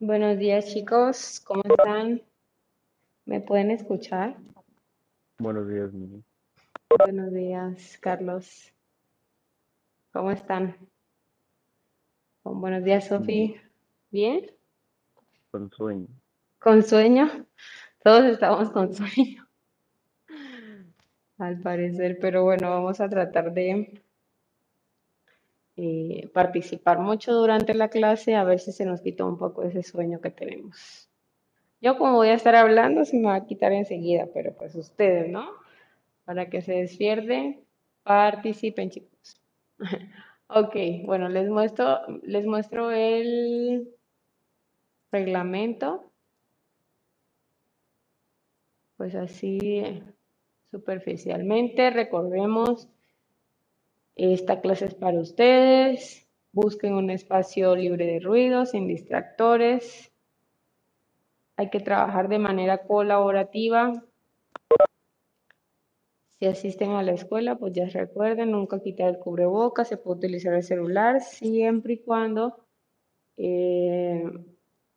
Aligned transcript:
Buenos 0.00 0.38
días 0.38 0.66
chicos, 0.66 1.40
¿cómo 1.44 1.62
están? 1.64 2.22
¿Me 3.24 3.40
pueden 3.40 3.72
escuchar? 3.72 4.36
Buenos 5.38 5.68
días, 5.68 5.92
Mini. 5.92 6.22
Buenos 6.96 7.32
días, 7.32 7.98
Carlos. 8.00 8.72
¿Cómo 10.12 10.30
están? 10.30 10.76
Buenos 12.44 12.84
días, 12.84 13.08
Sofi. 13.08 13.60
¿Bien? 14.12 14.46
con 15.50 15.68
sueño. 15.72 16.06
¿Con 16.60 16.84
sueño? 16.84 17.46
Todos 18.04 18.24
estamos 18.26 18.70
con 18.70 18.94
sueño, 18.94 19.48
al 21.38 21.60
parecer, 21.60 22.18
pero 22.20 22.44
bueno, 22.44 22.70
vamos 22.70 23.00
a 23.00 23.08
tratar 23.08 23.52
de 23.52 24.00
eh, 25.78 26.28
participar 26.32 26.98
mucho 26.98 27.32
durante 27.32 27.72
la 27.72 27.88
clase 27.88 28.34
a 28.34 28.42
ver 28.42 28.58
si 28.58 28.72
se 28.72 28.84
nos 28.84 29.00
quita 29.00 29.24
un 29.24 29.38
poco 29.38 29.62
ese 29.62 29.84
sueño 29.84 30.20
que 30.20 30.30
tenemos. 30.30 31.08
Yo 31.80 31.96
como 31.98 32.14
voy 32.16 32.28
a 32.28 32.34
estar 32.34 32.56
hablando, 32.56 33.04
se 33.04 33.16
me 33.16 33.28
va 33.28 33.36
a 33.36 33.46
quitar 33.46 33.72
enseguida, 33.72 34.26
pero 34.34 34.54
pues 34.56 34.74
ustedes, 34.74 35.30
¿no? 35.30 35.48
Para 36.24 36.50
que 36.50 36.62
se 36.62 36.72
despierten, 36.72 37.64
participen, 38.02 38.90
chicos. 38.90 39.40
Ok, 40.50 40.74
bueno, 41.04 41.28
les 41.28 41.50
muestro, 41.50 41.98
les 42.22 42.46
muestro 42.46 42.90
el 42.90 43.86
reglamento, 45.12 46.10
pues 48.96 49.14
así 49.14 49.58
eh, 49.60 50.02
superficialmente. 50.70 51.90
Recordemos, 51.90 52.88
esta 54.18 54.60
clase 54.60 54.86
es 54.86 54.94
para 54.94 55.20
ustedes. 55.20 56.26
Busquen 56.52 56.94
un 56.94 57.10
espacio 57.10 57.76
libre 57.76 58.06
de 58.06 58.20
ruido, 58.20 58.66
sin 58.66 58.88
distractores. 58.88 60.12
Hay 61.56 61.70
que 61.70 61.80
trabajar 61.80 62.28
de 62.28 62.38
manera 62.38 62.78
colaborativa. 62.78 64.04
Si 66.38 66.46
asisten 66.46 66.90
a 66.92 67.02
la 67.02 67.12
escuela, 67.12 67.56
pues 67.56 67.72
ya 67.72 67.86
recuerden, 67.86 68.52
nunca 68.52 68.80
quitar 68.80 69.08
el 69.08 69.18
cubrebocas, 69.18 69.88
se 69.88 69.96
puede 69.96 70.18
utilizar 70.18 70.54
el 70.54 70.62
celular 70.62 71.20
siempre 71.20 71.94
y 71.94 71.98
cuando 71.98 72.58
eh, 73.36 74.24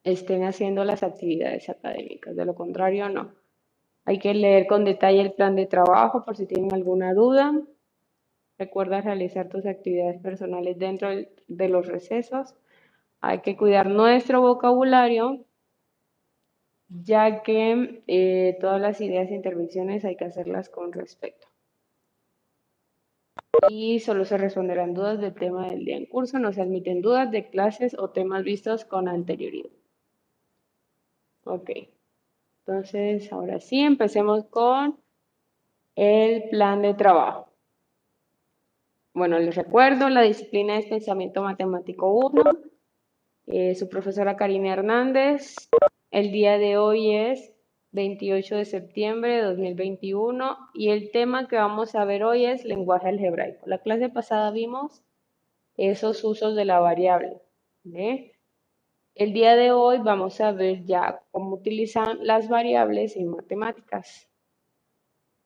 estén 0.04 0.44
haciendo 0.44 0.84
las 0.84 1.04
actividades 1.04 1.70
académicas. 1.70 2.36
De 2.36 2.46
lo 2.46 2.56
contrario, 2.56 3.10
no. 3.10 3.34
Hay 4.06 4.18
que 4.18 4.34
leer 4.34 4.66
con 4.68 4.84
detalle 4.84 5.22
el 5.22 5.34
plan 5.34 5.56
de 5.56 5.68
trabajo 5.68 6.26
por 6.26 6.36
si 6.36 6.48
tienen 6.48 6.74
alguna 6.74 7.14
duda. 7.14 7.54
Recuerda 8.62 9.02
realizar 9.02 9.50
tus 9.50 9.66
actividades 9.66 10.22
personales 10.22 10.78
dentro 10.78 11.10
de 11.48 11.68
los 11.68 11.88
recesos. 11.88 12.54
Hay 13.20 13.40
que 13.40 13.58
cuidar 13.58 13.90
nuestro 13.90 14.40
vocabulario, 14.40 15.44
ya 16.88 17.42
que 17.42 18.04
eh, 18.06 18.56
todas 18.62 18.80
las 18.80 19.02
ideas 19.02 19.32
e 19.32 19.34
intervenciones 19.34 20.06
hay 20.06 20.16
que 20.16 20.26
hacerlas 20.26 20.70
con 20.70 20.94
respeto. 20.94 21.48
Y 23.68 24.00
solo 24.00 24.26
se 24.26 24.38
responderán 24.38 24.94
dudas 24.94 25.20
del 25.20 25.34
tema 25.34 25.68
del 25.68 25.84
día 25.84 25.98
en 25.98 26.06
curso. 26.06 26.38
No 26.38 26.54
se 26.54 26.62
admiten 26.62 27.02
dudas 27.02 27.32
de 27.32 27.50
clases 27.50 27.98
o 27.98 28.12
temas 28.12 28.44
vistos 28.44 28.86
con 28.86 29.08
anterioridad. 29.08 29.72
Ok. 31.46 31.72
Entonces, 32.68 33.34
ahora 33.34 33.60
sí, 33.60 33.80
empecemos 33.80 34.46
con 34.46 35.00
el 35.96 36.48
plan 36.52 36.84
de 36.84 36.94
trabajo. 36.94 37.51
Bueno, 39.14 39.40
les 39.40 39.56
recuerdo, 39.56 40.08
la 40.08 40.22
disciplina 40.22 40.78
es 40.78 40.86
Pensamiento 40.86 41.42
Matemático 41.44 42.14
1. 42.14 42.44
eh, 43.48 43.76
su 43.76 43.90
profesora 43.90 44.38
Karina 44.38 44.72
Hernández. 44.72 45.56
El 46.12 46.32
día 46.32 46.58
de 46.58 46.78
hoy 46.78 47.14
es 47.14 47.54
28 47.92 48.56
de 48.56 48.64
septiembre 48.64 49.34
de 49.34 49.42
2021 49.42 50.58
y 50.74 50.92
el 50.92 51.12
tema 51.12 51.50
que 51.50 51.58
vamos 51.58 51.94
a 51.94 52.06
ver 52.06 52.24
hoy 52.24 52.46
es 52.46 52.64
lenguaje 52.64 53.10
algebraico. 53.10 53.68
La 53.68 53.80
clase 53.80 54.08
pasada 54.08 54.50
vimos 54.52 55.04
esos 55.76 56.24
usos 56.24 56.56
de 56.56 56.64
la 56.64 56.80
variable. 56.80 57.42
El 57.84 59.34
día 59.34 59.58
de 59.58 59.74
hoy 59.74 59.98
vamos 59.98 60.40
a 60.40 60.54
ver 60.54 60.86
ya 60.86 61.22
cómo 61.32 61.56
utilizan 61.56 62.26
las 62.26 62.48
variables 62.48 63.18
en 63.18 63.28
matemáticas 63.28 64.31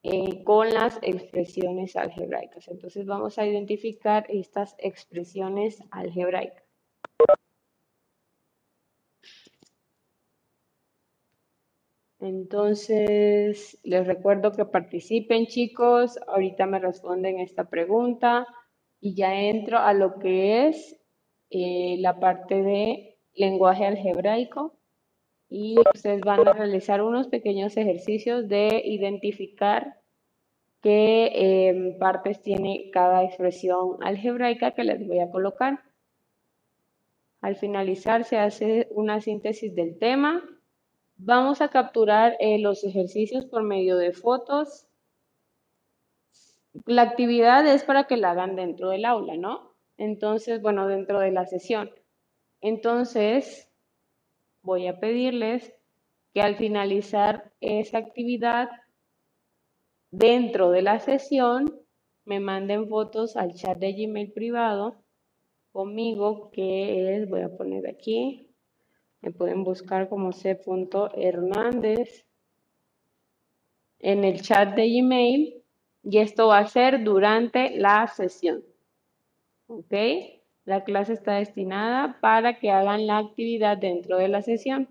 eh, 0.08 0.44
con 0.44 0.72
las 0.72 1.00
expresiones 1.02 1.96
algebraicas. 1.96 2.68
Entonces 2.68 3.06
vamos 3.06 3.38
a 3.38 3.46
identificar 3.46 4.24
estas 4.28 4.76
expresiones 4.78 5.82
algebraicas. 5.90 6.62
Entonces, 12.20 13.80
les 13.82 14.06
recuerdo 14.06 14.52
que 14.52 14.64
participen, 14.64 15.46
chicos. 15.46 16.20
Ahorita 16.28 16.66
me 16.66 16.78
responden 16.78 17.40
esta 17.40 17.68
pregunta 17.68 18.46
y 19.00 19.16
ya 19.16 19.34
entro 19.34 19.78
a 19.78 19.92
lo 19.92 20.20
que 20.20 20.68
es 20.68 21.00
eh, 21.50 21.96
la 21.98 22.20
parte 22.20 22.62
de 22.62 23.18
lenguaje 23.34 23.84
algebraico 23.84 24.75
y 25.48 25.76
ustedes 25.94 26.20
van 26.22 26.46
a 26.46 26.52
realizar 26.52 27.02
unos 27.02 27.28
pequeños 27.28 27.76
ejercicios 27.76 28.48
de 28.48 28.82
identificar 28.84 30.00
qué 30.82 31.68
em, 31.68 31.98
partes 31.98 32.42
tiene 32.42 32.90
cada 32.92 33.24
expresión 33.24 33.98
algebraica 34.02 34.72
que 34.72 34.84
les 34.84 35.06
voy 35.06 35.20
a 35.20 35.30
colocar. 35.30 35.82
Al 37.40 37.56
finalizar 37.56 38.24
se 38.24 38.38
hace 38.38 38.88
una 38.90 39.20
síntesis 39.20 39.74
del 39.74 39.98
tema. 39.98 40.42
Vamos 41.16 41.60
a 41.60 41.68
capturar 41.68 42.36
eh, 42.40 42.58
los 42.58 42.84
ejercicios 42.84 43.46
por 43.46 43.62
medio 43.62 43.96
de 43.96 44.12
fotos. 44.12 44.86
La 46.84 47.02
actividad 47.02 47.66
es 47.66 47.84
para 47.84 48.04
que 48.04 48.16
la 48.16 48.32
hagan 48.32 48.56
dentro 48.56 48.90
del 48.90 49.04
aula, 49.04 49.36
¿no? 49.36 49.74
Entonces, 49.96 50.60
bueno, 50.60 50.88
dentro 50.88 51.20
de 51.20 51.30
la 51.30 51.46
sesión. 51.46 51.90
Entonces, 52.60 53.65
voy 54.66 54.88
a 54.88 54.98
pedirles 54.98 55.72
que 56.34 56.42
al 56.42 56.56
finalizar 56.56 57.52
esa 57.60 57.98
actividad 57.98 58.68
dentro 60.10 60.70
de 60.70 60.82
la 60.82 60.98
sesión 60.98 61.80
me 62.24 62.40
manden 62.40 62.88
fotos 62.88 63.36
al 63.36 63.54
chat 63.54 63.78
de 63.78 63.92
Gmail 63.92 64.32
privado 64.32 64.96
conmigo, 65.70 66.50
que 66.50 67.14
es, 67.14 67.28
voy 67.28 67.42
a 67.42 67.56
poner 67.56 67.88
aquí, 67.88 68.50
me 69.20 69.30
pueden 69.30 69.62
buscar 69.62 70.08
como 70.08 70.32
c.hernández 70.32 70.66
en 74.00 74.24
el 74.24 74.42
chat 74.42 74.74
de 74.74 74.88
Gmail 74.88 75.62
y 76.02 76.18
esto 76.18 76.48
va 76.48 76.58
a 76.58 76.66
ser 76.66 77.04
durante 77.04 77.76
la 77.78 78.08
sesión. 78.08 78.64
¿Ok? 79.68 79.94
La 80.66 80.82
clase 80.84 81.12
está 81.12 81.34
destinada 81.34 82.18
para 82.20 82.58
que 82.58 82.70
hagan 82.70 83.06
la 83.06 83.18
actividad 83.18 83.78
dentro 83.78 84.18
de 84.18 84.28
la 84.28 84.42
sesión. 84.42 84.88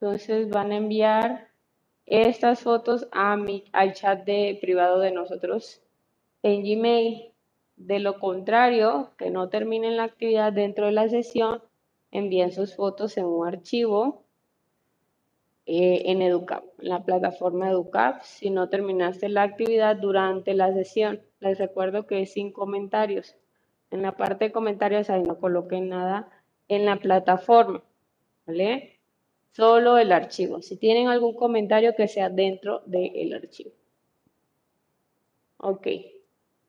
Entonces 0.00 0.48
van 0.48 0.72
a 0.72 0.76
enviar 0.76 1.48
estas 2.06 2.62
fotos 2.62 3.06
a 3.12 3.36
mi, 3.36 3.64
al 3.72 3.92
chat 3.92 4.24
de 4.24 4.58
privado 4.60 5.00
de 5.00 5.12
nosotros 5.12 5.82
en 6.42 6.62
Gmail. 6.62 7.32
De 7.76 7.98
lo 8.00 8.18
contrario, 8.18 9.12
que 9.18 9.30
no 9.30 9.50
terminen 9.50 9.98
la 9.98 10.04
actividad 10.04 10.52
dentro 10.52 10.86
de 10.86 10.92
la 10.92 11.08
sesión, 11.08 11.62
envíen 12.10 12.52
sus 12.52 12.74
fotos 12.74 13.18
en 13.18 13.26
un 13.26 13.46
archivo 13.46 14.24
eh, 15.66 16.02
en 16.06 16.22
Educap, 16.22 16.64
en 16.78 16.88
la 16.88 17.04
plataforma 17.04 17.68
Educap, 17.68 18.22
si 18.22 18.48
no 18.48 18.70
terminaste 18.70 19.28
la 19.28 19.42
actividad 19.42 19.96
durante 19.96 20.54
la 20.54 20.72
sesión. 20.72 21.20
Les 21.40 21.58
recuerdo 21.58 22.06
que 22.06 22.22
es 22.22 22.32
sin 22.32 22.52
comentarios. 22.52 23.36
En 23.90 24.02
la 24.02 24.16
parte 24.16 24.46
de 24.46 24.52
comentarios 24.52 25.10
ahí 25.10 25.22
no 25.22 25.38
coloquen 25.38 25.88
nada 25.88 26.30
en 26.68 26.84
la 26.84 26.96
plataforma, 26.96 27.82
¿vale? 28.46 28.98
Solo 29.52 29.98
el 29.98 30.12
archivo. 30.12 30.62
Si 30.62 30.76
tienen 30.76 31.08
algún 31.08 31.34
comentario 31.34 31.94
que 31.96 32.08
sea 32.08 32.28
dentro 32.28 32.82
del 32.86 33.32
archivo. 33.32 33.70
Ok. 35.58 35.86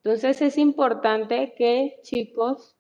Entonces 0.04 0.42
es 0.42 0.58
importante 0.58 1.54
que 1.58 2.00
chicos 2.04 2.76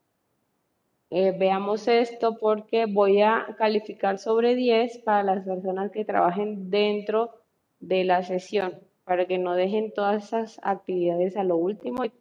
eh, 1.12 1.36
veamos 1.38 1.88
esto 1.88 2.38
porque 2.38 2.86
voy 2.86 3.22
a 3.22 3.56
calificar 3.58 4.20
sobre 4.20 4.56
10 4.56 5.00
para 5.00 5.24
las 5.24 5.44
personas 5.44 5.92
que 5.92 6.06
trabajen 6.06 6.70
dentro 6.70 7.34
de 7.80 8.04
la 8.04 8.24
sesión, 8.24 8.80
para 9.10 9.26
que 9.26 9.40
no 9.40 9.56
dejen 9.56 9.92
todas 9.92 10.26
esas 10.26 10.60
actividades 10.62 11.36
a 11.36 11.44
lo 11.44 11.58
último 11.58 12.06
y, 12.06 12.12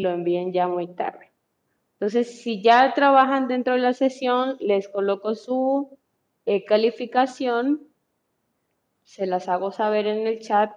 lo 0.00 0.10
envíen 0.10 0.52
ya 0.52 0.68
muy 0.68 0.86
tarde. 0.86 1.32
Entonces, 1.94 2.40
si 2.40 2.62
ya 2.62 2.94
trabajan 2.94 3.48
dentro 3.48 3.74
de 3.74 3.80
la 3.80 3.94
sesión, 3.94 4.56
les 4.60 4.88
coloco 4.88 5.34
su 5.34 5.98
eh, 6.46 6.64
calificación, 6.64 7.82
se 9.02 9.26
las 9.26 9.48
hago 9.48 9.72
saber 9.72 10.06
en 10.06 10.28
el 10.28 10.38
chat 10.38 10.70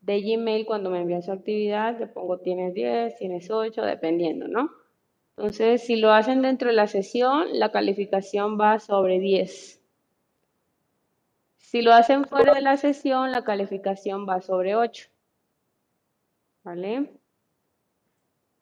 de 0.00 0.20
Gmail 0.20 0.66
cuando 0.66 0.90
me 0.90 1.02
envían 1.02 1.22
su 1.22 1.30
actividad, 1.30 1.96
le 2.00 2.08
pongo 2.08 2.40
tienes 2.40 2.74
10, 2.74 3.14
tienes 3.14 3.48
8, 3.52 3.80
dependiendo, 3.80 4.48
¿no? 4.48 4.72
Entonces, 5.36 5.82
si 5.82 5.94
lo 5.94 6.10
hacen 6.10 6.42
dentro 6.42 6.70
de 6.70 6.74
la 6.74 6.88
sesión, 6.88 7.46
la 7.52 7.70
calificación 7.70 8.58
va 8.60 8.80
sobre 8.80 9.20
10. 9.20 9.83
Si 11.74 11.82
lo 11.82 11.92
hacen 11.92 12.24
fuera 12.24 12.54
de 12.54 12.60
la 12.60 12.76
sesión, 12.76 13.32
la 13.32 13.42
calificación 13.42 14.28
va 14.28 14.40
sobre 14.40 14.76
8. 14.76 15.08
¿Vale? 16.62 17.10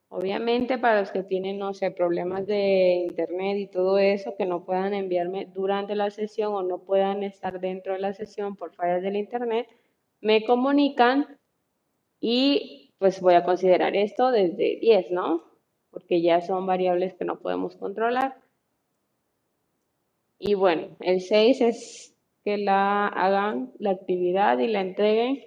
Obviamente 0.08 0.78
para 0.78 1.00
los 1.00 1.10
que 1.10 1.22
tienen, 1.22 1.58
no 1.58 1.74
sé, 1.74 1.90
problemas 1.90 2.46
de 2.46 3.04
internet 3.06 3.58
y 3.58 3.66
todo 3.66 3.98
eso, 3.98 4.34
que 4.34 4.46
no 4.46 4.64
puedan 4.64 4.94
enviarme 4.94 5.44
durante 5.44 5.94
la 5.94 6.08
sesión 6.08 6.54
o 6.54 6.62
no 6.62 6.78
puedan 6.78 7.22
estar 7.22 7.60
dentro 7.60 7.92
de 7.92 7.98
la 7.98 8.14
sesión 8.14 8.56
por 8.56 8.72
fallas 8.74 9.02
del 9.02 9.16
internet, 9.16 9.68
me 10.22 10.46
comunican 10.46 11.38
y 12.18 12.94
pues 12.96 13.20
voy 13.20 13.34
a 13.34 13.44
considerar 13.44 13.94
esto 13.94 14.30
desde 14.30 14.78
10, 14.80 15.10
¿no? 15.10 15.44
Porque 15.90 16.22
ya 16.22 16.40
son 16.40 16.64
variables 16.64 17.12
que 17.12 17.26
no 17.26 17.40
podemos 17.40 17.76
controlar. 17.76 18.40
Y 20.38 20.54
bueno, 20.54 20.96
el 21.00 21.20
6 21.20 21.60
es 21.60 22.11
que 22.44 22.58
la 22.58 23.06
hagan 23.08 23.72
la 23.78 23.90
actividad 23.90 24.58
y 24.58 24.68
la 24.68 24.80
entreguen, 24.80 25.44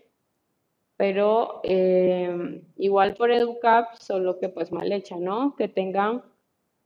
pero 0.98 1.62
eh, 1.64 2.62
igual 2.78 3.16
por 3.16 3.32
EduCap, 3.32 3.96
solo 3.96 4.40
que 4.40 4.50
pues 4.50 4.72
mal 4.72 4.92
hecha, 4.92 5.18
¿no? 5.18 5.56
Que 5.56 5.68
tengan 5.68 6.24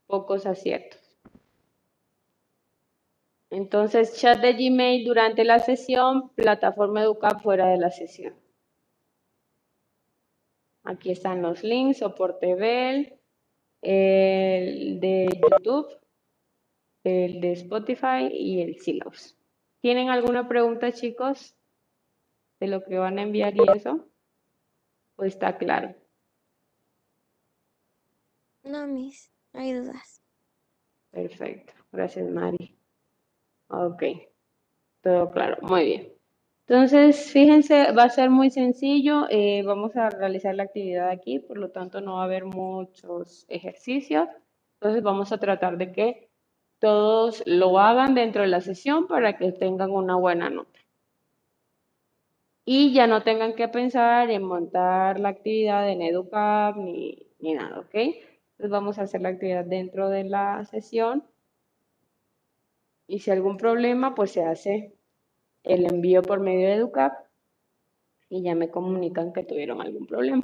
pocos 0.08 0.46
aciertos. 0.46 1.00
Entonces, 3.52 4.16
chat 4.20 4.40
de 4.42 4.54
Gmail 4.54 5.06
durante 5.06 5.44
la 5.44 5.60
sesión, 5.60 6.30
plataforma 6.36 7.02
EduCap 7.02 7.42
fuera 7.42 7.68
de 7.68 7.78
la 7.78 7.90
sesión. 7.90 8.36
Aquí 10.84 11.12
están 11.12 11.42
los 11.42 11.64
links, 11.64 12.00
soporte 12.00 12.56
Bell, 12.56 13.20
el 13.82 15.00
de 15.00 15.28
YouTube, 15.42 15.88
el 17.04 17.42
de 17.42 17.52
Spotify 17.54 18.30
y 18.32 18.62
el 18.62 18.80
Silos. 18.80 19.39
¿Tienen 19.82 20.10
alguna 20.10 20.48
pregunta, 20.48 20.92
chicos, 20.92 21.56
de 22.60 22.68
lo 22.68 22.84
que 22.84 22.98
van 22.98 23.18
a 23.20 23.22
enviar 23.22 23.56
y 23.56 23.60
eso? 23.76 24.06
Pues 25.16 25.34
está 25.34 25.58
claro? 25.58 25.96
No, 28.64 28.88
mis, 28.88 29.32
no 29.54 29.62
hay 29.62 29.74
dudas. 29.74 30.22
Perfecto. 31.12 31.74
Gracias, 31.92 32.30
Mari. 32.30 32.76
Ok. 33.70 34.04
Todo 35.02 35.32
claro. 35.32 35.58
Muy 35.62 35.86
bien. 35.86 36.14
Entonces, 36.68 37.32
fíjense, 37.32 37.92
va 37.94 38.04
a 38.04 38.10
ser 38.10 38.30
muy 38.30 38.52
sencillo. 38.52 39.26
eh, 39.30 39.64
vamos 39.64 39.96
a 39.96 40.10
realizar 40.10 40.54
la 40.56 40.64
actividad 40.64 41.10
aquí, 41.10 41.40
por 41.40 41.58
lo 41.58 41.72
tanto 41.72 42.00
no 42.02 42.16
va 42.16 42.22
a 42.22 42.26
haber 42.26 42.46
muchos 42.46 43.46
ejercicios. 43.48 44.28
Entonces, 44.76 45.02
vamos 45.02 45.32
a 45.32 45.40
tratar 45.40 45.78
de 45.78 45.92
que 45.92 46.29
todos 46.80 47.44
lo 47.46 47.80
hagan 47.80 48.16
dentro 48.16 48.42
de 48.42 48.48
la 48.48 48.62
sesión 48.62 49.08
para 49.08 49.38
que 49.38 49.52
tengan 49.52 49.92
una 49.92 50.16
buena 50.16 50.50
nota. 50.50 50.80
Y 52.66 52.94
ya 52.94 53.08
no 53.08 53.24
tengan 53.24 53.56
que 53.56 53.68
pensar 53.68 54.30
en 54.30 54.44
montar 54.44 55.20
la 55.20 55.30
actividad 55.30 55.90
en 55.90 56.02
EduCap 56.02 56.78
ni, 56.78 57.28
ni 57.40 57.54
nada, 57.54 57.80
¿ok? 57.80 57.96
Entonces, 57.96 58.70
vamos 58.70 59.00
a 59.00 59.04
hacer 59.04 59.22
la 59.22 59.30
actividad 59.30 59.66
dentro 59.66 60.10
de 60.10 60.26
la 60.26 60.66
sesión. 60.66 61.24
Y 63.08 63.20
si 63.20 63.32
hay 63.32 63.38
algún 63.38 63.58
problema, 63.58 64.14
pues 64.14 64.32
se 64.32 64.44
hace 64.44 64.94
el 65.64 65.86
envío 65.86 66.22
por 66.22 66.40
medio 66.40 66.68
de 66.68 66.76
EduCap 66.76 67.14
y 68.30 68.44
ya 68.44 68.56
me 68.56 68.70
comunican 68.70 69.34
que 69.34 69.44
tuvieron 69.44 69.82
algún 69.82 70.06
problema. 70.06 70.44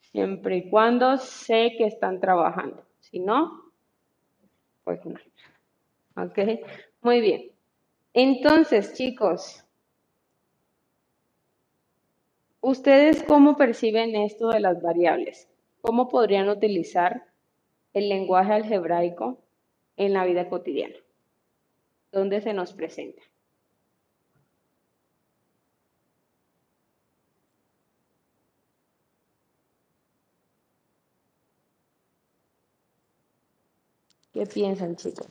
Siempre 0.00 0.56
y 0.56 0.70
cuando 0.70 1.16
sé 1.18 1.74
que 1.78 1.86
están 1.86 2.20
trabajando. 2.20 2.82
Si 3.00 3.20
no, 3.20 3.67
pues. 4.88 5.22
¿Ok? 6.16 6.38
Muy 7.02 7.20
bien. 7.20 7.50
Entonces, 8.14 8.94
chicos, 8.94 9.64
¿ustedes 12.60 13.22
cómo 13.22 13.56
perciben 13.56 14.16
esto 14.16 14.48
de 14.48 14.60
las 14.60 14.82
variables? 14.82 15.48
¿Cómo 15.80 16.08
podrían 16.08 16.48
utilizar 16.48 17.24
el 17.92 18.08
lenguaje 18.08 18.52
algebraico 18.52 19.38
en 19.96 20.12
la 20.14 20.24
vida 20.24 20.48
cotidiana? 20.48 20.96
¿Dónde 22.10 22.40
se 22.40 22.54
nos 22.54 22.72
presenta? 22.72 23.22
¿Qué 34.38 34.46
piensan, 34.46 34.94
chicos? 34.94 35.26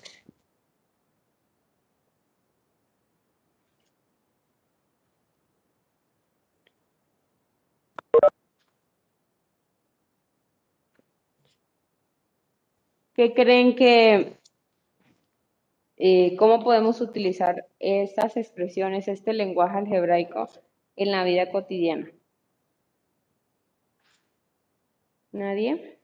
¿Qué 13.13 13.33
creen 13.33 13.77
que, 13.77 14.37
eh, 15.97 16.35
cómo 16.35 16.61
podemos 16.61 16.99
utilizar 16.99 17.65
estas 17.79 18.35
expresiones, 18.35 19.07
este 19.07 19.31
lenguaje 19.31 19.77
algebraico 19.77 20.49
en 20.97 21.11
la 21.11 21.23
vida 21.23 21.49
cotidiana? 21.49 22.11
¿Nadie? 25.31 25.96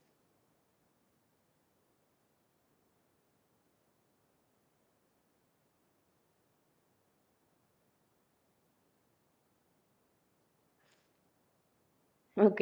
Ok. 12.35 12.61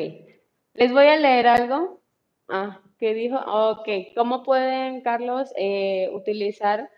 Les 0.73 0.91
voy 0.91 1.07
a 1.07 1.17
leer 1.17 1.47
algo. 1.47 2.01
Ah, 2.47 2.81
¿qué 2.97 3.13
dijo? 3.13 3.37
Ok. 3.37 3.87
¿Cómo 4.15 4.43
pueden, 4.43 5.01
Carlos, 5.01 5.53
eh, 5.55 6.09
utilizar 6.13 6.89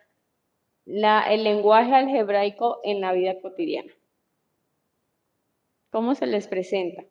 la, 0.86 1.22
el 1.32 1.44
lenguaje 1.44 1.94
algebraico 1.94 2.80
en 2.84 3.02
la 3.02 3.14
vida 3.14 3.40
cotidiana? 3.42 3.92
¿Cómo 5.92 6.16
se 6.16 6.26
les 6.26 6.48
presenta? 6.48 7.04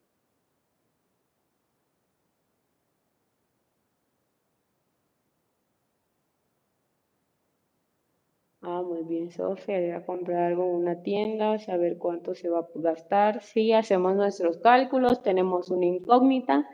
Ah, 8.63 8.81
muy 8.83 9.03
bien, 9.03 9.31
Sofía, 9.31 9.81
ir 9.81 9.93
a 9.93 10.07
comprar 10.07 10.45
algo 10.45 10.63
en 10.65 10.71
una 10.77 11.03
tienda, 11.03 11.59
saber 11.59 11.99
cuánto 11.99 12.35
se 12.35 12.49
va 12.49 12.61
a 12.61 12.69
gastar. 12.77 13.43
Sí, 13.43 13.73
hacemos 13.73 14.15
nuestros 14.17 14.57
cálculos, 14.59 15.23
tenemos 15.23 15.69
una 15.71 15.87
incógnita 15.87 16.67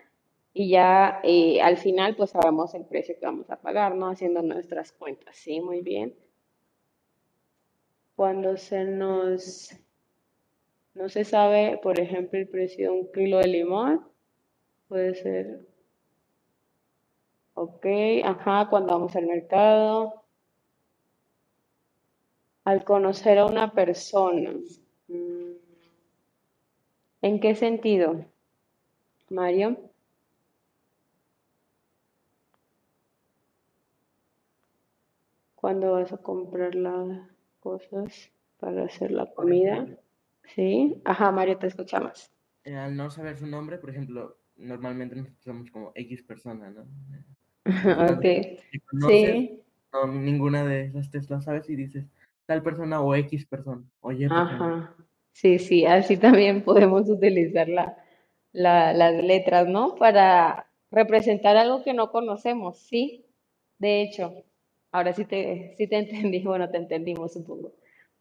y 0.53 0.70
ya 0.70 1.20
eh, 1.24 1.61
al 1.62 1.79
final 1.79 2.14
pues 2.16 2.31
sabemos 2.31 2.74
el 2.74 2.85
precio 2.85 3.16
que 3.18 3.27
vamos 3.27 3.51
a 3.51 3.57
pagar, 3.61 3.94
¿no? 3.96 4.09
Haciendo 4.11 4.42
nuestras 4.42 4.92
cuentas. 4.92 5.37
Sí, 5.37 5.61
muy 5.61 5.81
bien. 5.83 6.14
Cuando 8.16 8.59
se 8.59 8.85
nos, 8.85 9.74
no 10.94 11.09
se 11.09 11.24
sabe, 11.24 11.79
por 11.83 11.98
ejemplo, 11.98 12.38
el 12.38 12.48
precio 12.48 12.92
de 12.92 13.01
un 13.01 13.12
kilo 13.12 13.38
de 13.38 13.48
limón, 13.48 14.07
puede 14.88 15.14
ser, 15.14 15.61
ok, 17.55 17.87
ajá, 18.24 18.68
cuando 18.70 18.92
vamos 18.94 19.14
al 19.16 19.27
mercado 19.27 20.24
al 22.68 22.85
conocer 22.85 23.38
a 23.38 23.46
una 23.46 23.72
persona. 23.72 24.52
¿En 27.22 27.40
qué 27.40 27.54
sentido, 27.54 28.26
Mario? 29.31 29.90
Cuando 35.54 35.92
vas 35.92 36.12
a 36.12 36.18
comprar 36.18 36.74
las 36.74 37.26
cosas 37.61 38.31
para 38.61 38.85
hacer 38.85 39.12
la 39.12 39.33
comida. 39.33 39.87
¿Sí? 40.54 41.00
Ajá, 41.07 41.33
Mario, 41.33 41.57
te 41.57 41.68
escuchamos. 41.68 42.31
Eh, 42.64 42.76
al 42.76 42.94
no 42.94 43.09
saber 43.09 43.38
su 43.38 43.46
nombre, 43.46 43.78
por 43.78 43.88
ejemplo, 43.88 44.37
normalmente 44.57 45.16
nos 45.16 45.28
expresamos 45.28 45.70
como 45.70 45.92
X 45.94 46.22
persona, 46.22 46.68
¿no? 46.68 46.85
Ok. 48.18 48.24
Conoces, 48.90 49.31
Sí. 49.31 49.62
no, 49.90 50.07
ninguna 50.07 50.66
de 50.66 50.85
esas 50.85 51.11
tres 51.11 51.31
la 51.31 51.40
sabes 51.40 51.70
y 51.70 51.76
dices 51.76 52.04
tal 52.48 52.62
persona 52.64 53.00
o 53.02 53.14
X 53.16 53.46
persona 53.46 53.84
o 54.00 54.12
Y 54.12 54.28
persona. 54.30 54.76
Ajá. 54.76 54.96
Sí, 55.32 55.58
sí, 55.58 55.87
así 55.87 56.16
también 56.16 56.62
podemos 56.64 57.08
utilizar 57.08 57.68
la, 57.68 57.96
la- 58.52 58.92
las 58.92 59.14
letras, 59.22 59.66
¿no? 59.68 59.94
Para 59.96 60.70
representar 60.90 61.56
algo 61.56 61.82
que 61.82 61.94
no 61.94 62.11
conocemos, 62.11 62.78
sí. 62.78 63.26
De 63.78 64.02
hecho, 64.02 64.44
ahora 64.92 65.12
sí 65.14 65.24
te, 65.24 65.74
sí 65.78 65.87
te 65.88 65.98
entendí, 65.98 66.40
bueno, 66.42 66.70
te 66.70 66.78
entendimos, 66.78 67.32
supongo. 67.34 67.72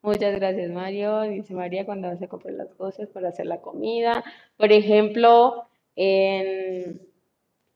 Muchas 0.02 0.36
gracias, 0.36 0.70
Mario. 0.72 1.22
Dice 1.24 1.54
María, 1.54 1.86
cuando 1.86 2.08
vas 2.10 2.22
a 2.22 2.28
comprar 2.28 2.54
las 2.56 2.74
cosas 2.76 3.10
para 3.10 3.30
hacer 3.30 3.48
la 3.48 3.62
comida. 3.62 4.24
Por 4.58 4.72
ejemplo, 4.72 5.68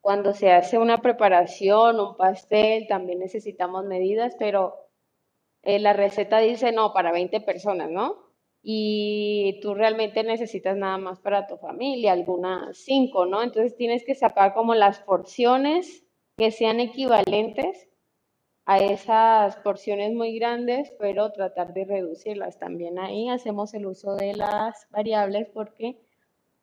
Cuando 0.02 0.34
se 0.34 0.52
hace 0.52 0.78
una 0.78 1.02
preparación, 1.02 2.00
un 2.00 2.18
pastel, 2.18 2.88
también 2.88 3.20
necesitamos 3.20 3.86
medidas, 3.86 4.36
pero 4.38 4.76
eh, 5.64 5.80
la 5.80 5.94
receta 5.94 6.40
dice 6.40 6.72
no, 6.72 6.94
para 6.94 7.12
20 7.12 7.42
personas, 7.42 7.90
¿no? 7.90 8.18
Y 8.64 9.60
tú 9.62 9.74
realmente 9.74 10.24
necesitas 10.24 10.78
nada 10.78 10.98
más 10.98 11.20
para 11.20 11.48
tu 11.48 11.58
familia, 11.58 12.12
algunas 12.12 12.78
5, 12.78 13.26
¿no? 13.26 13.42
Entonces 13.42 13.76
tienes 13.76 14.04
que 14.06 14.16
sacar 14.16 14.54
como 14.54 14.76
las 14.76 15.00
porciones 15.00 16.06
que 16.38 16.52
sean 16.52 16.80
equivalentes 16.80 17.90
a 18.66 18.80
esas 18.80 19.56
porciones 19.58 20.14
muy 20.14 20.38
grandes, 20.38 20.94
pero 21.00 21.32
tratar 21.32 21.74
de 21.74 21.86
reducirlas. 21.86 22.60
También 22.60 23.00
ahí 23.00 23.30
hacemos 23.30 23.74
el 23.74 23.86
uso 23.88 24.16
de 24.16 24.34
las 24.36 24.88
variables 24.92 25.50
porque 25.54 26.00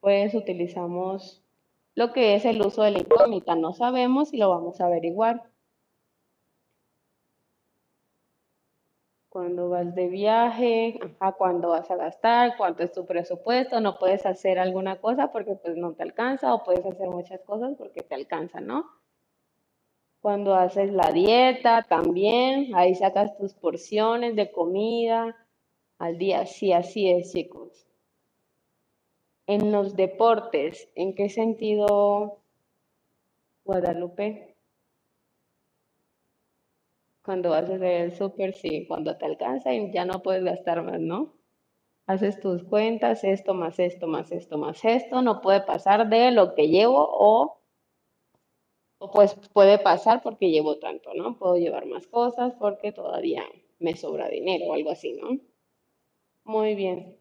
pues 0.01 0.35
utilizamos 0.35 1.43
lo 1.95 2.13
que 2.13 2.37
es 2.37 2.45
el 2.45 2.65
uso 2.65 2.83
de 2.83 2.93
la 2.93 3.01
incógnita. 3.01 3.57
No 3.57 3.73
sabemos 3.73 4.33
y 4.33 4.37
lo 4.37 4.51
vamos 4.51 4.81
a 4.81 4.87
averiguar. 4.87 5.43
Cuando 9.31 9.69
vas 9.69 9.95
de 9.95 10.09
viaje, 10.09 10.99
ajá, 11.03 11.33
cuándo 11.33 11.69
vas 11.69 11.91
a 11.91 11.97
gastar, 11.97 12.57
cuánto 12.57 12.83
es 12.83 12.93
tu 12.93 13.07
presupuesto, 13.07 13.81
no 13.81 13.99
puedes 13.99 14.25
hacer 14.27 14.59
alguna 14.59 15.01
cosa 15.01 15.31
porque 15.33 15.55
pues 15.55 15.77
no 15.77 15.93
te 15.93 16.03
alcanza 16.03 16.55
o 16.55 16.65
puedes 16.65 16.85
hacer 16.87 17.09
muchas 17.09 17.41
cosas 17.43 17.75
porque 17.77 18.03
te 18.03 18.15
alcanza, 18.15 18.61
¿no? 18.61 18.87
Cuando 20.21 20.55
haces 20.55 20.93
la 20.93 21.13
dieta 21.13 21.87
también, 21.89 22.75
ahí 22.75 22.95
sacas 22.95 23.37
tus 23.39 23.55
porciones 23.55 24.35
de 24.35 24.51
comida 24.51 25.37
al 25.99 26.19
día. 26.19 26.47
Sí, 26.47 26.73
así 26.73 27.11
es, 27.11 27.33
chicos. 27.33 27.87
En 29.47 29.73
los 29.73 29.97
deportes, 29.97 30.91
¿en 30.95 31.15
qué 31.15 31.29
sentido, 31.29 32.39
Guadalupe? 33.65 34.58
Cuando 37.29 37.51
vas 37.51 37.69
a 37.69 37.75
hacer 37.75 37.85
el 37.85 38.17
súper, 38.17 38.55
sí, 38.55 38.87
cuando 38.87 39.19
te 39.19 39.27
alcanza 39.27 39.75
y 39.75 39.93
ya 39.93 40.07
no 40.07 40.23
puedes 40.23 40.43
gastar 40.43 40.83
más, 40.83 40.99
¿no? 40.99 41.35
Haces 42.07 42.41
tus 42.41 42.65
cuentas, 42.65 43.23
esto 43.23 43.53
más 43.53 43.79
esto 43.79 44.07
más 44.07 44.33
esto 44.33 44.57
más 44.57 44.83
esto, 44.83 45.21
no 45.21 45.43
puede 45.43 45.61
pasar 45.61 46.09
de 46.09 46.31
lo 46.31 46.55
que 46.55 46.69
llevo 46.69 47.07
o, 47.07 47.61
o 48.97 49.11
pues 49.11 49.35
puede 49.53 49.79
pasar 49.79 50.23
porque 50.23 50.49
llevo 50.51 50.79
tanto, 50.79 51.13
¿no? 51.13 51.39
Puedo 51.39 51.59
llevar 51.59 51.85
más 51.85 52.07
cosas 52.07 52.55
porque 52.59 52.93
todavía 52.93 53.43
me 53.79 53.95
sobra 53.95 54.31
dinero 54.31 54.65
o 54.69 54.73
algo 54.73 54.91
así, 54.91 55.13
¿no? 55.13 55.39
Muy 56.45 56.77
bien. 56.77 57.21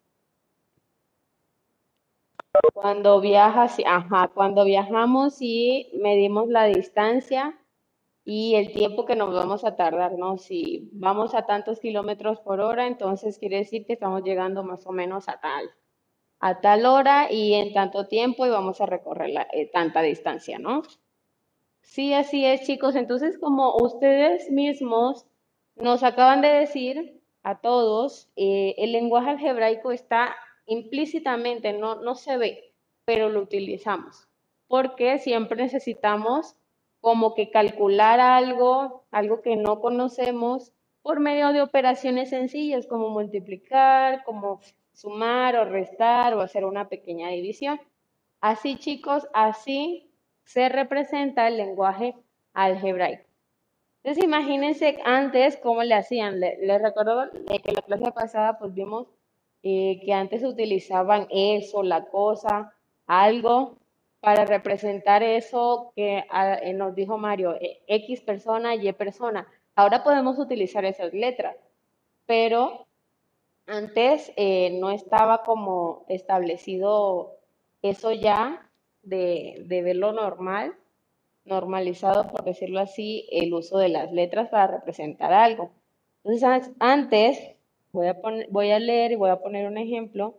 Cuando 2.72 3.20
viajas, 3.20 3.76
ajá, 3.84 4.30
cuando 4.34 4.64
viajamos 4.64 5.36
y 5.42 5.90
medimos 6.00 6.48
la 6.48 6.64
distancia 6.64 7.60
y 8.30 8.56
el 8.56 8.74
tiempo 8.74 9.06
que 9.06 9.16
nos 9.16 9.32
vamos 9.32 9.64
a 9.64 9.74
tardar, 9.74 10.18
¿no? 10.18 10.36
Si 10.36 10.90
vamos 10.92 11.34
a 11.34 11.46
tantos 11.46 11.80
kilómetros 11.80 12.40
por 12.40 12.60
hora, 12.60 12.86
entonces 12.86 13.38
quiere 13.38 13.56
decir 13.56 13.86
que 13.86 13.94
estamos 13.94 14.22
llegando 14.22 14.62
más 14.62 14.86
o 14.86 14.92
menos 14.92 15.30
a 15.30 15.40
tal, 15.40 15.70
a 16.38 16.60
tal 16.60 16.84
hora 16.84 17.32
y 17.32 17.54
en 17.54 17.72
tanto 17.72 18.06
tiempo 18.06 18.44
y 18.44 18.50
vamos 18.50 18.82
a 18.82 18.86
recorrer 18.86 19.30
eh, 19.54 19.70
tanta 19.72 20.02
distancia, 20.02 20.58
¿no? 20.58 20.82
Sí, 21.80 22.12
así 22.12 22.44
es, 22.44 22.66
chicos. 22.66 22.96
Entonces, 22.96 23.38
como 23.38 23.74
ustedes 23.76 24.50
mismos 24.50 25.24
nos 25.76 26.02
acaban 26.02 26.42
de 26.42 26.48
decir 26.48 27.22
a 27.44 27.62
todos, 27.62 28.28
eh, 28.36 28.74
el 28.76 28.92
lenguaje 28.92 29.30
algebraico 29.30 29.90
está 29.90 30.36
implícitamente, 30.66 31.72
no, 31.72 31.94
no 32.02 32.14
se 32.14 32.36
ve, 32.36 32.74
pero 33.06 33.30
lo 33.30 33.40
utilizamos, 33.40 34.28
porque 34.66 35.18
siempre 35.18 35.56
necesitamos 35.56 36.58
como 37.00 37.34
que 37.34 37.50
calcular 37.50 38.20
algo, 38.20 39.04
algo 39.10 39.42
que 39.42 39.56
no 39.56 39.80
conocemos, 39.80 40.72
por 41.02 41.20
medio 41.20 41.52
de 41.52 41.62
operaciones 41.62 42.30
sencillas 42.30 42.86
como 42.86 43.08
multiplicar, 43.08 44.24
como 44.24 44.60
sumar 44.92 45.56
o 45.56 45.64
restar 45.64 46.34
o 46.34 46.40
hacer 46.40 46.64
una 46.64 46.88
pequeña 46.88 47.28
división. 47.28 47.80
Así 48.40 48.76
chicos, 48.76 49.26
así 49.32 50.10
se 50.44 50.68
representa 50.68 51.48
el 51.48 51.56
lenguaje 51.56 52.14
algebraico. 52.52 53.24
Entonces 54.02 54.24
imagínense 54.24 54.98
antes 55.04 55.56
cómo 55.56 55.82
le 55.82 55.94
hacían. 55.94 56.40
Les, 56.40 56.82
recuerdo 56.82 57.30
que 57.30 57.72
la 57.72 57.82
clase 57.82 58.12
pasada 58.12 58.58
pues 58.58 58.74
vimos 58.74 59.06
eh, 59.62 60.00
que 60.04 60.12
antes 60.12 60.44
utilizaban 60.44 61.26
eso, 61.30 61.82
la 61.82 62.04
cosa, 62.06 62.72
algo, 63.06 63.76
para 64.20 64.44
representar 64.44 65.22
eso 65.22 65.92
que 65.94 66.24
ah, 66.30 66.54
eh, 66.62 66.72
nos 66.72 66.94
dijo 66.94 67.18
Mario, 67.18 67.54
eh, 67.60 67.82
X 67.86 68.20
persona, 68.22 68.74
Y 68.74 68.92
persona. 68.92 69.46
Ahora 69.74 70.02
podemos 70.02 70.38
utilizar 70.38 70.84
esas 70.84 71.12
letras, 71.14 71.56
pero 72.26 72.86
antes 73.66 74.32
no 74.80 74.90
estaba 74.90 75.42
como 75.44 76.04
establecido 76.08 77.36
eso 77.82 78.12
ya 78.12 78.68
de, 79.02 79.62
de 79.66 79.82
verlo 79.82 80.12
normal, 80.12 80.74
normalizado, 81.44 82.26
por 82.28 82.44
decirlo 82.44 82.80
así, 82.80 83.28
el 83.30 83.52
uso 83.54 83.78
de 83.78 83.90
las 83.90 84.10
letras 84.12 84.48
para 84.48 84.78
representar 84.78 85.32
algo. 85.32 85.70
Entonces, 86.24 86.72
antes 86.80 87.38
Voy 87.92 88.06
a, 88.06 88.16
voy 88.50 88.70
a 88.70 88.78
leer 88.78 89.12
y 89.12 89.16
voy 89.16 89.30
a 89.30 89.40
poner 89.40 89.66
un 89.66 89.78
ejemplo. 89.78 90.38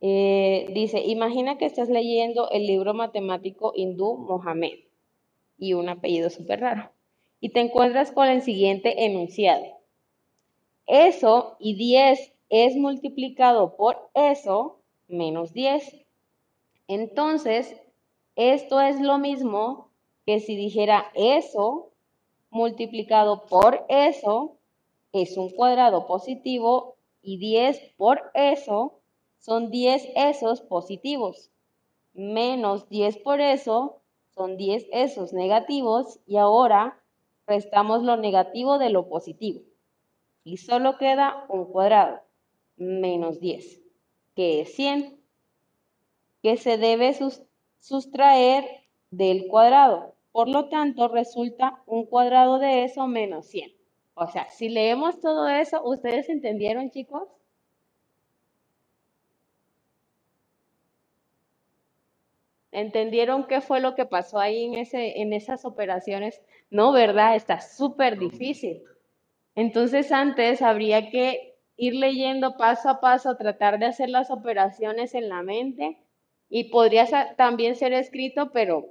Eh, 0.00 0.68
dice, 0.74 1.00
imagina 1.00 1.58
que 1.58 1.64
estás 1.64 1.88
leyendo 1.88 2.50
el 2.50 2.66
libro 2.66 2.94
matemático 2.94 3.72
hindú 3.74 4.16
Mohamed 4.18 4.78
y 5.58 5.72
un 5.72 5.88
apellido 5.88 6.30
súper 6.30 6.60
raro. 6.60 6.90
Y 7.40 7.50
te 7.50 7.60
encuentras 7.60 8.12
con 8.12 8.28
el 8.28 8.42
siguiente 8.42 9.04
enunciado. 9.04 9.64
Eso 10.86 11.56
y 11.58 11.74
10 11.76 12.32
es 12.48 12.76
multiplicado 12.76 13.76
por 13.76 14.10
eso 14.14 14.78
menos 15.08 15.52
10. 15.52 16.06
Entonces, 16.88 17.76
esto 18.36 18.80
es 18.80 19.00
lo 19.00 19.18
mismo 19.18 19.90
que 20.26 20.40
si 20.40 20.56
dijera 20.56 21.06
eso 21.14 21.90
multiplicado 22.50 23.46
por 23.46 23.84
eso 23.88 24.56
es 25.12 25.36
un 25.36 25.50
cuadrado 25.50 26.06
positivo 26.06 26.96
y 27.22 27.38
10 27.38 27.94
por 27.96 28.30
eso 28.34 29.00
son 29.38 29.70
10 29.70 30.08
esos 30.14 30.60
positivos. 30.60 31.50
Menos 32.14 32.88
10 32.88 33.18
por 33.18 33.40
eso 33.40 34.02
son 34.34 34.56
10 34.56 34.86
esos 34.92 35.32
negativos 35.32 36.20
y 36.26 36.36
ahora 36.36 37.02
restamos 37.46 38.02
lo 38.02 38.16
negativo 38.16 38.78
de 38.78 38.90
lo 38.90 39.08
positivo. 39.08 39.62
Y 40.44 40.58
solo 40.58 40.98
queda 40.98 41.46
un 41.48 41.64
cuadrado, 41.66 42.20
menos 42.76 43.40
10, 43.40 43.82
que 44.34 44.60
es 44.60 44.74
100, 44.74 45.18
que 46.42 46.56
se 46.56 46.78
debe 46.78 47.14
sustraer 47.80 48.64
del 49.10 49.48
cuadrado. 49.48 50.14
Por 50.32 50.48
lo 50.48 50.68
tanto, 50.68 51.08
resulta 51.08 51.82
un 51.86 52.06
cuadrado 52.06 52.58
de 52.58 52.84
eso 52.84 53.06
menos 53.06 53.46
100. 53.46 53.72
O 54.14 54.26
sea, 54.26 54.48
si 54.50 54.68
leemos 54.68 55.20
todo 55.20 55.48
eso, 55.48 55.82
¿ustedes 55.84 56.28
entendieron, 56.28 56.90
chicos? 56.90 57.28
¿Entendieron 62.76 63.46
qué 63.46 63.62
fue 63.62 63.80
lo 63.80 63.94
que 63.94 64.04
pasó 64.04 64.38
ahí 64.38 64.64
en, 64.64 64.74
ese, 64.74 65.22
en 65.22 65.32
esas 65.32 65.64
operaciones? 65.64 66.42
No, 66.68 66.92
¿verdad? 66.92 67.34
Está 67.34 67.62
súper 67.62 68.18
difícil. 68.18 68.82
Entonces 69.54 70.12
antes 70.12 70.60
habría 70.60 71.08
que 71.08 71.56
ir 71.78 71.94
leyendo 71.94 72.58
paso 72.58 72.90
a 72.90 73.00
paso, 73.00 73.34
tratar 73.38 73.78
de 73.78 73.86
hacer 73.86 74.10
las 74.10 74.30
operaciones 74.30 75.14
en 75.14 75.30
la 75.30 75.42
mente 75.42 75.96
y 76.50 76.64
podría 76.64 77.06
también 77.36 77.76
ser 77.76 77.94
escrito, 77.94 78.50
pero 78.52 78.86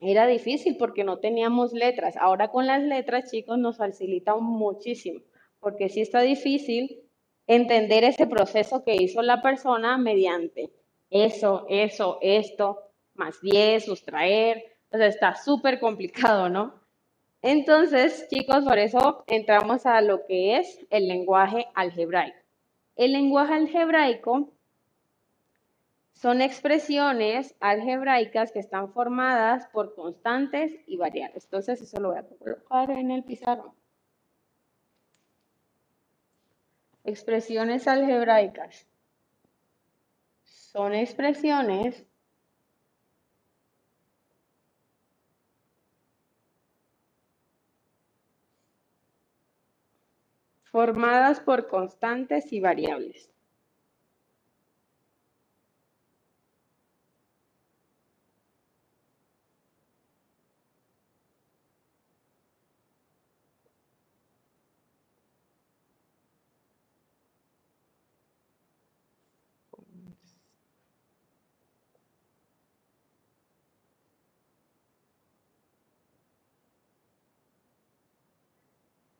era 0.00 0.26
difícil 0.26 0.76
porque 0.76 1.04
no 1.04 1.20
teníamos 1.20 1.72
letras. 1.72 2.16
Ahora 2.16 2.48
con 2.48 2.66
las 2.66 2.82
letras, 2.82 3.30
chicos, 3.30 3.58
nos 3.58 3.76
facilita 3.76 4.34
muchísimo, 4.34 5.20
porque 5.60 5.88
sí 5.88 6.00
está 6.00 6.20
difícil 6.20 7.04
entender 7.46 8.02
ese 8.02 8.26
proceso 8.26 8.82
que 8.82 8.96
hizo 8.96 9.22
la 9.22 9.40
persona 9.40 9.98
mediante 9.98 10.72
eso, 11.10 11.64
eso, 11.68 12.18
esto, 12.22 12.83
más 13.14 13.40
10, 13.40 13.84
sustraer. 13.84 14.64
O 14.90 14.96
sea, 14.96 15.06
está 15.06 15.34
súper 15.34 15.80
complicado, 15.80 16.48
¿no? 16.48 16.74
Entonces, 17.42 18.26
chicos, 18.30 18.64
por 18.64 18.78
eso 18.78 19.24
entramos 19.26 19.84
a 19.86 20.00
lo 20.00 20.24
que 20.26 20.56
es 20.56 20.78
el 20.90 21.08
lenguaje 21.08 21.66
algebraico. 21.74 22.38
El 22.96 23.12
lenguaje 23.12 23.54
algebraico 23.54 24.50
son 26.14 26.40
expresiones 26.40 27.54
algebraicas 27.60 28.50
que 28.50 28.60
están 28.60 28.92
formadas 28.92 29.66
por 29.72 29.94
constantes 29.94 30.72
y 30.86 30.96
variables. 30.96 31.44
Entonces, 31.44 31.82
eso 31.82 32.00
lo 32.00 32.10
voy 32.10 32.18
a 32.18 32.22
colocar 32.22 32.90
en 32.92 33.10
el 33.10 33.24
pizarrón. 33.24 33.72
Expresiones 37.04 37.86
algebraicas. 37.86 38.86
Son 40.44 40.94
expresiones 40.94 42.06
Formadas 50.74 51.38
por 51.38 51.68
constantes 51.68 52.52
y 52.52 52.58
variables. 52.58 53.30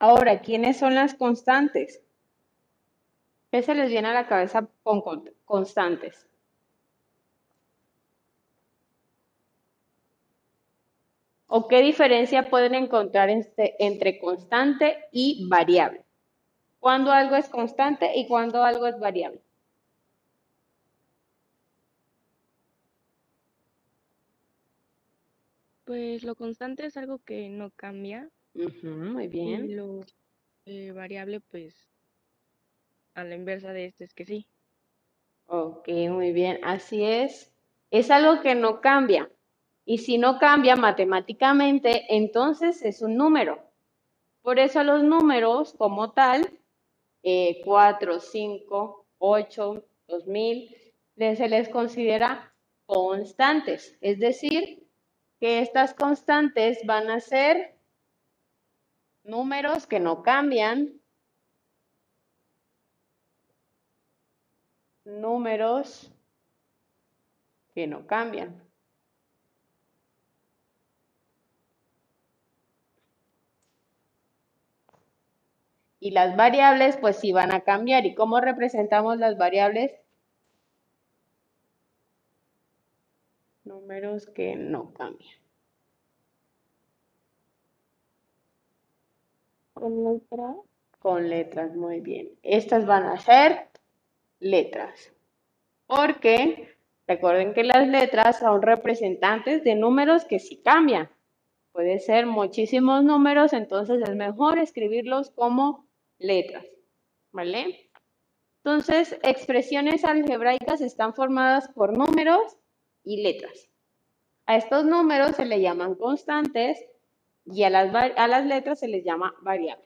Ahora, 0.07 0.39
¿quiénes 0.39 0.77
son 0.77 0.93
las 0.93 1.15
constantes? 1.15 1.99
¿Qué 3.51 3.63
se 3.63 3.73
les 3.73 3.89
viene 3.89 4.09
a 4.09 4.13
la 4.13 4.27
cabeza 4.27 4.69
con 4.83 5.01
con- 5.01 5.33
constantes? 5.45 6.27
¿O 11.47 11.67
qué 11.67 11.81
diferencia 11.81 12.51
pueden 12.51 12.75
encontrar 12.75 13.31
este- 13.31 13.83
entre 13.83 14.19
constante 14.19 15.05
y 15.11 15.47
variable? 15.49 16.05
¿Cuándo 16.79 17.11
algo 17.11 17.35
es 17.35 17.49
constante 17.49 18.15
y 18.15 18.27
cuándo 18.27 18.63
algo 18.63 18.87
es 18.87 18.99
variable? 18.99 19.41
Pues 25.85 26.23
lo 26.23 26.35
constante 26.35 26.85
es 26.85 26.97
algo 26.97 27.17
que 27.19 27.49
no 27.49 27.71
cambia 27.71 28.29
Muy 28.55 29.25
y 29.25 29.27
bien. 29.27 29.75
lo 29.75 30.01
eh, 30.65 30.91
variable, 30.91 31.41
pues 31.41 31.75
a 33.13 33.23
la 33.23 33.35
inversa 33.35 33.73
de 33.73 33.85
este 33.85 34.05
es 34.05 34.13
que 34.13 34.25
sí. 34.25 34.47
Ok, 35.47 35.87
muy 36.09 36.31
bien. 36.31 36.59
Así 36.63 37.03
es. 37.03 37.51
Es 37.91 38.09
algo 38.11 38.41
que 38.41 38.55
no 38.55 38.81
cambia. 38.81 39.29
Y 39.85 39.99
si 39.99 40.17
no 40.17 40.39
cambia 40.39 40.75
matemáticamente, 40.75 42.05
entonces 42.15 42.81
es 42.83 43.01
un 43.01 43.15
número. 43.17 43.59
Por 44.41 44.59
eso 44.59 44.83
los 44.83 45.03
números 45.03 45.73
como 45.77 46.11
tal, 46.13 46.49
eh, 47.23 47.61
4, 47.65 48.19
5, 48.19 49.05
8, 49.19 49.85
2000, 50.07 50.75
le- 51.15 51.35
se 51.35 51.49
les 51.49 51.69
considera 51.69 52.53
constantes. 52.85 53.97
Es 54.01 54.19
decir, 54.19 54.87
que 55.39 55.59
estas 55.59 55.93
constantes 55.93 56.79
van 56.85 57.09
a 57.09 57.19
ser 57.19 57.74
números 59.25 59.87
que 59.87 59.99
no 59.99 60.23
cambian, 60.23 61.01
números 65.03 66.11
que 67.73 67.87
no 67.87 68.07
cambian. 68.07 68.63
Y 75.99 76.11
las 76.11 76.37
variables, 76.37 76.97
pues 76.97 77.17
sí 77.17 77.31
van 77.31 77.51
a 77.51 77.61
cambiar. 77.61 78.05
¿Y 78.05 78.13
cómo 78.13 78.39
representamos 78.39 79.17
las 79.17 79.37
variables? 79.37 79.91
Números 83.63 84.27
que 84.27 84.55
no 84.55 84.93
cambian. 84.93 85.44
Con 89.75 90.05
letra. 90.05 90.55
Con 90.99 91.29
letras, 91.29 91.75
muy 91.75 91.99
bien. 91.99 92.31
Estas 92.43 92.85
van 92.85 93.03
a 93.03 93.19
ser 93.19 93.67
letras. 94.39 95.11
Porque 95.85 96.77
recuerden 97.05 97.53
que 97.53 97.65
las 97.65 97.85
letras 97.85 98.39
son 98.39 98.61
representantes 98.61 99.65
de 99.65 99.75
números 99.75 100.23
que 100.23 100.39
sí 100.39 100.61
cambian. 100.63 101.09
Puede 101.73 101.99
ser 101.99 102.25
muchísimos 102.25 103.03
números, 103.03 103.51
entonces 103.51 104.01
es 104.01 104.15
mejor 104.15 104.59
escribirlos 104.59 105.29
como 105.31 105.85
letras. 106.19 106.65
¿Vale? 107.33 107.91
Entonces, 108.63 109.19
expresiones 109.23 110.05
algebraicas 110.05 110.79
están 110.79 111.13
formadas 111.13 111.67
por 111.67 111.97
números 111.97 112.55
y 113.03 113.21
letras. 113.21 113.69
A 114.45 114.55
estos 114.55 114.85
números 114.85 115.35
se 115.35 115.45
le 115.45 115.59
llaman 115.59 115.95
constantes 115.95 116.79
y 117.45 117.63
a 117.63 117.69
las, 117.69 117.93
a 117.93 118.27
las 118.27 118.45
letras 118.45 118.79
se 118.79 118.87
les 118.87 119.03
llama 119.03 119.35
variables. 119.41 119.85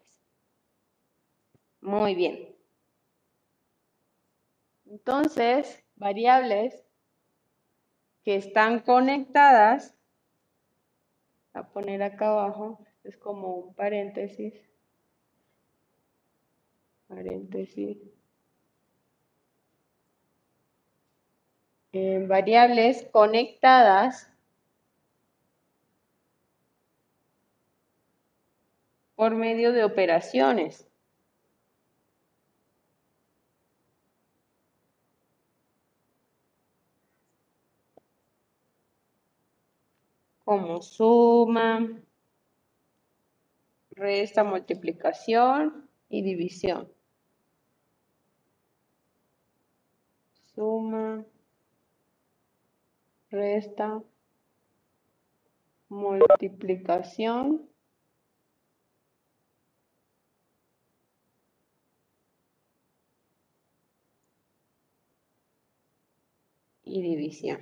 Muy 1.82 2.15
bien. 2.15 2.56
Entonces, 4.86 5.84
variables 5.95 6.84
que 8.24 8.36
están 8.36 8.80
conectadas, 8.80 9.95
voy 11.54 11.63
a 11.63 11.67
poner 11.69 12.04
acá 12.04 12.30
abajo, 12.30 12.80
es 13.04 13.17
como 13.17 13.56
un 13.56 13.76
paréntesis, 13.76 14.54
paréntesis. 17.08 17.98
Eh, 21.91 22.24
variables 22.28 23.08
conectadas 23.12 24.29
por 29.19 29.36
medio 29.36 29.73
de 29.73 29.84
operaciones. 29.84 30.88
como 40.45 40.82
suma, 40.82 41.88
resta, 43.91 44.43
multiplicación 44.43 45.88
y 46.10 46.23
división. 46.23 46.89
Suma, 50.55 51.23
resta, 53.29 54.01
multiplicación 55.89 57.68
y 66.89 67.02
división. 67.02 67.60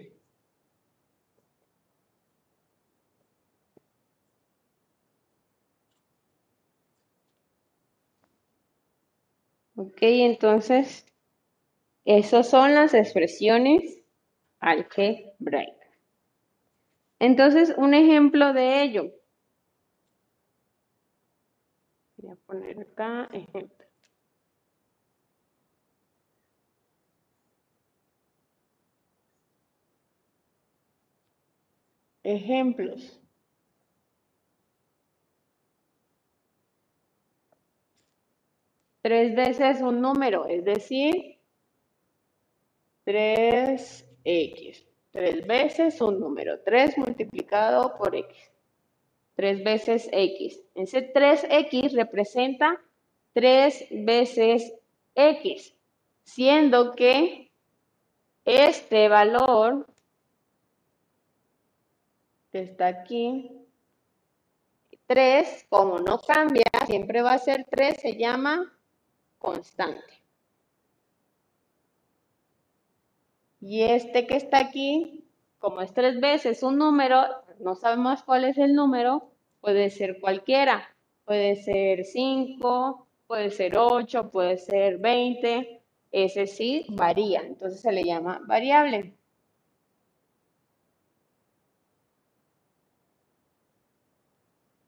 Ok, 9.77 9.99
entonces, 10.01 11.05
esas 12.05 12.49
son 12.49 12.73
las 12.73 12.93
expresiones 12.93 14.03
algebraicas. 14.59 15.77
Entonces, 17.19 17.75
un 17.77 17.93
ejemplo 17.93 18.53
de 18.53 18.81
ello. 18.81 19.11
Voy 22.17 22.31
a 22.31 22.35
poner 22.35 22.79
acá 22.79 23.27
ejemplo. 23.33 23.76
Ejemplos. 32.27 33.21
Tres 39.01 39.33
veces 39.33 39.79
un 39.79 40.01
número, 40.01 40.45
es 40.45 40.65
decir, 40.65 41.37
3x. 43.05 44.85
Tres 45.11 45.47
veces 45.47 46.01
un 46.01 46.19
número, 46.19 46.59
3 46.65 46.97
multiplicado 46.97 47.97
por 47.97 48.13
x. 48.13 48.51
Tres 49.35 49.63
veces 49.63 50.09
x. 50.11 50.61
Ese 50.75 51.13
3x 51.13 51.93
representa 51.93 52.81
3 53.31 53.87
veces 54.03 54.73
x, 55.15 55.73
siendo 56.23 56.91
que 56.91 57.51
este 58.43 59.07
valor 59.07 59.87
está 62.57 62.87
aquí, 62.87 63.51
3, 65.07 65.65
como 65.69 65.99
no 65.99 66.19
cambia, 66.19 66.65
siempre 66.85 67.21
va 67.21 67.33
a 67.33 67.39
ser 67.39 67.65
3, 67.69 67.97
se 67.99 68.17
llama 68.17 68.73
constante. 69.39 70.17
Y 73.61 73.83
este 73.83 74.27
que 74.27 74.35
está 74.35 74.59
aquí, 74.59 75.25
como 75.59 75.81
es 75.81 75.93
tres 75.93 76.19
veces 76.19 76.63
un 76.63 76.77
número, 76.77 77.23
no 77.59 77.75
sabemos 77.75 78.23
cuál 78.23 78.45
es 78.45 78.57
el 78.57 78.75
número, 78.75 79.31
puede 79.61 79.89
ser 79.89 80.19
cualquiera. 80.19 80.87
Puede 81.25 81.57
ser 81.57 82.05
5, 82.05 83.07
puede 83.27 83.51
ser 83.51 83.77
8, 83.77 84.29
puede 84.31 84.57
ser 84.57 84.97
20, 84.99 85.81
ese 86.11 86.47
sí 86.47 86.85
varía, 86.89 87.41
entonces 87.41 87.81
se 87.81 87.91
le 87.91 88.03
llama 88.05 88.39
variable. 88.45 89.13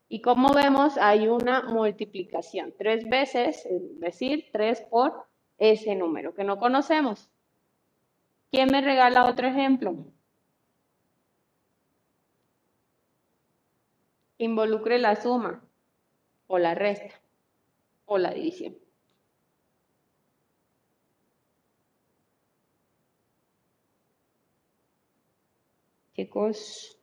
Y 0.09 0.21
como 0.21 0.53
vemos, 0.53 0.97
hay 0.97 1.27
una 1.27 1.61
multiplicación. 1.61 2.73
Tres 2.77 3.07
veces, 3.07 3.63
es 3.67 3.99
decir, 3.99 4.49
3 4.51 4.81
por 4.89 5.27
ese 5.59 5.95
número 5.95 6.33
que 6.33 6.43
no 6.43 6.57
conocemos. 6.57 7.29
¿Quién 8.51 8.69
me 8.71 8.81
regala 8.81 9.25
otro 9.29 9.47
ejemplo? 9.47 9.95
Involucre 14.39 14.97
la 14.97 15.15
suma 15.15 15.63
o 16.47 16.57
la 16.57 16.73
resta 16.73 17.13
o 18.05 18.17
la 18.17 18.31
división. 18.33 18.75
Chicos, 26.15 26.97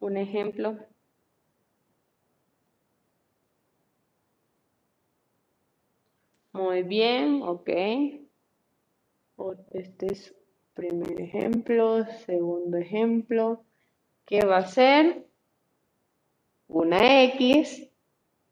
un 0.00 0.16
ejemplo. 0.16 0.91
Muy 6.52 6.82
bien, 6.82 7.42
ok. 7.42 7.70
Este 9.70 10.12
es 10.12 10.34
primer 10.74 11.20
ejemplo, 11.20 12.04
segundo 12.26 12.76
ejemplo. 12.76 13.64
¿Qué 14.26 14.44
va 14.44 14.58
a 14.58 14.66
ser? 14.66 15.26
Una 16.68 17.22
X 17.24 17.88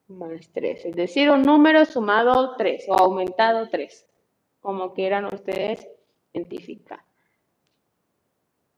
más 0.09 0.51
3, 0.53 0.87
es 0.87 0.97
decir, 0.97 1.31
un 1.31 1.43
número 1.43 1.85
sumado 1.85 2.57
3 2.57 2.87
o 2.89 2.95
aumentado 2.95 3.69
3, 3.69 4.07
como 4.61 4.93
quieran 4.93 5.27
ustedes 5.27 5.87
identificar. 6.33 7.01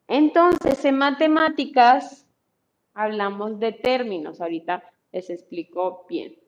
Entonces, 0.08 0.85
en 0.85 0.98
matemáticas 0.98 2.26
hablamos 2.92 3.58
de 3.58 3.72
términos, 3.72 4.40
ahorita 4.40 4.85
les 5.12 5.30
explico 5.30 6.04
bien. 6.08 6.41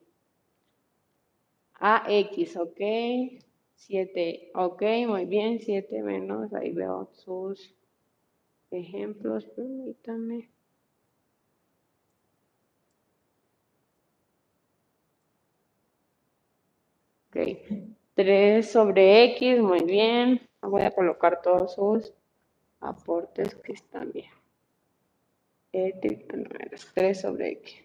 AX, 1.87 2.57
ok, 2.57 2.81
7, 3.75 4.51
ok, 4.55 4.81
muy 5.07 5.25
bien, 5.25 5.59
7 5.59 6.01
menos, 6.01 6.51
ahí 6.53 6.71
veo 6.71 7.11
sus 7.13 7.75
ejemplos, 8.71 9.45
permítanme. 9.45 10.49
Ok, 17.29 17.37
3 18.15 18.71
sobre 18.71 19.23
X, 19.35 19.61
muy 19.61 19.83
bien. 19.83 20.41
Voy 20.61 20.81
a 20.81 20.89
colocar 20.89 21.43
todos 21.43 21.75
sus 21.75 22.13
aportes 22.79 23.53
que 23.53 23.73
están 23.73 24.11
bien. 24.11 24.31
3 26.95 27.21
sobre 27.21 27.51
X. 27.51 27.84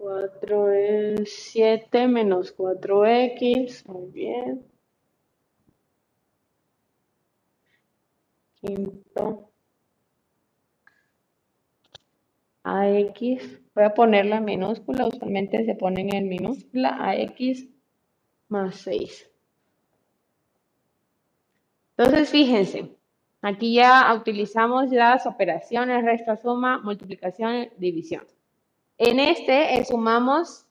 Cuatro 0.00 0.72
es 0.72 1.30
siete 1.52 2.08
menos 2.08 2.52
cuatro 2.52 3.04
X, 3.04 3.86
muy 3.86 4.10
bien. 4.10 4.64
quinto 8.62 9.50
AX, 12.62 13.60
voy 13.74 13.84
a 13.84 13.92
ponerla 13.92 14.38
en 14.38 14.46
minúscula, 14.46 15.06
usualmente 15.06 15.66
se 15.66 15.74
ponen 15.74 16.14
en 16.14 16.30
minúscula, 16.30 16.96
AX 17.10 17.66
más 18.48 18.76
6. 18.76 19.30
Entonces, 21.98 22.30
fíjense, 22.30 22.96
aquí 23.42 23.74
ya 23.74 24.14
utilizamos 24.14 24.90
las 24.90 25.26
operaciones 25.26 26.02
resta, 26.06 26.38
suma, 26.38 26.80
multiplicación, 26.80 27.68
división. 27.76 28.24
En 29.02 29.18
este 29.18 29.82
sumamos 29.86 30.66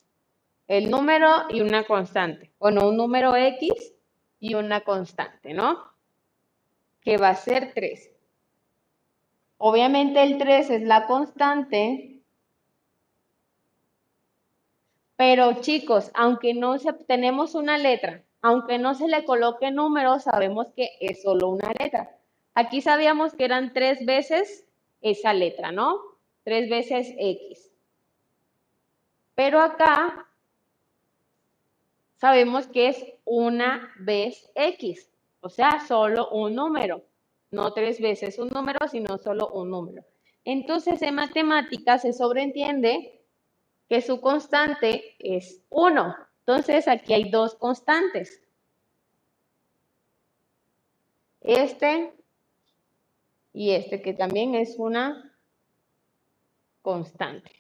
el 0.68 0.92
número 0.92 1.28
y 1.50 1.62
una 1.62 1.84
constante. 1.84 2.52
Bueno, 2.60 2.88
un 2.88 2.96
número 2.96 3.36
X 3.36 3.74
y 4.40 4.54
una 4.54 4.82
constante, 4.82 5.56
¿no? 5.56 5.90
que 7.02 7.18
va 7.18 7.30
a 7.30 7.36
ser 7.36 7.72
3. 7.74 8.12
Obviamente 9.58 10.22
el 10.22 10.38
3 10.38 10.70
es 10.70 10.82
la 10.84 11.08
constante, 11.08 12.22
pero 15.16 15.62
chicos, 15.62 16.12
aunque 16.14 16.54
no 16.54 16.78
tenemos 17.08 17.56
una 17.56 17.80
letra, 17.80 18.24
aunque 18.44 18.78
no 18.78 18.94
se 18.94 19.08
le 19.08 19.26
coloque 19.26 19.72
número, 19.72 20.20
sabemos 20.20 20.68
que 20.76 20.92
es 21.02 21.24
solo 21.24 21.50
una 21.50 21.72
letra. 21.80 22.16
Aquí 22.54 22.82
sabíamos 22.82 23.34
que 23.34 23.46
eran 23.46 23.74
tres 23.74 24.06
veces 24.06 24.68
esa 25.02 25.34
letra, 25.34 25.72
¿no? 25.72 26.00
Tres 26.44 26.70
veces 26.70 27.12
X. 27.18 27.69
Pero 29.40 29.62
acá 29.62 30.28
sabemos 32.18 32.68
que 32.68 32.90
es 32.90 33.06
una 33.24 33.90
vez 33.98 34.52
X. 34.54 35.10
O 35.40 35.48
sea, 35.48 35.80
solo 35.88 36.30
un 36.32 36.56
número. 36.56 37.06
No 37.50 37.72
tres 37.72 38.02
veces 38.02 38.38
un 38.38 38.50
número, 38.50 38.86
sino 38.90 39.18
solo 39.18 39.48
un 39.52 39.70
número. 39.70 40.04
Entonces, 40.44 41.02
en 41.04 41.16
matemáticas 41.16 42.02
se 42.02 42.12
sobreentiende 42.12 43.22
que 43.88 44.02
su 44.02 44.20
constante 44.20 45.16
es 45.20 45.62
1. 45.70 46.16
Entonces, 46.40 46.90
aquí 46.90 47.14
hay 47.14 47.32
dos 47.32 47.56
constantes. 47.56 48.42
Este 51.40 52.12
y 53.54 53.72
este, 53.72 54.02
que 54.02 54.14
también 54.14 54.56
es 54.56 54.76
una 54.78 55.34
constante. 56.82 57.59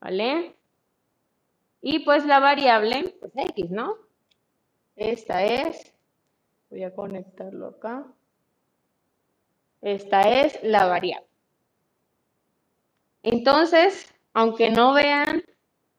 ¿Vale? 0.00 0.56
Y 1.80 2.00
pues 2.00 2.26
la 2.26 2.40
variable, 2.40 3.16
pues 3.20 3.32
X, 3.36 3.70
¿no? 3.70 3.96
Esta 4.96 5.44
es 5.44 5.94
Voy 6.70 6.82
a 6.82 6.94
conectarlo 6.94 7.68
acá. 7.68 8.06
Esta 9.80 10.22
es 10.22 10.62
la 10.62 10.84
variable. 10.86 11.26
Entonces, 13.22 14.12
aunque 14.34 14.70
no 14.70 14.92
vean, 14.92 15.42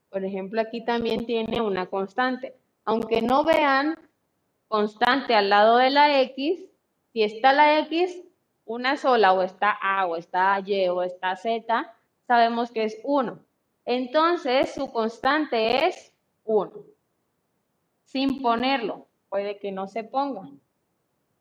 por 0.10 0.24
ejemplo, 0.24 0.62
aquí 0.62 0.86
también 0.86 1.26
tiene 1.26 1.62
una 1.62 1.88
constante. 1.88 2.56
Aunque 2.86 3.22
no 3.22 3.44
vean 3.44 3.98
constante 4.68 5.34
al 5.34 5.50
lado 5.50 5.78
de 5.78 5.90
la 5.90 6.22
X, 6.22 6.60
si 7.14 7.24
está 7.24 7.52
la 7.52 7.80
X, 7.80 8.22
una 8.66 8.96
sola, 8.98 9.34
o 9.34 9.42
está 9.42 9.72
A, 9.72 10.06
o 10.06 10.18
está 10.18 10.60
Y, 10.64 10.88
o 10.88 11.02
está 11.02 11.36
Z, 11.36 11.96
sabemos 12.28 12.72
que 12.72 12.84
es 12.84 13.00
1. 13.04 13.40
Entonces, 13.92 14.76
su 14.76 14.92
constante 14.92 15.88
es 15.88 16.14
1. 16.44 16.72
Sin 18.04 18.40
ponerlo 18.40 19.08
puede 19.30 19.58
que 19.58 19.72
no 19.72 19.88
se 19.88 20.04
ponga, 20.04 20.48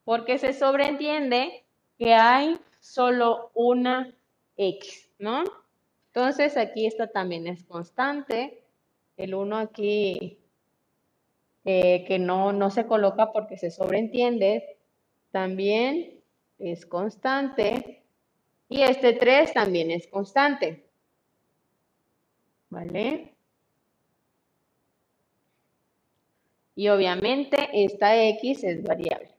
porque 0.05 0.39
se 0.39 0.55
sobreentiende 0.55 1.67
que 1.99 2.15
hay 2.15 2.59
solo 2.81 3.51
una 3.53 4.15
X, 4.57 5.11
¿no? 5.19 5.45
Entonces 6.07 6.57
aquí 6.57 6.87
esta 6.87 7.09
también 7.09 7.47
es 7.47 7.65
constante, 7.65 8.65
el 9.19 9.35
1 9.35 9.59
aquí 9.59 10.39
eh, 11.67 12.07
que 12.07 12.19
no, 12.19 12.55
no 12.55 12.71
se 12.71 12.87
coloca 12.87 13.31
porque 13.31 13.59
se 13.59 13.71
sobreentiende, 13.71 14.79
también 15.33 16.23
es 16.59 16.87
constante, 16.87 18.05
y 18.71 18.81
este 18.81 19.13
3 19.13 19.53
también 19.53 19.91
es 19.91 20.07
constante. 20.07 20.88
¿Vale? 22.71 23.35
Y 26.75 26.89
obviamente 26.89 27.69
esta 27.73 28.17
X 28.29 28.63
es 28.65 28.83
variable. 28.83 29.35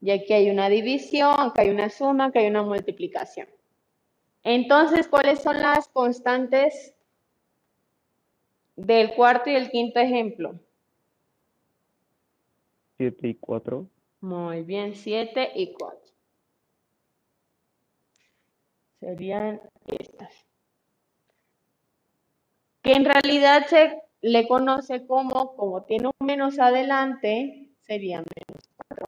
Y 0.00 0.10
aquí 0.10 0.32
hay 0.32 0.50
una 0.50 0.68
división, 0.68 1.34
acá 1.38 1.62
hay 1.62 1.70
una 1.70 1.88
suma, 1.88 2.26
acá 2.26 2.40
hay 2.40 2.48
una 2.48 2.62
multiplicación. 2.62 3.46
Entonces, 4.42 5.06
¿cuáles 5.06 5.40
son 5.40 5.60
las 5.60 5.86
constantes 5.88 6.94
del 8.74 9.14
cuarto 9.14 9.50
y 9.50 9.54
el 9.54 9.70
quinto 9.70 10.00
ejemplo? 10.00 10.58
7 12.96 13.28
y 13.28 13.34
4. 13.34 13.86
Muy 14.20 14.62
bien, 14.62 14.94
7 14.96 15.52
y 15.54 15.72
4. 15.72 16.01
Serían 19.02 19.60
estas. 19.88 20.46
que 22.82 22.92
en 22.92 23.04
realidad 23.04 23.66
se 23.66 24.00
le 24.20 24.46
conoce 24.46 25.08
como, 25.08 25.56
como 25.56 25.82
tiene 25.82 26.06
un 26.06 26.26
menos 26.26 26.60
adelante, 26.60 27.68
sería 27.80 28.18
menos 28.18 28.70
4, 28.88 29.06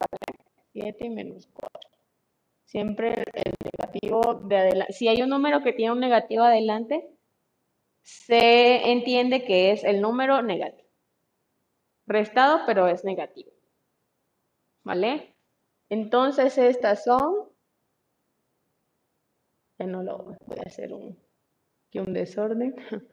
7 0.73 1.07
y 1.07 1.11
menos 1.11 1.49
4. 1.53 1.91
Siempre 2.65 3.25
el 3.35 3.55
negativo 3.73 4.35
de 4.35 4.57
adelante, 4.57 4.93
si 4.95 5.07
hay 5.07 5.23
un 5.23 5.29
número 5.29 5.63
que 5.63 5.73
tiene 5.73 5.93
un 5.93 6.01
negativo 6.01 6.43
adelante, 6.43 7.09
se 8.03 8.91
entiende 8.91 9.45
que 9.45 9.71
es 9.71 9.85
el 9.85 10.01
número 10.01 10.43
negativo. 10.43 10.89
Restado, 12.09 12.63
pero 12.67 12.89
es 12.89 13.05
negativo. 13.05 13.53
¿Vale? 14.83 15.37
Entonces 15.89 16.59
estas 16.59 17.05
son, 17.05 17.54
ya 19.79 19.87
no 19.87 20.03
lo 20.03 20.37
voy 20.47 20.59
a 20.59 20.67
hacer 20.67 20.93
un, 20.93 21.19
aquí 21.89 21.99
un 21.99 22.13
desorden. 22.13 22.75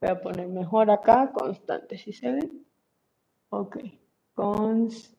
Voy 0.00 0.10
a 0.10 0.20
poner 0.20 0.48
mejor 0.48 0.90
acá, 0.90 1.30
constante, 1.32 1.96
si 1.96 2.12
se 2.12 2.32
ve. 2.32 2.50
Ok, 3.50 3.76
constante. 4.34 5.16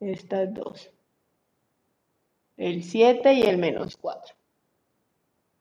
Estas 0.00 0.54
dos. 0.54 0.90
El 2.56 2.82
7 2.82 3.34
y 3.34 3.42
el 3.42 3.58
menos 3.58 3.98
4. 3.98 4.34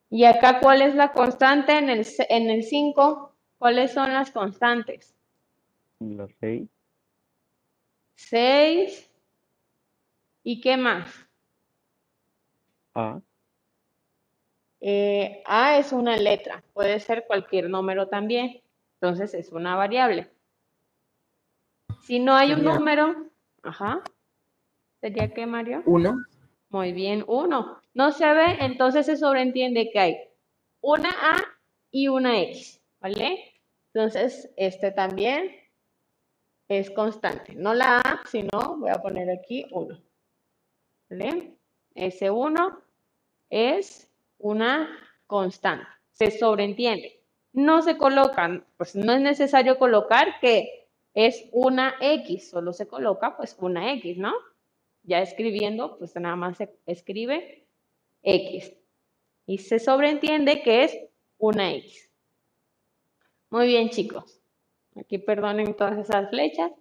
Y 0.09 0.23
acá, 0.23 0.61
¿cuál 0.61 0.81
es 0.81 0.95
la 0.95 1.11
constante 1.11 1.77
en 1.77 1.89
el, 1.89 2.07
en 2.29 2.49
el 2.49 2.63
5? 2.63 3.35
¿Cuáles 3.57 3.91
son 3.91 4.13
las 4.13 4.31
constantes? 4.31 5.13
La 5.99 6.27
6. 6.39 6.69
6. 8.15 9.08
¿Y 10.49 10.61
qué 10.61 10.77
más? 10.77 11.07
A. 12.95 13.21
Eh, 14.81 15.43
A 15.45 15.77
es 15.77 15.91
una 15.91 16.17
letra, 16.17 16.63
puede 16.73 16.99
ser 16.99 17.25
cualquier 17.27 17.69
número 17.69 18.07
también, 18.07 18.59
entonces 18.95 19.35
es 19.35 19.51
una 19.51 19.75
variable. 19.75 20.27
Si 22.01 22.17
no 22.17 22.33
hay 22.33 22.53
un 22.53 22.61
Sería- 22.61 22.73
número, 22.73 23.29
ajá, 23.61 24.01
¿sería 24.99 25.31
qué, 25.31 25.45
Mario? 25.45 25.83
Uno. 25.85 26.15
Muy 26.69 26.93
bien, 26.93 27.23
uno. 27.27 27.79
No 27.93 28.11
se 28.11 28.25
ve, 28.33 28.57
entonces 28.61 29.05
se 29.05 29.17
sobreentiende 29.17 29.91
que 29.91 29.99
hay 29.99 30.17
una 30.81 31.11
A 31.11 31.35
y 31.91 32.07
una 32.07 32.41
X, 32.41 32.81
¿vale? 32.99 33.53
Entonces, 33.93 34.51
este 34.57 34.89
también 34.89 35.51
es 36.67 36.89
constante. 36.89 37.53
No 37.53 37.75
la 37.75 37.99
A, 37.99 38.23
sino 38.25 38.77
voy 38.79 38.89
a 38.89 38.99
poner 38.99 39.29
aquí 39.29 39.67
uno. 39.69 39.95
¿Vale? 41.09 41.55
Ese 41.95 42.29
uno 42.29 42.81
es 43.49 44.09
una 44.37 44.89
constante. 45.27 45.85
Se 46.11 46.31
sobreentiende. 46.31 47.21
No 47.51 47.81
se 47.81 47.97
colocan, 47.97 48.65
pues 48.77 48.95
no 48.95 49.11
es 49.13 49.21
necesario 49.21 49.79
colocar 49.79 50.39
que 50.39 50.87
es 51.13 51.49
una 51.51 51.95
X, 51.99 52.51
solo 52.51 52.73
se 52.73 52.87
coloca 52.87 53.35
pues 53.35 53.57
una 53.59 53.91
X, 53.93 54.17
¿no? 54.17 54.33
Ya 55.03 55.21
escribiendo, 55.21 55.97
pues 55.97 56.15
nada 56.15 56.35
más 56.35 56.57
se 56.57 56.69
escribe 56.85 57.65
X. 58.21 58.73
Y 59.47 59.57
se 59.57 59.79
sobreentiende 59.79 60.61
que 60.61 60.83
es 60.83 60.97
una 61.39 61.73
X. 61.73 62.11
Muy 63.49 63.65
bien, 63.67 63.89
chicos. 63.89 64.41
Aquí 64.95 65.17
perdonen 65.17 65.73
todas 65.73 65.97
esas 65.97 66.29
flechas, 66.29 66.71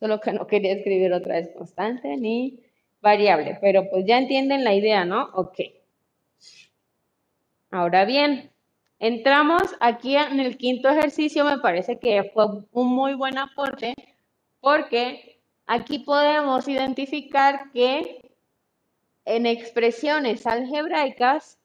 solo 0.00 0.20
que 0.20 0.32
no 0.32 0.46
quería 0.46 0.72
escribir 0.72 1.12
otra 1.12 1.34
vez 1.34 1.50
constante 1.54 2.16
ni 2.16 2.63
variable, 3.04 3.58
pero 3.60 3.88
pues 3.90 4.04
ya 4.06 4.18
entienden 4.18 4.64
la 4.64 4.74
idea, 4.74 5.04
¿no? 5.04 5.28
Ok. 5.34 5.60
Ahora 7.70 8.04
bien, 8.04 8.50
entramos 8.98 9.62
aquí 9.80 10.16
en 10.16 10.40
el 10.40 10.56
quinto 10.56 10.88
ejercicio, 10.88 11.44
me 11.44 11.58
parece 11.58 11.98
que 11.98 12.30
fue 12.32 12.46
un 12.72 12.88
muy 12.88 13.14
buen 13.14 13.36
aporte 13.38 13.94
porque 14.60 15.38
aquí 15.66 15.98
podemos 16.00 16.66
identificar 16.66 17.70
que 17.72 18.32
en 19.26 19.46
expresiones 19.46 20.46
algebraicas 20.46 21.58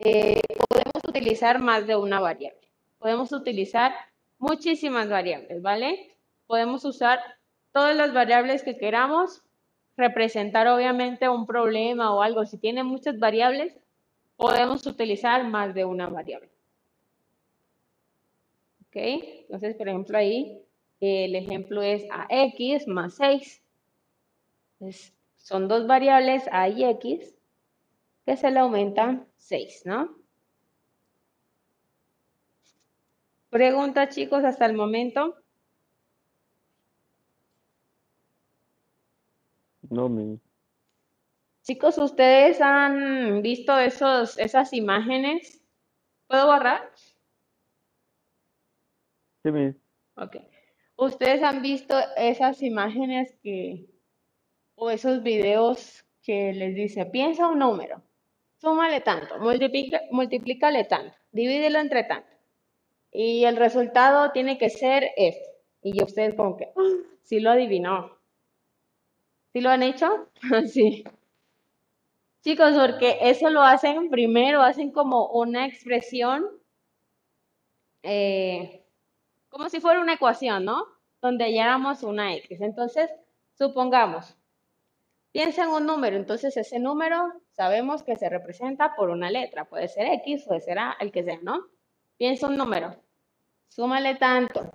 eh, 0.00 0.40
podemos 0.68 1.02
utilizar 1.08 1.60
más 1.60 1.86
de 1.86 1.96
una 1.96 2.20
variable. 2.20 2.68
Podemos 2.98 3.32
utilizar 3.32 3.94
muchísimas 4.38 5.08
variables, 5.08 5.62
¿vale? 5.62 6.16
Podemos 6.46 6.84
usar 6.84 7.20
todas 7.72 7.96
las 7.96 8.12
variables 8.12 8.62
que 8.62 8.76
queramos, 8.76 9.43
representar 9.96 10.66
obviamente 10.68 11.28
un 11.28 11.46
problema 11.46 12.14
o 12.14 12.22
algo. 12.22 12.44
Si 12.46 12.58
tiene 12.58 12.82
muchas 12.82 13.18
variables, 13.18 13.76
podemos 14.36 14.86
utilizar 14.86 15.46
más 15.46 15.74
de 15.74 15.84
una 15.84 16.08
variable. 16.08 16.50
¿Ok? 18.82 18.96
Entonces, 18.96 19.76
por 19.76 19.88
ejemplo, 19.88 20.18
ahí 20.18 20.60
el 21.00 21.34
ejemplo 21.34 21.82
es 21.82 22.04
ax 22.10 22.86
más 22.86 23.14
6. 23.14 23.62
Entonces, 24.78 25.12
son 25.36 25.68
dos 25.68 25.86
variables 25.86 26.48
a 26.50 26.68
y 26.68 26.84
x 26.84 27.34
que 28.24 28.36
se 28.36 28.50
le 28.50 28.60
aumentan 28.60 29.26
6, 29.36 29.82
¿no? 29.84 30.16
Pregunta, 33.50 34.08
chicos, 34.08 34.42
hasta 34.44 34.66
el 34.66 34.74
momento. 34.74 35.36
No, 39.94 40.08
mi. 40.08 40.40
Chicos, 41.62 41.98
¿ustedes 41.98 42.60
han 42.60 43.42
visto 43.42 43.78
esos, 43.78 44.36
esas 44.38 44.72
imágenes? 44.72 45.62
¿Puedo 46.26 46.46
borrar? 46.46 46.90
Sí, 49.44 49.52
mi. 49.52 49.68
Ok. 50.16 50.36
¿Ustedes 50.96 51.42
han 51.44 51.62
visto 51.62 51.94
esas 52.16 52.60
imágenes 52.60 53.36
que, 53.40 53.86
o 54.74 54.90
esos 54.90 55.22
videos 55.22 56.04
que 56.22 56.52
les 56.52 56.74
dice, 56.74 57.06
piensa 57.06 57.48
un 57.48 57.60
número, 57.60 58.02
súmale 58.56 59.00
tanto, 59.00 59.38
multiplica, 59.38 60.00
multiplícale 60.10 60.84
tanto, 60.84 61.16
divídelo 61.30 61.78
entre 61.78 62.04
tanto, 62.04 62.30
y 63.12 63.44
el 63.44 63.56
resultado 63.56 64.32
tiene 64.32 64.56
que 64.58 64.70
ser 64.70 65.10
este? 65.16 65.50
Y 65.82 66.02
ustedes 66.02 66.34
como 66.34 66.56
que, 66.56 66.66
"Ah, 66.76 67.02
sí 67.22 67.40
lo 67.40 67.50
adivinó. 67.50 68.13
¿Sí 69.54 69.62
lo 69.62 69.70
han 69.70 69.82
hecho? 69.82 70.28
Sí. 70.70 71.02
Chicos, 72.44 72.76
porque 72.78 73.18
eso 73.22 73.50
lo 73.50 73.62
hacen 73.62 74.08
primero, 74.08 74.62
hacen 74.62 74.92
como 74.92 75.26
una 75.30 75.66
expresión, 75.66 76.44
eh, 78.02 78.84
como 79.48 79.68
si 79.68 79.80
fuera 79.80 80.00
una 80.00 80.14
ecuación, 80.14 80.64
¿no? 80.64 80.84
Donde 81.22 81.44
halláramos 81.44 82.02
una 82.02 82.34
X. 82.36 82.60
Entonces, 82.60 83.10
supongamos, 83.58 84.36
piensa 85.32 85.64
en 85.64 85.70
un 85.70 85.86
número, 85.86 86.16
entonces 86.16 86.56
ese 86.56 86.78
número 86.80 87.32
sabemos 87.52 88.02
que 88.02 88.16
se 88.16 88.30
representa 88.30 88.94
por 88.96 89.10
una 89.10 89.30
letra, 89.30 89.66
puede 89.66 89.88
ser 89.88 90.08
X, 90.22 90.44
puede 90.46 90.60
ser 90.62 90.78
A, 90.78 90.96
el 91.00 91.12
que 91.12 91.24
sea, 91.24 91.38
¿no? 91.42 91.66
Piensa 92.18 92.48
un 92.48 92.56
número, 92.56 92.96
súmale 93.68 94.16
tanto, 94.16 94.72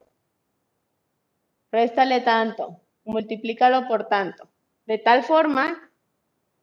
réstale 1.72 2.22
tanto, 2.22 2.82
multiplícalo 3.06 3.88
por 3.88 4.08
tanto, 4.08 4.48
de 4.90 4.98
tal 4.98 5.24
forma 5.24 5.78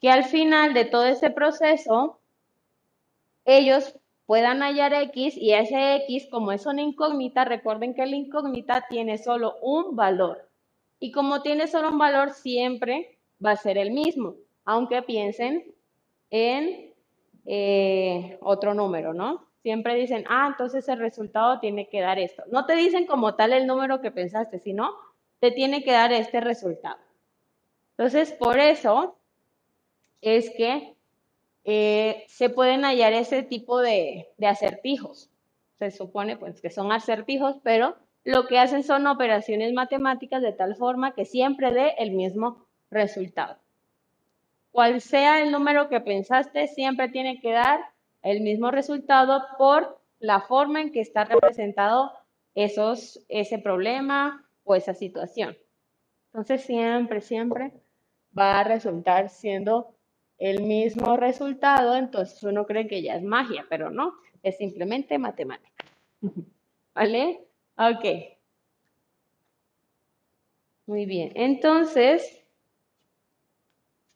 que 0.01 0.11
al 0.11 0.25
final 0.25 0.75
de 0.75 0.85
todo 0.85 1.07
ese 1.07 1.31
proceso, 1.31 2.19
ellos 3.45 3.97
puedan 4.27 4.63
hallar 4.63 4.93
X 4.95 5.37
y 5.37 5.53
ese 5.53 5.95
X, 6.09 6.27
como 6.29 6.51
es 6.51 6.67
una 6.67 6.83
incógnita, 6.83 7.45
recuerden 7.45 7.95
que 7.95 8.05
la 8.05 8.17
incógnita 8.17 8.85
tiene 8.91 9.19
solo 9.19 9.55
un 9.63 9.95
valor. 9.95 10.49
Y 10.99 11.13
como 11.13 11.43
tiene 11.43 11.69
solo 11.69 11.91
un 11.91 11.99
valor, 11.99 12.31
siempre 12.31 13.17
va 13.43 13.53
a 13.53 13.57
ser 13.57 13.79
el 13.79 13.93
mismo, 13.93 14.35
aunque 14.65 15.03
piensen 15.03 15.73
en 16.31 16.93
eh, 17.45 18.39
otro 18.41 18.75
número, 18.75 19.15
¿no? 19.15 19.47
Siempre 19.63 19.95
dicen, 19.95 20.25
ah, 20.29 20.49
entonces 20.51 20.89
el 20.89 20.99
resultado 20.99 21.61
tiene 21.61 21.89
que 21.89 22.01
dar 22.01 22.19
esto. 22.19 22.43
No 22.51 22.67
te 22.67 22.75
dicen 22.75 23.07
como 23.07 23.37
tal 23.37 23.53
el 23.53 23.69
número 23.69 24.01
que 24.01 24.11
pensaste, 24.11 24.59
sino 24.59 24.97
te 25.39 25.53
tiene 25.53 25.85
que 25.85 25.93
dar 25.93 26.13
este 26.13 26.41
resultado. 26.41 27.06
Entonces, 27.99 28.33
por 28.33 28.59
eso 28.59 29.17
es 30.21 30.51
que 30.51 30.97
eh, 31.65 32.25
se 32.29 32.51
pueden 32.51 32.85
hallar 32.85 33.13
ese 33.13 33.43
tipo 33.43 33.81
de, 33.81 34.29
acertijos. 34.47 35.31
Se 35.79 35.91
supone 35.91 36.37
pues, 36.37 36.61
que 36.61 36.71
son 36.71 36.93
acertijos, 36.93 37.57
pero 37.63 37.97
lo 38.25 38.47
que 38.47 38.59
hacen 38.59 38.83
son 38.83 39.07
operaciones 39.07 39.73
matemáticas 39.73 40.43
de 40.43 40.53
tal 40.53 40.77
forma 40.77 41.15
que 41.15 41.25
siempre 41.25 41.73
dé 41.73 41.95
el 41.99 42.13
mismo 42.13 42.67
resultado. 42.91 43.57
Cual 44.73 45.01
sea 45.01 45.41
el 45.43 45.51
número 45.51 45.89
que 45.89 46.01
pensaste, 46.01 46.69
siempre 46.69 47.09
tiene 47.09 47.41
que 47.41 47.53
dar 47.53 47.81
el 48.23 48.43
mismo 48.43 48.71
resultado 48.71 49.43
por 49.57 49.99
la 50.19 50.41
forma 50.41 50.83
en 50.83 50.93
que 50.93 51.01
está 51.01 51.25
representado 51.25 52.13
esos, 52.55 53.25
ese 53.29 53.59
problema 53.59 54.45
o 54.65 54.75
esa 54.75 54.93
situación. 54.93 55.57
Entonces 56.33 56.63
siempre, 56.63 57.21
siempre 57.21 57.73
va 58.37 58.61
a 58.61 58.65
resultar 58.65 59.29
siendo 59.31 59.95
el 60.39 60.63
mismo 60.63 61.17
resultado, 61.17 61.97
entonces 61.97 62.43
uno 62.43 62.67
cree 62.67 62.87
que 62.87 63.03
ya 63.03 63.17
es 63.17 63.23
magia, 63.23 63.67
pero 63.69 63.91
no, 63.91 64.15
es 64.43 64.57
simplemente 64.59 65.19
matemática. 65.19 65.85
¿Vale? 66.95 67.47
Ok. 67.77 68.37
Muy 70.87 71.05
bien, 71.05 71.33
entonces, 71.35 72.45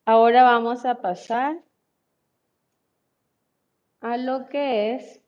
ahora 0.05 0.43
vamos 0.43 0.85
a 0.85 1.01
pasar 1.01 1.61
a 4.01 4.17
lo 4.17 4.47
que 4.47 4.95
es 4.95 5.21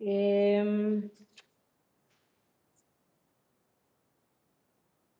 em, 0.00 1.10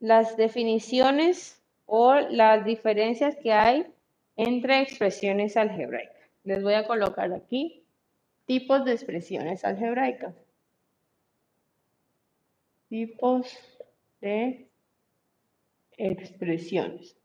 las 0.06 0.36
definiciones 0.36 1.60
o 1.84 2.14
las 2.14 2.64
diferencias 2.64 3.34
que 3.42 3.52
hay 3.52 3.92
entre 4.36 4.80
expresiones 4.80 5.56
algebraicas. 5.56 6.30
Les 6.44 6.62
voy 6.62 6.74
a 6.74 6.86
colocar 6.86 7.32
aquí 7.32 7.84
tipos 8.44 8.84
de 8.84 8.92
expresiones 8.92 9.64
algebraicas. 9.64 10.32
Tipos 12.88 13.48
de 14.20 14.68
expresiones. 15.96 17.16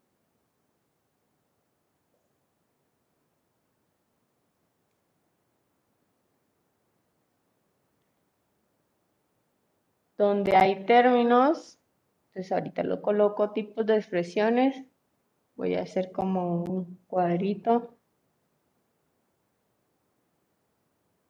Donde 10.18 10.56
hay 10.56 10.84
términos, 10.86 11.78
entonces 12.32 12.54
ahorita 12.54 12.84
lo 12.84 13.02
coloco 13.02 13.52
tipos 13.52 13.86
de 13.86 13.98
expresiones. 13.98 14.86
Voy 15.56 15.76
a 15.76 15.82
hacer 15.82 16.14
como 16.14 16.64
un 16.64 16.98
cuadrito. 17.08 17.98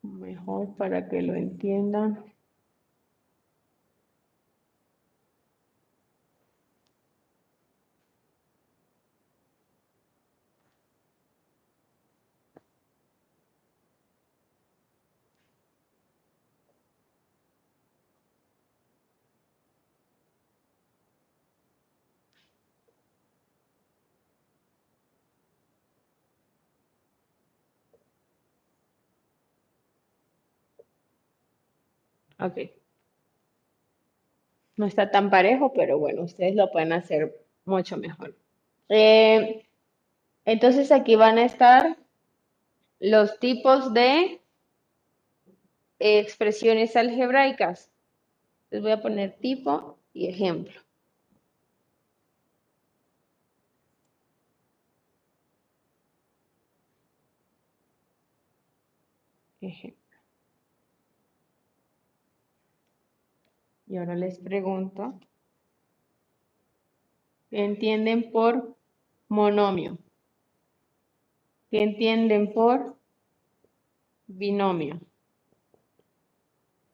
Mejor 0.04 0.76
para 0.76 1.10
que 1.10 1.24
lo 1.24 1.34
entiendan. 1.34 2.31
Ok. 32.42 32.58
No 34.78 34.86
está 34.86 35.12
tan 35.12 35.30
parejo, 35.30 35.74
pero 35.74 35.98
bueno, 36.00 36.24
ustedes 36.24 36.56
lo 36.56 36.72
pueden 36.72 36.92
hacer 36.94 37.36
mucho 37.66 37.98
mejor. 37.98 38.36
Eh, 38.90 39.66
entonces 40.46 40.92
aquí 40.92 41.16
van 41.16 41.38
a 41.38 41.46
estar 41.46 41.98
los 43.00 43.40
tipos 43.40 43.94
de 43.94 44.42
expresiones 46.00 46.96
algebraicas. 46.96 47.92
Les 48.72 48.82
voy 48.82 48.92
a 48.92 49.02
poner 49.02 49.38
tipo 49.40 49.98
y 50.14 50.28
ejemplo. 50.28 50.82
Ejemplo. 59.62 60.01
Y 63.92 63.98
ahora 63.98 64.16
les 64.16 64.40
pregunto, 64.40 65.20
¿qué 67.50 67.66
entienden 67.66 68.32
por 68.32 68.78
monomio? 69.28 69.98
¿Qué 71.70 71.84
entienden 71.84 72.54
por 72.54 72.96
binomio? 74.28 75.02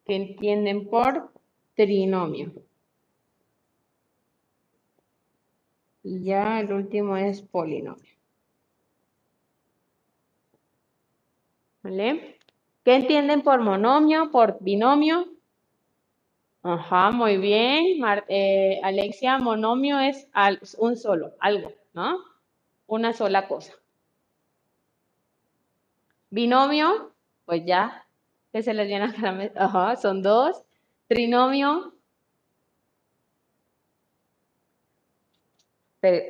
¿Qué 0.06 0.16
entienden 0.16 0.90
por 0.90 1.32
trinomio? 1.76 2.52
Y 6.02 6.24
ya 6.24 6.62
el 6.62 6.74
último 6.74 7.16
es 7.16 7.44
polinomio. 7.44 8.12
¿Vale? 11.84 12.40
¿Qué 12.84 12.96
entienden 12.96 13.44
por 13.44 13.62
monomio, 13.62 14.32
por 14.32 14.58
binomio? 14.62 15.37
Ajá, 16.68 17.12
muy 17.12 17.38
bien. 17.38 18.04
Eh, 18.28 18.82
Alexia, 18.84 19.38
monomio 19.38 20.00
es 20.02 20.28
un 20.78 20.98
solo, 20.98 21.34
algo, 21.40 21.72
¿no? 21.94 22.18
Una 22.88 23.14
sola 23.14 23.48
cosa. 23.48 23.74
Binomio, 26.30 27.14
pues 27.46 27.64
ya, 27.66 28.06
que 28.52 28.62
se 28.64 28.74
les 28.74 28.90
llena 28.90 29.16
la 29.22 29.32
mesa. 29.32 29.64
Ajá, 29.64 29.96
son 29.96 30.22
dos. 30.22 30.62
Trinomio, 31.08 31.94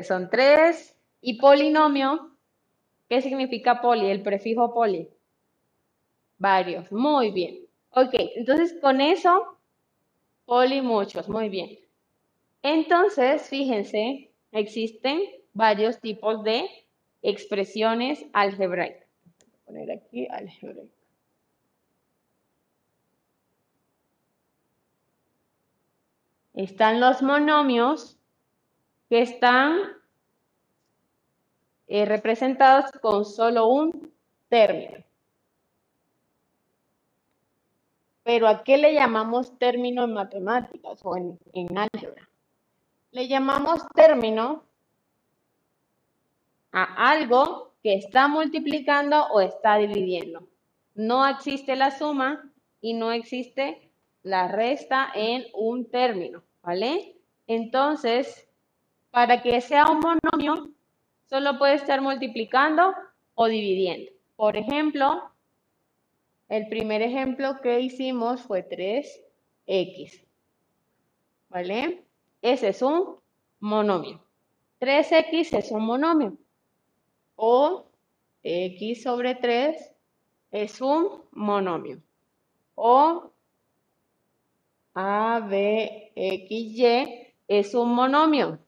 son 0.03 0.29
tres. 0.29 0.95
Y 1.19 1.39
polinomio, 1.39 2.29
¿qué 3.09 3.23
significa 3.23 3.81
poli? 3.81 4.11
El 4.11 4.21
prefijo 4.21 4.71
poli. 4.71 5.09
Varios, 6.37 6.91
muy 6.91 7.31
bien. 7.31 7.65
Ok, 7.89 8.13
entonces 8.35 8.77
con 8.79 9.01
eso 9.01 9.56
Poli 10.47 10.81
muchos, 10.81 11.27
muy 11.27 11.49
bien. 11.49 11.77
Entonces, 12.61 13.49
fíjense, 13.49 14.31
existen 14.53 15.21
varios 15.51 15.99
tipos 15.99 16.41
de 16.45 16.69
expresiones 17.21 18.25
algebraicas. 18.31 19.09
Voy 19.35 19.49
a 19.51 19.65
poner 19.65 19.91
aquí 19.91 20.25
algebraica. 20.29 20.95
Están 26.53 27.01
los 27.01 27.21
monomios 27.21 28.17
que 29.09 29.23
están 29.23 29.81
eh, 31.87 32.05
representados 32.05 32.89
con 33.01 33.25
solo 33.25 33.67
un 33.67 34.13
término. 34.47 35.06
Pero 38.27 38.49
¿a 38.49 38.61
qué 38.65 38.77
le 38.77 38.93
llamamos 38.93 39.57
término 39.57 40.03
en 40.03 40.11
matemáticas 40.11 40.99
o 41.05 41.15
en, 41.15 41.77
álgebra? 41.77 42.29
Le 43.11 43.29
llamamos 43.29 43.87
término 43.95 44.65
a 46.73 47.09
algo 47.09 47.71
que 47.81 47.93
está 47.93 48.27
multiplicando 48.27 49.27
o 49.27 49.39
está 49.39 49.77
dividiendo. 49.77 50.45
No 50.93 51.25
existe 51.25 51.77
la 51.77 51.97
suma 51.97 52.51
y 52.81 52.95
no 52.95 53.13
existe 53.13 53.93
la 54.23 54.49
resta 54.49 55.09
en 55.15 55.45
un 55.53 55.89
término, 55.89 56.43
¿vale? 56.61 57.15
Entonces, 57.47 58.45
para 59.09 59.41
que 59.41 59.61
sea 59.61 59.85
un 59.85 60.01
monomio, 60.01 60.71
solo 61.29 61.57
puede 61.57 61.75
estar 61.75 62.01
multiplicando 62.01 62.93
o 63.35 63.45
dividiendo. 63.47 64.11
Por 64.35 64.57
ejemplo, 64.57 65.31
el 66.49 66.67
primer 66.69 67.01
ejemplo 67.01 67.61
que 67.61 67.79
hicimos 67.81 68.41
fue 68.41 68.67
3x. 68.67 70.25
¿Vale? 71.49 72.03
Ese 72.41 72.69
es 72.69 72.81
un 72.81 73.17
monomio. 73.59 74.23
3x 74.79 75.57
es 75.57 75.71
un 75.71 75.85
monomio. 75.85 76.37
O 77.35 77.85
x 78.43 79.03
sobre 79.03 79.35
3 79.35 79.93
es 80.51 80.81
un 80.81 81.23
monomio. 81.31 82.01
O 82.75 83.31
a, 84.93 85.39
b, 85.47 86.11
x, 86.15 86.49
y 86.49 87.33
es 87.47 87.75
un 87.75 87.93
monomio. 87.93 88.59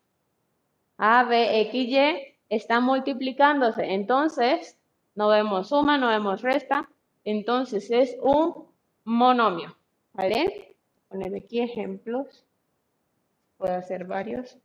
A, 0.98 1.24
b, 1.24 1.62
x, 1.62 1.74
y 1.74 1.98
están 2.50 2.84
multiplicándose. 2.84 3.94
Entonces, 3.94 4.78
no 5.16 5.30
vemos 5.30 5.70
suma, 5.70 5.98
no 5.98 6.10
vemos 6.10 6.42
resta, 6.42 6.90
entonces 7.24 7.92
es 7.92 8.18
un 8.22 8.68
monomio, 9.04 9.78
¿vale? 10.14 10.76
Poner 11.10 11.36
aquí 11.36 11.60
ejemplos. 11.60 12.46
Puedo 13.58 13.74
hacer 13.74 14.06
varios. 14.06 14.58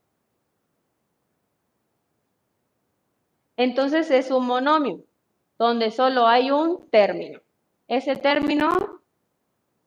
Entonces 3.56 4.10
es 4.10 4.30
un 4.30 4.46
monomio, 4.46 5.04
donde 5.58 5.90
solo 5.90 6.26
hay 6.26 6.50
un 6.50 6.88
término. 6.90 7.40
Ese 7.88 8.16
término 8.16 9.00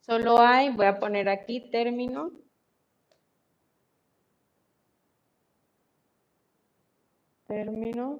solo 0.01 0.39
hay, 0.39 0.69
voy 0.69 0.85
a 0.85 0.99
poner 0.99 1.29
aquí 1.29 1.69
término. 1.69 2.31
Término 7.47 8.19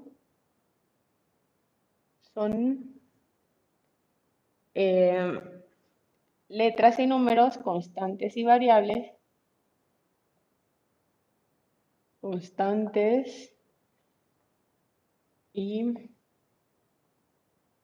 son 2.33 2.96
eh, 4.80 5.41
letras 6.49 6.99
y 6.99 7.07
números 7.07 7.57
constantes 7.57 8.38
y 8.38 8.43
variables. 8.43 9.11
Constantes 12.21 13.55
y 15.51 15.95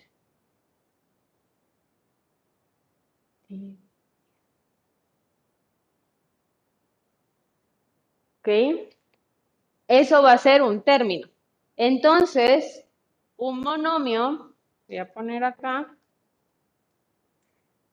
¿Ok? 8.40 8.48
Eso 9.88 10.24
va 10.24 10.34
a 10.34 10.38
ser 10.38 10.62
un 10.62 10.82
término. 10.82 11.28
Entonces, 11.76 12.86
un 13.38 13.60
monomio, 13.60 14.56
voy 14.88 14.98
a 14.98 15.12
poner 15.12 15.44
acá, 15.44 15.96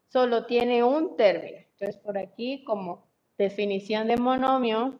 solo 0.08 0.46
tiene 0.46 0.82
un 0.84 1.16
término. 1.16 1.58
Entonces, 1.72 1.96
por 2.02 2.18
aquí, 2.18 2.64
como 2.64 3.06
definición 3.36 4.08
de 4.08 4.16
monomio, 4.16 4.98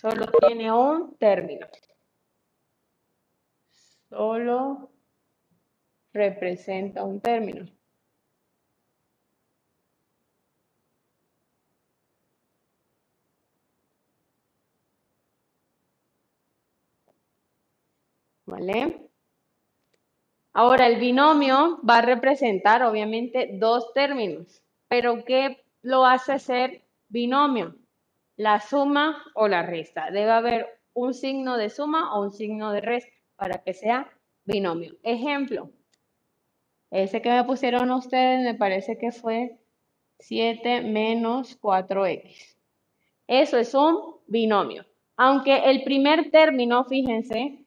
solo 0.00 0.26
tiene 0.46 0.70
un 0.72 1.16
término. 1.18 1.66
Solo 4.08 4.90
representa 6.12 7.02
un 7.02 7.20
término. 7.20 7.66
¿Vale? 18.46 19.10
Ahora, 20.52 20.86
el 20.86 21.00
binomio 21.00 21.80
va 21.88 21.98
a 21.98 22.02
representar, 22.02 22.82
obviamente, 22.84 23.50
dos 23.54 23.92
términos. 23.94 24.62
¿Pero 24.88 25.24
qué 25.24 25.64
lo 25.82 26.06
hace 26.06 26.38
ser 26.38 26.84
binomio? 27.08 27.74
La 28.38 28.60
suma 28.60 29.24
o 29.34 29.48
la 29.48 29.62
resta. 29.62 30.12
Debe 30.12 30.30
haber 30.30 30.80
un 30.94 31.12
signo 31.12 31.56
de 31.56 31.70
suma 31.70 32.14
o 32.14 32.22
un 32.22 32.30
signo 32.30 32.70
de 32.70 32.80
resta 32.80 33.12
para 33.34 33.58
que 33.64 33.74
sea 33.74 34.08
binomio. 34.44 34.94
Ejemplo, 35.02 35.72
ese 36.92 37.20
que 37.20 37.30
me 37.30 37.42
pusieron 37.42 37.90
ustedes 37.90 38.44
me 38.44 38.54
parece 38.54 38.96
que 38.96 39.10
fue 39.10 39.58
7 40.20 40.82
menos 40.82 41.60
4x. 41.60 42.56
Eso 43.26 43.58
es 43.58 43.74
un 43.74 44.18
binomio. 44.28 44.86
Aunque 45.16 45.68
el 45.68 45.82
primer 45.82 46.30
término, 46.30 46.84
fíjense, 46.84 47.64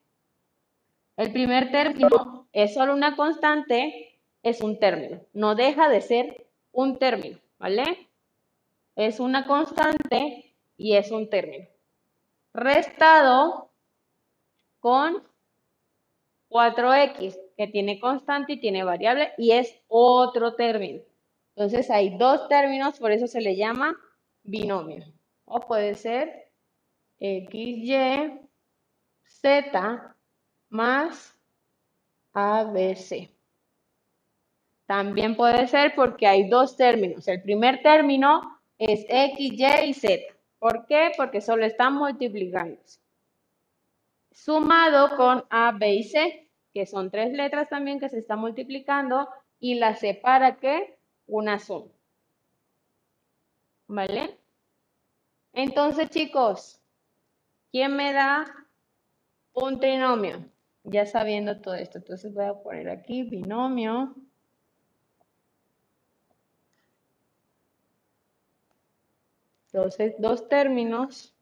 el 1.17 1.33
primer 1.33 1.69
término 1.69 2.47
es 2.53 2.73
solo 2.73 2.93
una 2.93 3.17
constante, 3.17 4.17
es 4.41 4.61
un 4.61 4.79
término. 4.79 5.19
No 5.33 5.53
deja 5.53 5.89
de 5.89 5.99
ser 5.99 6.47
un 6.71 6.97
término, 6.97 7.39
¿vale? 7.59 8.09
Es 8.95 9.19
una 9.19 9.45
constante 9.45 10.50
y 10.81 10.95
es 10.95 11.11
un 11.11 11.29
término. 11.29 11.67
Restado 12.53 13.69
con 14.79 15.23
4x, 16.49 17.37
que 17.55 17.67
tiene 17.67 17.99
constante 17.99 18.53
y 18.53 18.59
tiene 18.59 18.83
variable, 18.83 19.31
y 19.37 19.51
es 19.51 19.79
otro 19.87 20.55
término. 20.55 21.03
Entonces 21.55 21.91
hay 21.91 22.17
dos 22.17 22.47
términos, 22.47 22.97
por 22.99 23.11
eso 23.11 23.27
se 23.27 23.41
le 23.41 23.55
llama 23.55 23.95
binomio. 24.43 25.05
O 25.45 25.59
puede 25.59 25.93
ser 25.93 26.49
xy, 27.19 28.39
z 29.23 30.15
más 30.69 31.37
ABC. 32.33 33.29
También 34.87 35.35
puede 35.35 35.67
ser 35.67 35.93
porque 35.95 36.25
hay 36.25 36.49
dos 36.49 36.75
términos. 36.75 37.27
El 37.27 37.43
primer 37.43 37.83
término 37.83 38.59
es 38.79 39.05
X, 39.07 39.37
Y 39.37 39.89
y 39.89 39.93
Z. 39.93 40.40
¿Por 40.61 40.85
qué? 40.85 41.11
Porque 41.17 41.41
solo 41.41 41.65
están 41.65 41.95
multiplicándose. 41.95 42.99
Sumado 44.31 45.17
con 45.17 45.43
A, 45.49 45.71
B 45.71 45.95
y 45.95 46.03
C, 46.03 46.47
que 46.71 46.85
son 46.85 47.09
tres 47.09 47.33
letras 47.33 47.67
también 47.67 47.99
que 47.99 48.09
se 48.09 48.19
están 48.19 48.37
multiplicando 48.37 49.27
y 49.59 49.73
la 49.75 49.95
separa 49.95 50.57
que 50.57 50.99
una 51.25 51.57
suma. 51.57 51.89
¿Vale? 53.87 54.37
Entonces, 55.53 56.11
chicos, 56.11 56.79
¿quién 57.71 57.95
me 57.95 58.13
da 58.13 58.45
un 59.53 59.79
trinomio? 59.79 60.45
ya 60.83 61.05
sabiendo 61.05 61.59
todo 61.59 61.73
esto. 61.73 61.97
Entonces 61.97 62.33
voy 62.33 62.45
a 62.45 62.53
poner 62.53 62.89
aquí 62.89 63.23
binomio. 63.23 64.15
Entonces, 69.73 70.15
dos 70.19 70.47
términos. 70.49 71.33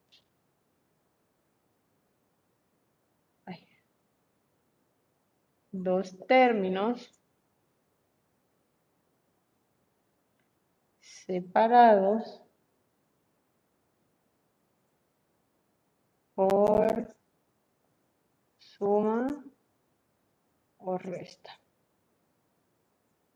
Dos 5.71 6.17
términos 6.27 7.11
separados 10.99 12.41
por 16.33 17.15
suma 18.57 19.27
o 20.79 20.97
resta. 20.97 21.59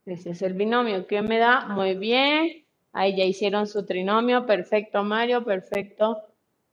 Ese 0.06 0.32
es 0.32 0.42
el 0.42 0.54
binomio. 0.54 1.06
¿Qué 1.06 1.22
me 1.22 1.38
da? 1.38 1.68
Muy 1.68 1.96
bien. 1.96 2.63
Ahí 2.94 3.16
ya 3.16 3.26
hicieron 3.26 3.68
su 3.68 3.86
trinomio. 3.86 4.46
Perfecto, 4.46 5.04
Mario. 5.04 5.44
Perfecto, 5.44 6.22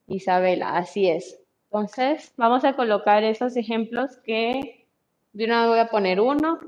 Isabela. 0.07 0.77
Así 0.77 1.09
es. 1.09 1.41
Entonces, 1.65 2.33
vamos 2.37 2.65
a 2.65 2.77
colocar 2.77 3.25
esos 3.25 3.57
ejemplos 3.57 4.17
que 4.25 4.87
de 5.33 5.45
una 5.45 5.69
voy 5.69 5.79
a 5.79 5.89
poner 5.89 6.21
uno, 6.21 6.59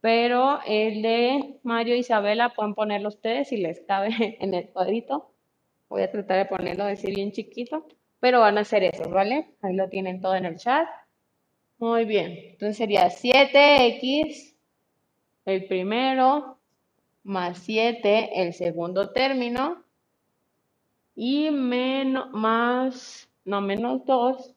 pero 0.00 0.60
el 0.66 1.02
de 1.02 1.58
Mario 1.62 1.94
e 1.94 1.98
Isabela 1.98 2.50
pueden 2.50 2.74
ponerlo 2.74 3.08
ustedes 3.08 3.48
si 3.48 3.56
les 3.56 3.80
cabe 3.80 4.10
en 4.40 4.54
el 4.54 4.68
cuadrito. 4.68 5.32
Voy 5.88 6.02
a 6.02 6.10
tratar 6.10 6.38
de 6.38 6.44
ponerlo 6.44 6.84
así 6.84 7.12
bien 7.12 7.32
chiquito, 7.32 7.86
pero 8.20 8.40
van 8.40 8.58
a 8.58 8.60
hacer 8.60 8.84
eso, 8.84 9.08
¿vale? 9.10 9.50
Ahí 9.62 9.74
lo 9.74 9.88
tienen 9.88 10.20
todo 10.20 10.36
en 10.36 10.44
el 10.44 10.56
chat. 10.56 10.86
Muy 11.78 12.04
bien, 12.04 12.32
entonces 12.52 12.76
sería 12.76 13.08
7x 13.08 14.54
el 15.46 15.64
primero 15.64 16.59
más 17.24 17.58
7 17.58 18.42
el 18.42 18.54
segundo 18.54 19.10
término 19.10 19.82
y 21.14 21.50
menos 21.50 22.30
más, 22.32 23.28
no, 23.44 23.60
menos 23.60 24.04
2, 24.06 24.54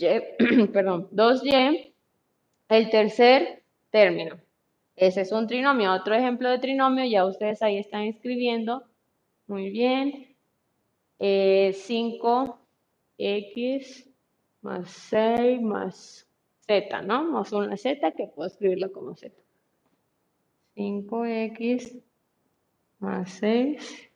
y, 0.00 0.66
perdón, 0.72 1.08
2y 1.10 1.92
el 2.68 2.90
tercer 2.90 3.62
término. 3.90 4.40
Ese 4.96 5.22
es 5.22 5.32
un 5.32 5.46
trinomio. 5.46 5.92
Otro 5.92 6.14
ejemplo 6.14 6.50
de 6.50 6.58
trinomio, 6.58 7.04
ya 7.04 7.24
ustedes 7.24 7.62
ahí 7.62 7.78
están 7.78 8.02
escribiendo. 8.02 8.84
Muy 9.46 9.70
bien. 9.70 10.36
5x 11.18 12.56
eh, 13.18 14.06
más 14.62 14.90
6 14.90 15.62
más 15.62 16.26
z, 16.66 17.02
¿no? 17.02 17.24
Más 17.24 17.52
una 17.52 17.76
z 17.76 18.12
que 18.12 18.26
puedo 18.26 18.48
escribirlo 18.48 18.92
como 18.92 19.14
z. 19.14 19.34
5x 20.76 22.00
más 22.98 23.30
6. 23.32 24.10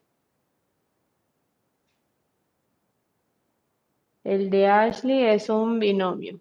El 4.24 4.50
de 4.50 4.66
Ashley 4.66 5.24
es 5.24 5.48
un 5.48 5.78
binomio. 5.78 6.40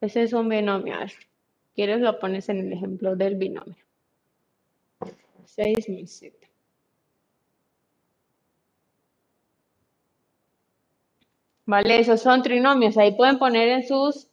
Ese 0.00 0.22
es 0.22 0.32
un 0.32 0.48
binomio, 0.48 0.94
Ashley. 0.94 1.26
¿Quieres 1.74 2.00
lo 2.00 2.18
pones 2.18 2.48
en 2.48 2.60
el 2.60 2.72
ejemplo 2.72 3.16
del 3.16 3.34
binomio? 3.36 3.76
6 5.44 5.88
más 5.88 6.10
z. 6.10 6.46
¿Vale? 11.66 11.98
Esos 11.98 12.22
son 12.22 12.42
trinomios. 12.42 12.96
Ahí 12.96 13.12
pueden 13.12 13.38
poner 13.38 13.68
en 13.68 13.86
sus 13.86 14.28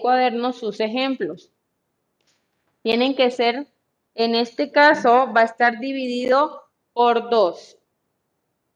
cuadernos 0.00 0.58
sus 0.58 0.80
ejemplos. 0.80 1.50
Tienen 2.82 3.14
que 3.14 3.30
ser, 3.30 3.66
en 4.20 4.34
este 4.34 4.70
caso, 4.70 5.32
va 5.32 5.40
a 5.40 5.44
estar 5.44 5.78
dividido 5.78 6.62
por 6.92 7.30
2. 7.30 7.78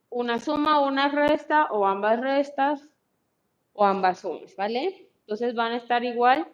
una 0.09 0.39
suma, 0.39 0.79
una 0.79 1.09
resta 1.09 1.65
o 1.71 1.85
ambas 1.85 2.19
restas 2.19 2.89
o 3.73 3.85
ambas 3.85 4.21
sumas, 4.21 4.55
¿vale? 4.55 5.09
Entonces 5.21 5.53
van 5.53 5.73
a 5.73 5.77
estar 5.77 6.03
igual 6.03 6.47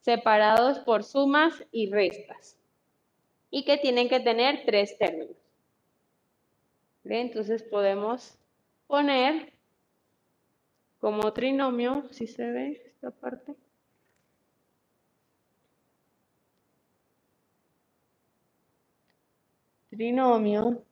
separados 0.00 0.80
por 0.80 1.04
sumas 1.04 1.54
y 1.70 1.90
restas 1.90 2.58
y 3.50 3.64
que 3.64 3.76
tienen 3.76 4.08
que 4.08 4.20
tener 4.20 4.64
tres 4.64 4.96
términos. 4.98 5.36
Entonces 7.04 7.62
podemos 7.62 8.36
poner 8.86 9.52
como 11.00 11.32
trinomio, 11.32 12.08
si 12.10 12.26
se 12.26 12.50
ve 12.50 12.82
esta 12.86 13.10
parte. 13.10 13.54
Trinomio. 19.96 20.84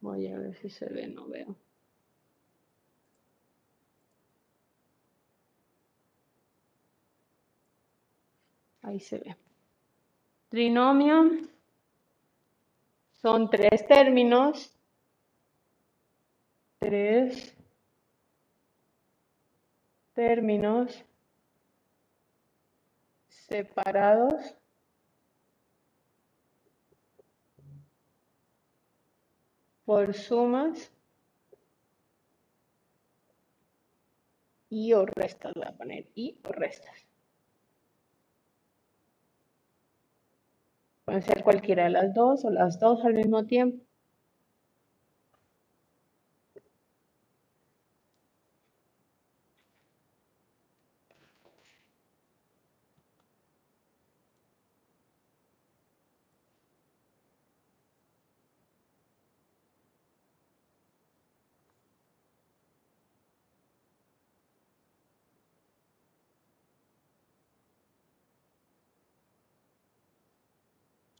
Voy 0.00 0.26
a 0.28 0.38
ver 0.38 0.54
si 0.56 0.70
se 0.70 0.86
ve, 0.86 1.06
no 1.06 1.28
veo. 1.28 1.54
Ahí 8.80 9.00
se 9.00 9.18
ve. 9.18 9.36
Trinomio 10.48 11.30
son 13.20 13.50
tres 13.50 13.86
términos. 13.86 14.70
Tres 16.78 17.54
términos 20.14 21.04
separados 23.48 24.56
por 29.84 30.14
sumas 30.14 30.90
y 34.70 34.92
o 34.94 35.04
restas. 35.06 35.52
Voy 35.54 35.64
a 35.66 35.72
poner 35.72 36.06
y 36.14 36.38
o 36.44 36.52
restas. 36.52 37.06
Pueden 41.04 41.22
ser 41.22 41.44
cualquiera 41.44 41.84
de 41.84 41.90
las 41.90 42.14
dos 42.14 42.44
o 42.44 42.50
las 42.50 42.80
dos 42.80 43.04
al 43.04 43.14
mismo 43.14 43.44
tiempo. 43.44 43.84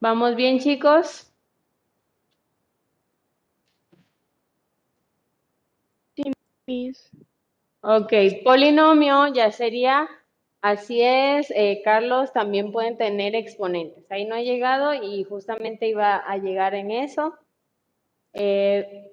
¿Vamos 0.05 0.37
bien, 0.37 0.59
chicos? 0.59 1.33
Miss. 6.67 7.11
Ok, 7.81 8.13
polinomio 8.45 9.29
ya 9.29 9.51
sería, 9.51 10.07
así 10.61 11.01
es, 11.01 11.51
eh, 11.53 11.81
Carlos, 11.83 12.35
también 12.35 12.71
pueden 12.71 12.99
tener 12.99 13.35
exponentes. 13.35 14.05
Ahí 14.11 14.27
no 14.27 14.35
ha 14.35 14.43
llegado 14.43 14.93
y 14.93 15.25
justamente 15.25 15.89
iba 15.89 16.17
a 16.17 16.37
llegar 16.37 16.75
en 16.75 16.91
eso. 16.91 17.39
Eh, 18.35 19.11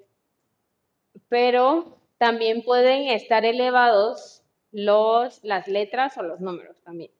pero 1.30 1.96
también 2.18 2.62
pueden 2.64 3.08
estar 3.08 3.46
elevados 3.46 4.42
los, 4.72 5.42
las 5.42 5.68
letras 5.68 6.18
o 6.18 6.22
los 6.22 6.40
números 6.40 6.76
también. 6.84 7.10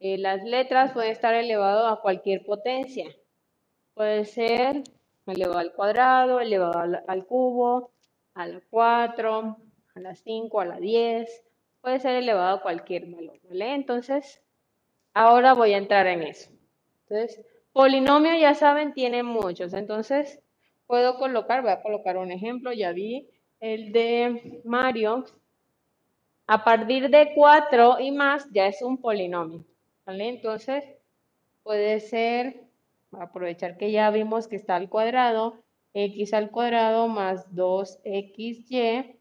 Eh, 0.00 0.18
las 0.18 0.44
letras 0.44 0.92
pueden 0.92 1.12
estar 1.12 1.34
elevadas 1.34 1.92
a 1.92 2.00
cualquier 2.00 2.44
potencia. 2.44 3.06
Puede 3.94 4.24
ser 4.24 4.82
elevado 5.26 5.58
al 5.58 5.72
cuadrado, 5.72 6.40
elevado 6.40 6.78
al, 6.78 7.04
al 7.06 7.26
cubo, 7.26 7.90
a 8.34 8.46
la 8.46 8.60
4, 8.70 9.56
a 9.94 10.00
la 10.00 10.14
5, 10.14 10.60
a 10.60 10.64
la 10.64 10.76
10. 10.78 11.44
Puede 11.80 12.00
ser 12.00 12.16
elevado 12.16 12.56
a 12.56 12.62
cualquier 12.62 13.06
valor, 13.06 13.38
¿vale? 13.48 13.74
Entonces, 13.74 14.42
ahora 15.14 15.54
voy 15.54 15.72
a 15.74 15.78
entrar 15.78 16.06
en 16.06 16.22
eso. 16.22 16.50
Entonces, 17.02 17.44
polinomio, 17.72 18.36
ya 18.36 18.54
saben, 18.54 18.94
tiene 18.94 19.22
muchos. 19.22 19.74
Entonces, 19.74 20.40
puedo 20.86 21.18
colocar, 21.18 21.62
voy 21.62 21.72
a 21.72 21.82
colocar 21.82 22.16
un 22.16 22.30
ejemplo, 22.30 22.72
ya 22.72 22.92
vi 22.92 23.28
el 23.60 23.92
de 23.92 24.60
Mario. 24.64 25.24
A 26.46 26.64
partir 26.64 27.10
de 27.10 27.32
4 27.34 28.00
y 28.00 28.10
más 28.10 28.48
ya 28.52 28.66
es 28.66 28.80
un 28.82 29.00
polinomio, 29.00 29.64
Entonces, 30.08 30.84
puede 31.62 32.00
ser, 32.00 32.64
aprovechar 33.12 33.76
que 33.76 33.92
ya 33.92 34.10
vimos 34.10 34.48
que 34.48 34.56
está 34.56 34.76
al 34.76 34.88
cuadrado, 34.88 35.62
x 35.92 36.32
al 36.32 36.50
cuadrado 36.50 37.08
más 37.08 37.54
2xy 37.54 39.18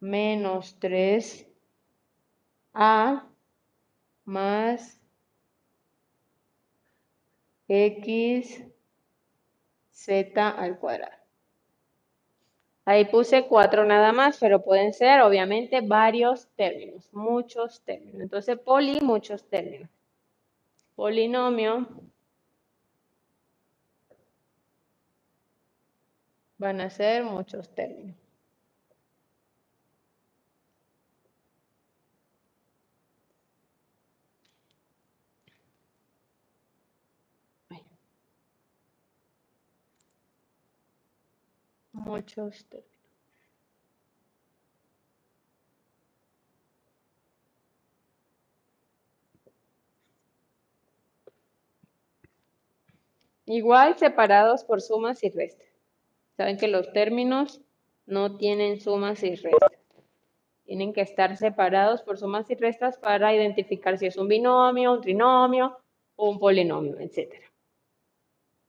menos 0.00 0.78
3a 0.80 1.46
más 4.24 5.00
x 7.68 8.64
z 9.90 10.48
al 10.48 10.78
cuadrado. 10.78 11.19
Ahí 12.90 13.04
puse 13.04 13.46
cuatro 13.46 13.84
nada 13.84 14.10
más, 14.12 14.38
pero 14.40 14.64
pueden 14.64 14.92
ser 14.92 15.20
obviamente 15.20 15.80
varios 15.80 16.48
términos, 16.56 17.08
muchos 17.12 17.80
términos. 17.82 18.20
Entonces, 18.20 18.58
poli, 18.58 19.00
muchos 19.00 19.44
términos. 19.44 19.88
Polinomio 20.96 21.86
van 26.58 26.80
a 26.80 26.90
ser 26.90 27.22
muchos 27.22 27.72
términos. 27.76 28.19
Muchos 42.04 42.64
términos. 42.66 42.90
Igual 53.44 53.98
separados 53.98 54.64
por 54.64 54.80
sumas 54.80 55.22
y 55.24 55.30
restas. 55.30 55.66
Saben 56.36 56.56
que 56.56 56.68
los 56.68 56.92
términos 56.92 57.60
no 58.06 58.36
tienen 58.36 58.80
sumas 58.80 59.22
y 59.22 59.34
restas. 59.34 59.72
Tienen 60.64 60.92
que 60.92 61.00
estar 61.00 61.36
separados 61.36 62.02
por 62.02 62.16
sumas 62.16 62.48
y 62.50 62.54
restas 62.54 62.96
para 62.96 63.34
identificar 63.34 63.98
si 63.98 64.06
es 64.06 64.16
un 64.16 64.28
binomio, 64.28 64.92
un 64.92 65.00
trinomio 65.00 65.76
o 66.16 66.30
un 66.30 66.38
polinomio, 66.38 66.98
etc. 66.98 67.34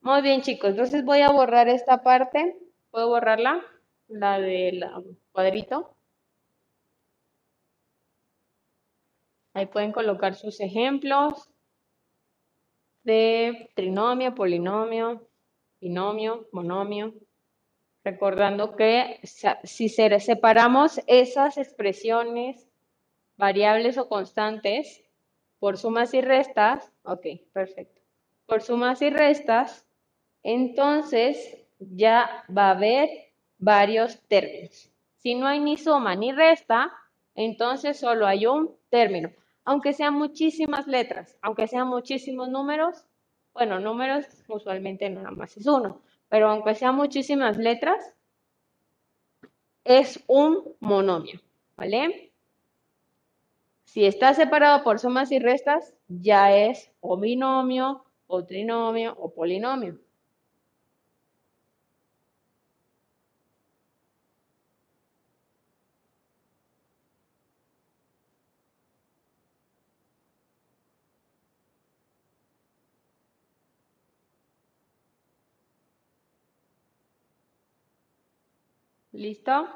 Muy 0.02 0.22
bien, 0.22 0.42
chicos. 0.42 0.72
Entonces 0.72 1.06
voy 1.06 1.22
a 1.22 1.30
borrar 1.30 1.70
esta 1.70 2.02
parte. 2.02 2.58
¿Puedo 2.92 3.08
borrarla? 3.08 3.64
La 4.10 4.40
del 4.42 4.86
cuadrito. 5.32 5.96
Ahí 9.54 9.66
pueden 9.66 9.94
colocar 9.94 10.36
sus 10.36 10.60
ejemplos 10.60 11.50
de 13.04 13.72
trinomio, 13.76 14.36
polinomio, 14.36 15.26
binomio, 15.80 16.50
monomio. 16.52 17.14
Recordando 18.04 18.76
que 18.76 19.22
si 19.24 19.88
separamos 19.88 21.00
esas 21.08 21.58
expresiones, 21.58 22.68
variables 23.38 23.98
o 23.98 24.10
constantes, 24.10 25.02
por 25.60 25.78
sumas 25.78 26.14
y 26.14 26.20
restas, 26.20 26.92
ok, 27.04 27.26
perfecto. 27.54 28.02
Por 28.48 28.62
sumas 28.62 29.02
y 29.02 29.10
restas, 29.12 29.88
entonces 30.44 31.61
ya 31.90 32.46
va 32.56 32.68
a 32.68 32.72
haber 32.72 33.10
varios 33.58 34.20
términos. 34.28 34.92
Si 35.18 35.36
no 35.36 35.48
hay 35.48 35.60
ni 35.60 35.78
suma 35.78 36.16
ni 36.16 36.32
resta, 36.32 36.92
entonces 37.36 38.00
solo 38.00 38.28
hay 38.28 38.46
un 38.46 38.76
término. 38.90 39.32
Aunque 39.64 39.94
sean 39.94 40.16
muchísimas 40.16 40.88
letras, 40.88 41.38
aunque 41.42 41.68
sean 41.68 41.88
muchísimos 41.88 42.50
números, 42.50 43.06
bueno, 43.54 43.80
números 43.80 44.26
usualmente 44.48 45.10
nada 45.10 45.32
más 45.32 45.56
es 45.58 45.68
uno, 45.68 46.02
pero 46.30 46.50
aunque 46.50 46.74
sean 46.74 46.96
muchísimas 46.96 47.58
letras, 47.58 48.14
es 49.84 50.24
un 50.28 50.76
monomio, 50.80 51.42
¿vale? 51.76 52.32
Si 53.84 54.06
está 54.06 54.34
separado 54.34 54.84
por 54.84 55.00
sumas 55.00 55.32
y 55.32 55.40
restas, 55.40 55.94
ya 56.08 56.56
es 56.56 56.92
o 57.02 57.18
binomio, 57.18 58.06
o 58.28 58.46
trinomio, 58.46 59.16
o 59.20 59.34
polinomio. 59.34 60.00
¿Listo? 79.22 79.68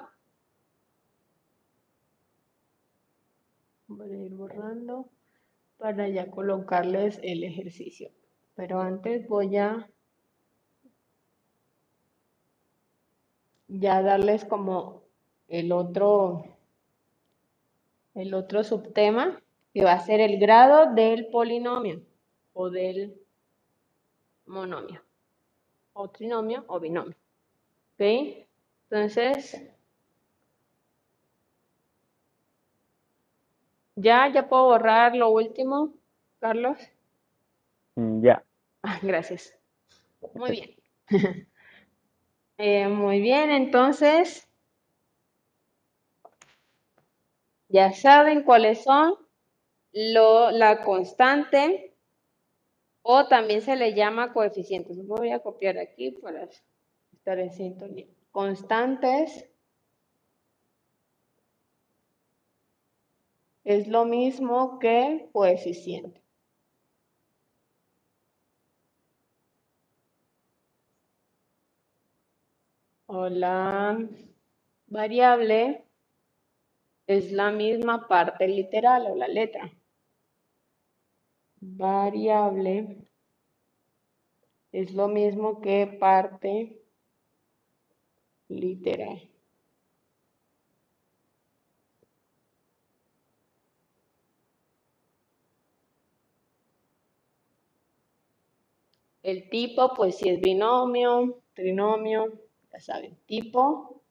Voy 3.86 4.12
a 4.12 4.18
ir 4.24 4.34
borrando 4.34 5.08
para 5.78 6.10
ya 6.10 6.32
colocarles 6.32 7.20
el 7.22 7.44
ejercicio. 7.44 8.10
Pero 8.56 8.82
antes 8.82 9.28
voy 9.28 9.56
a 9.58 9.88
ya 13.68 14.02
darles 14.02 14.46
como 14.46 15.04
el 15.48 15.72
otro 15.72 16.46
el 18.16 18.34
otro 18.34 18.64
subtema 18.64 19.44
que 19.76 19.84
va 19.84 19.94
a 19.94 20.00
ser 20.00 20.22
el 20.22 20.40
grado 20.40 20.96
del 20.96 21.28
polinomio 21.28 22.02
o 22.54 22.72
del 22.72 23.22
monomio 24.48 25.04
o 25.94 26.10
trinomio 26.10 26.64
o 26.68 26.80
binomio. 26.80 27.16
Entonces, 28.90 29.62
ya, 33.96 34.32
ya 34.34 34.48
puedo 34.48 34.66
borrar 34.66 35.16
lo 35.16 35.30
último, 35.30 35.94
Carlos. 36.40 36.78
Mm, 37.98 38.22
Ya. 38.24 38.44
Ah, 38.84 39.00
gracias. 39.02 39.54
Muy 40.36 40.52
bien. 40.52 40.76
Eh, 42.58 42.88
muy 42.88 43.20
bien, 43.20 43.52
entonces, 43.52 44.48
ya 47.68 47.92
saben 47.94 48.44
cuáles 48.44 48.84
son 48.84 49.16
lo, 49.94 50.52
la 50.52 50.84
constante 50.84 51.96
o 53.04 53.28
también 53.28 53.62
se 53.62 53.76
le 53.76 53.94
llama 53.94 54.34
coeficientes. 54.34 55.06
Voy 55.06 55.32
a 55.32 55.40
copiar 55.40 55.78
aquí 55.78 56.12
para 56.12 56.50
estar 57.14 57.40
en 57.40 57.52
sintonía. 57.54 58.08
Constantes 58.36 59.50
es 63.64 63.88
lo 63.88 64.04
mismo 64.04 64.78
que 64.78 65.30
coeficiente. 65.32 66.22
O 73.06 73.30
la 73.30 74.06
variable 74.88 75.86
es 77.08 77.32
la 77.32 77.52
misma 77.52 78.06
parte 78.10 78.50
literal 78.50 79.08
o 79.12 79.16
la 79.16 79.30
letra. 79.30 79.72
Variable 81.62 82.98
es 84.74 84.94
lo 84.94 85.08
mismo 85.08 85.62
que 85.62 85.88
parte 85.88 86.85
literal. 88.50 89.22
El 99.24 99.50
tipo, 99.50 99.94
pues 99.96 100.18
si 100.18 100.30
es 100.30 100.40
binomio, 100.40 101.42
trinomio, 101.56 102.32
ya 102.72 102.80
saben, 102.80 103.18
tipo 103.26 104.04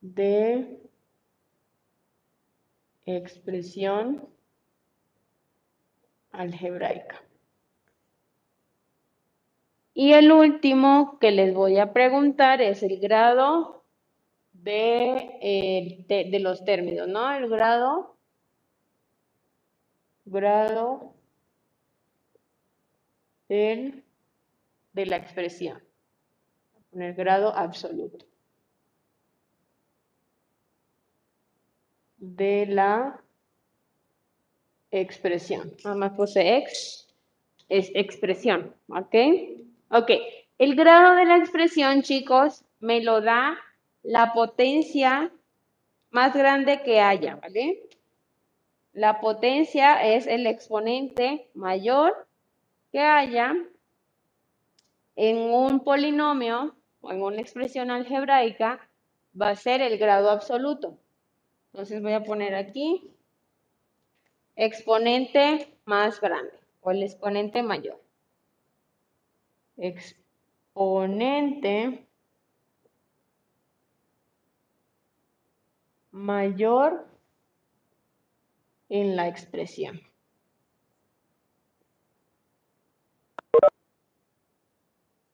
de 0.00 0.80
expresión 3.04 4.26
algebraica. 6.30 7.22
Y 9.94 10.14
el 10.14 10.32
último 10.32 11.18
que 11.20 11.30
les 11.30 11.54
voy 11.54 11.78
a 11.78 11.92
preguntar 11.92 12.62
es 12.62 12.82
el 12.82 12.98
grado 12.98 13.84
de, 14.52 15.38
eh, 15.42 16.04
de, 16.08 16.38
los 16.38 16.64
términos, 16.64 17.08
¿no? 17.08 17.32
El 17.32 17.48
grado, 17.48 18.16
grado 20.24 21.14
del, 23.48 24.02
de 24.94 25.06
la 25.06 25.16
expresión. 25.16 25.82
Poner 26.90 27.14
grado 27.14 27.54
absoluto. 27.54 28.24
De 32.16 32.66
la 32.66 33.20
expresión. 34.90 35.72
Nada 35.84 35.96
más 35.96 36.12
puse 36.12 36.56
ex, 36.56 37.08
es 37.68 37.90
expresión, 37.94 38.74
¿ok? 38.88 39.14
Ok, 39.94 40.10
el 40.56 40.74
grado 40.74 41.16
de 41.16 41.26
la 41.26 41.36
expresión, 41.36 42.00
chicos, 42.00 42.64
me 42.80 43.02
lo 43.02 43.20
da 43.20 43.58
la 44.02 44.32
potencia 44.32 45.30
más 46.08 46.32
grande 46.34 46.82
que 46.82 46.98
haya, 47.02 47.36
¿vale? 47.36 47.90
La 48.94 49.20
potencia 49.20 50.02
es 50.14 50.26
el 50.26 50.46
exponente 50.46 51.50
mayor 51.52 52.26
que 52.90 53.00
haya 53.00 53.54
en 55.14 55.36
un 55.36 55.84
polinomio 55.84 56.74
o 57.02 57.12
en 57.12 57.22
una 57.22 57.42
expresión 57.42 57.90
algebraica, 57.90 58.88
va 59.38 59.50
a 59.50 59.56
ser 59.56 59.82
el 59.82 59.98
grado 59.98 60.30
absoluto. 60.30 60.96
Entonces 61.74 62.00
voy 62.00 62.14
a 62.14 62.24
poner 62.24 62.54
aquí 62.54 63.10
exponente 64.56 65.76
más 65.84 66.18
grande 66.18 66.58
o 66.80 66.92
el 66.92 67.02
exponente 67.02 67.62
mayor. 67.62 68.01
Exponente 69.76 72.06
mayor 76.12 77.06
en 78.88 79.16
la 79.16 79.28
expresión. 79.28 80.00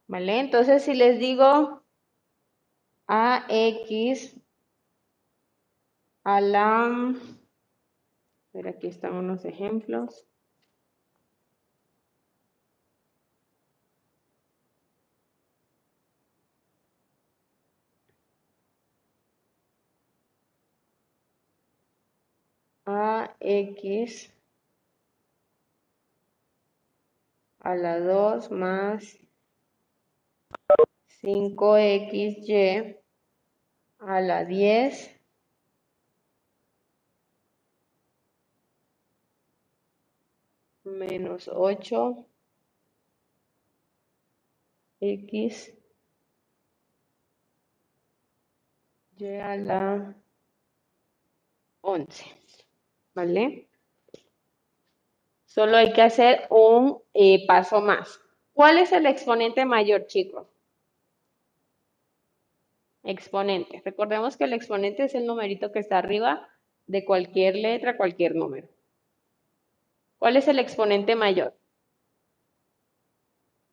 ¿Vale? 0.07 0.41
Entonces, 0.41 0.85
si 0.85 0.95
les 0.95 1.19
digo 1.19 1.83
AX 3.07 4.37
a 6.25 6.41
la... 6.41 7.15
Pero 8.53 8.71
aquí 8.71 8.87
están 8.87 9.15
unos 9.15 9.45
ejemplos. 9.45 10.25
AX 22.99 24.33
a 27.61 27.75
la 27.75 27.99
2 28.01 28.51
más 28.51 29.19
5xy 31.23 32.97
a 33.99 34.21
la 34.21 34.45
10 34.45 35.19
menos 40.85 41.49
8 41.53 42.27
x 45.01 45.73
y 49.19 49.27
a 49.27 49.57
la 49.57 50.15
11, 51.81 52.38
¿vale? 53.19 53.67
Solo 55.45 55.77
hay 55.77 55.93
que 55.93 56.03
hacer 56.03 56.47
un 56.51 57.03
eh, 57.15 57.45
paso 57.49 57.81
más. 57.81 58.21
¿Cuál 58.53 58.79
es 58.79 58.93
el 58.93 59.07
exponente 59.07 59.65
mayor, 59.65 60.07
chicos? 60.07 60.47
Exponente. 63.03 63.83
Recordemos 63.85 64.37
que 64.37 64.45
el 64.45 64.53
exponente 64.53 65.03
es 65.03 65.17
el 65.17 65.27
numerito 65.27 65.73
que 65.73 65.81
está 65.81 65.99
arriba 65.99 66.49
de 66.87 67.05
cualquier 67.05 67.57
letra, 67.57 67.97
cualquier 67.97 68.37
número. 68.37 68.69
¿Cuál 70.19 70.37
es 70.37 70.47
el 70.47 70.61
exponente 70.61 71.17
mayor? 71.17 71.55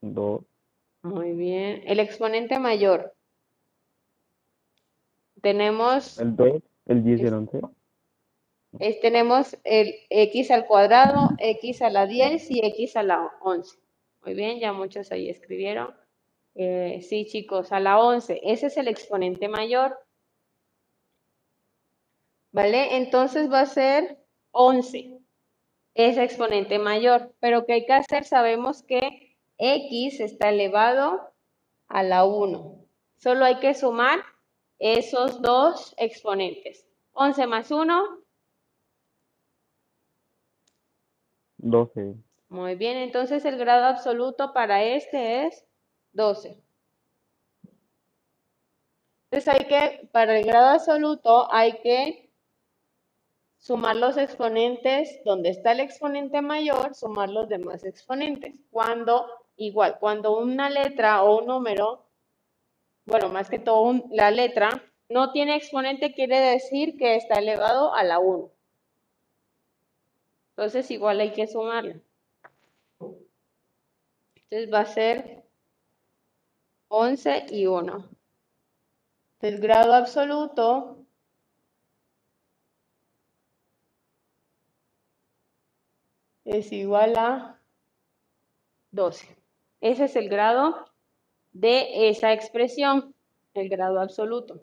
2, 0.02 0.42
Muy 1.04 1.34
bien. 1.34 1.84
El 1.86 2.00
exponente 2.00 2.58
mayor. 2.58 3.14
Tenemos, 5.42 6.20
el 6.20 6.36
2, 6.36 6.64
el 6.88 7.04
10 7.04 7.22
y 7.22 7.26
el 7.26 7.34
11. 7.34 7.62
Es- 8.80 9.00
tenemos 9.00 9.58
el 9.64 9.96
x 10.10 10.52
al 10.52 10.66
cuadrado, 10.68 11.30
x 11.40 11.82
a 11.82 11.90
la 11.90 12.06
10 12.08 12.50
y 12.52 12.60
x 12.66 12.96
a 12.98 13.04
la 13.04 13.32
11. 13.42 13.78
Muy 14.24 14.34
bien, 14.34 14.60
ya 14.60 14.74
muchos 14.74 15.12
ahí 15.12 15.30
escribieron. 15.30 15.94
Eh, 16.56 17.02
sí, 17.02 17.26
chicos, 17.26 17.72
a 17.72 17.80
la 17.80 18.00
11. 18.00 18.40
Ese 18.44 18.68
es 18.68 18.78
el 18.78 18.88
exponente 18.88 19.48
mayor. 19.48 19.98
¿Vale? 22.52 22.96
Entonces 22.98 23.52
va 23.52 23.62
a 23.62 23.66
ser 23.66 24.18
11. 24.52 25.20
Es 25.94 26.18
exponente 26.18 26.80
mayor. 26.80 27.34
Pero 27.40 27.66
¿qué 27.66 27.74
hay 27.74 27.86
que 27.86 27.94
hacer? 27.94 28.24
Sabemos 28.24 28.82
que 28.84 29.36
x 29.58 30.20
está 30.22 30.50
elevado 30.50 31.34
a 31.88 32.04
la 32.04 32.26
1. 32.26 32.86
Solo 33.18 33.46
hay 33.46 33.60
que 33.60 33.74
sumar 33.74 34.20
esos 34.80 35.42
dos 35.42 35.94
exponentes. 35.98 36.88
11 37.14 37.48
más 37.48 37.72
1, 37.72 38.20
12. 41.66 42.14
muy 42.50 42.76
bien, 42.76 42.98
entonces 42.98 43.44
el 43.44 43.58
grado 43.58 43.86
absoluto 43.86 44.54
para 44.54 44.84
este 44.84 45.48
es 45.48 45.66
12. 46.14 46.62
Entonces 49.32 49.54
hay 49.54 49.66
que, 49.66 50.08
para 50.12 50.38
el 50.38 50.46
grado 50.46 50.68
absoluto 50.68 51.52
hay 51.52 51.80
que 51.80 52.30
sumar 53.58 53.96
los 53.96 54.16
exponentes, 54.16 55.22
donde 55.26 55.50
está 55.50 55.72
el 55.72 55.80
exponente 55.80 56.40
mayor, 56.44 56.94
sumar 56.94 57.30
los 57.30 57.50
demás 57.50 57.84
exponentes. 57.84 58.62
Cuando, 58.70 59.26
igual, 59.58 59.98
cuando 60.00 60.38
una 60.38 60.70
letra 60.70 61.24
o 61.24 61.40
un 61.40 61.48
número, 61.48 62.06
bueno, 63.06 63.30
más 63.30 63.50
que 63.50 63.58
todo 63.58 64.04
la 64.12 64.30
letra, 64.30 64.70
no 65.10 65.32
tiene 65.32 65.56
exponente, 65.56 66.14
quiere 66.14 66.40
decir 66.40 66.96
que 66.96 67.16
está 67.16 67.40
elevado 67.40 67.96
a 67.96 68.04
la 68.04 68.20
1. 68.20 68.55
Entonces 70.58 70.90
igual 70.90 71.20
hay 71.20 71.34
que 71.34 71.48
sumarlo. 71.48 72.00
Entonces 74.36 74.74
va 74.74 74.80
a 74.80 74.86
ser 74.86 75.44
11 76.88 77.46
y 77.50 77.66
1. 77.66 78.10
El 79.42 79.60
grado 79.60 79.94
absoluto 79.94 81.06
es 86.46 86.72
igual 86.72 87.18
a 87.18 87.60
12. 88.92 89.36
Ese 89.82 90.06
es 90.06 90.16
el 90.16 90.30
grado 90.30 90.90
de 91.52 92.08
esa 92.10 92.32
expresión, 92.32 93.14
el 93.54 93.68
grado 93.68 94.00
absoluto. 94.00 94.62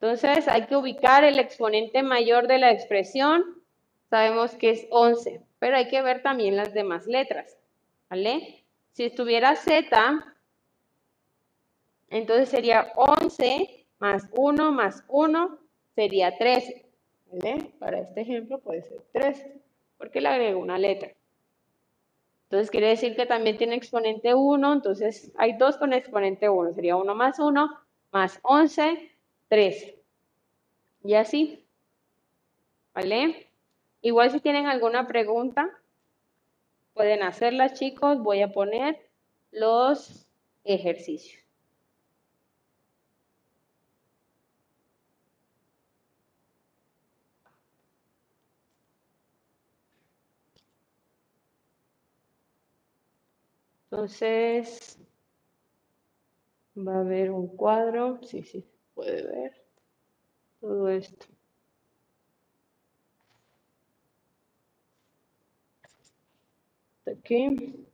Entonces 0.00 0.46
hay 0.46 0.66
que 0.66 0.76
ubicar 0.76 1.24
el 1.24 1.38
exponente 1.38 2.02
mayor 2.02 2.46
de 2.46 2.58
la 2.58 2.70
expresión. 2.70 3.62
Sabemos 4.10 4.54
que 4.54 4.70
es 4.70 4.86
11, 4.90 5.42
pero 5.58 5.76
hay 5.76 5.88
que 5.88 6.02
ver 6.02 6.22
también 6.22 6.56
las 6.56 6.72
demás 6.72 7.06
letras. 7.06 7.58
¿Vale? 8.08 8.64
Si 8.92 9.04
estuviera 9.04 9.56
Z, 9.56 10.36
entonces 12.10 12.48
sería 12.48 12.92
11 12.94 13.86
más 13.98 14.28
1 14.32 14.72
más 14.72 15.04
1 15.08 15.58
sería 15.94 16.36
13. 16.38 16.86
¿Vale? 17.32 17.72
Para 17.80 17.98
este 17.98 18.20
ejemplo 18.20 18.60
puede 18.60 18.82
ser 18.82 19.02
13, 19.12 19.60
porque 19.98 20.20
le 20.20 20.28
agrego 20.28 20.60
una 20.60 20.78
letra. 20.78 21.12
Entonces 22.44 22.70
quiere 22.70 22.88
decir 22.88 23.14
que 23.14 23.26
también 23.26 23.58
tiene 23.58 23.74
exponente 23.74 24.34
1, 24.34 24.72
entonces 24.72 25.32
hay 25.36 25.58
dos 25.58 25.76
con 25.76 25.92
exponente 25.92 26.48
1, 26.48 26.72
sería 26.72 26.96
1 26.96 27.14
más 27.14 27.38
1 27.38 27.68
más 28.10 28.40
11, 28.42 29.17
13. 29.48 30.02
Y 31.04 31.14
así. 31.14 31.64
¿Vale? 32.94 33.50
Igual 34.02 34.30
si 34.30 34.40
tienen 34.40 34.66
alguna 34.66 35.06
pregunta, 35.06 35.70
pueden 36.94 37.22
hacerla 37.22 37.72
chicos, 37.72 38.22
voy 38.22 38.42
a 38.42 38.52
poner 38.52 39.10
los 39.52 40.26
ejercicios. 40.64 41.42
Entonces, 53.90 54.98
va 56.76 56.94
a 56.96 57.00
haber 57.00 57.30
un 57.30 57.46
cuadro, 57.56 58.20
sí, 58.22 58.42
sí, 58.42 58.64
puede 58.98 59.22
ver 59.22 59.52
todo 60.60 60.88
esto. 60.88 61.26
Hasta 67.06 67.10
Aquí. 67.12 67.86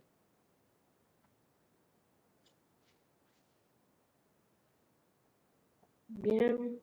Bien. 6.08 6.80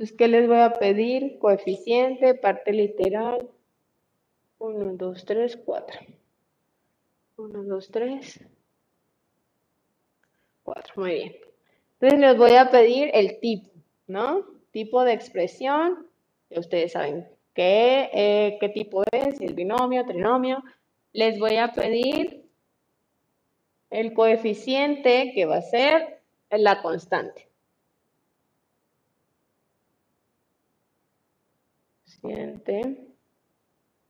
Entonces, 0.00 0.16
¿qué 0.16 0.28
les 0.28 0.48
voy 0.48 0.56
a 0.56 0.72
pedir? 0.72 1.38
Coeficiente, 1.38 2.34
parte 2.34 2.72
literal. 2.72 3.46
1, 4.58 4.94
2, 4.94 5.24
3, 5.26 5.58
4. 5.62 6.00
1, 7.36 7.62
2, 7.64 7.90
3, 7.90 8.40
4. 10.62 10.94
Muy 10.96 11.10
bien. 11.10 11.36
Entonces 12.00 12.18
les 12.18 12.38
voy 12.38 12.52
a 12.52 12.70
pedir 12.70 13.10
el 13.12 13.40
tipo, 13.40 13.68
¿no? 14.06 14.46
Tipo 14.70 15.04
de 15.04 15.12
expresión. 15.12 16.06
Ya 16.48 16.60
ustedes 16.60 16.92
saben 16.92 17.28
qué, 17.52 18.08
eh, 18.14 18.56
qué 18.58 18.70
tipo 18.70 19.04
es, 19.12 19.36
si 19.36 19.44
el 19.44 19.52
binomio, 19.52 20.06
trinomio. 20.06 20.64
Les 21.12 21.38
voy 21.38 21.56
a 21.56 21.72
pedir 21.72 22.48
el 23.90 24.14
coeficiente 24.14 25.32
que 25.34 25.44
va 25.44 25.56
a 25.56 25.62
ser 25.62 26.22
la 26.48 26.80
constante. 26.80 27.49
Siguiente. 32.20 33.06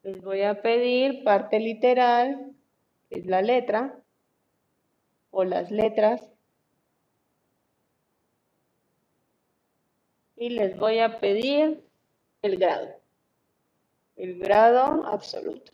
Les 0.03 0.21
voy 0.23 0.43
a 0.43 0.63
pedir 0.63 1.23
parte 1.25 1.61
literal, 1.61 2.53
que 3.09 3.21
es 3.21 3.27
la 3.27 3.43
letra, 3.43 4.01
o 5.31 5.45
las 5.45 5.71
letras. 5.71 6.33
Y 10.37 10.51
les 10.51 10.77
voy 10.77 10.99
a 10.99 11.21
pedir 11.21 11.85
el 12.43 12.57
grado. 12.59 12.97
El 14.17 14.39
grado 14.39 15.07
absoluto. 15.07 15.73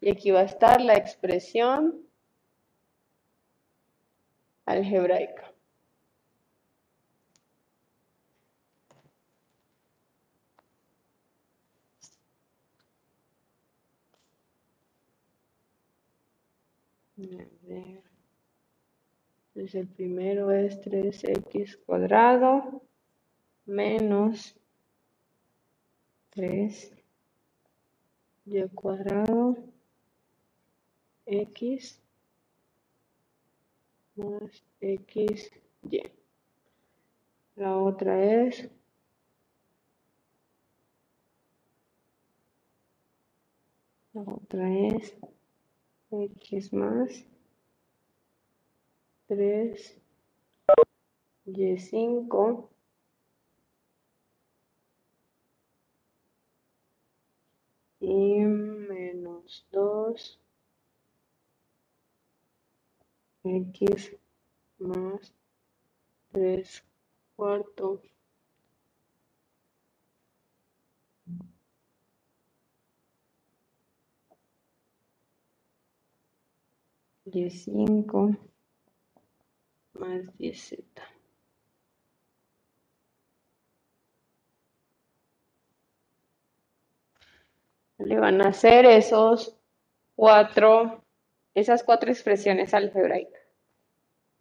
Y 0.00 0.10
aquí 0.10 0.30
va 0.30 0.40
a 0.40 0.44
estar 0.44 0.80
la 0.80 0.94
expresión 0.94 2.06
algebraica. 4.66 5.55
Entonces 17.16 17.96
el 19.74 19.88
primero 19.88 20.50
es 20.50 20.78
3x 20.82 21.78
cuadrado 21.86 22.82
menos 23.64 24.54
3y 26.34 26.92
cuadrado 28.74 29.56
x 31.24 32.00
más 34.16 34.62
xy. 34.80 36.02
La 37.56 37.78
otra 37.78 38.22
es 38.22 38.68
la 44.12 44.22
otra 44.22 44.70
es 44.70 45.16
x 46.10 46.72
más 46.72 47.24
3 49.26 50.00
y5 51.46 52.68
y 58.00 58.38
menos 58.40 59.66
2 59.72 60.40
x 63.44 64.16
más 64.78 65.34
3 66.32 66.84
cuartos 67.34 68.15
Y5 77.26 78.38
más 79.94 80.22
10Z. 80.38 80.84
Le 87.98 88.18
van 88.20 88.42
a 88.42 88.48
hacer 88.48 88.84
esos 88.86 89.56
cuatro, 90.14 91.02
esas 91.54 91.82
cuatro 91.82 92.10
expresiones 92.10 92.74
algebraicas. 92.74 93.40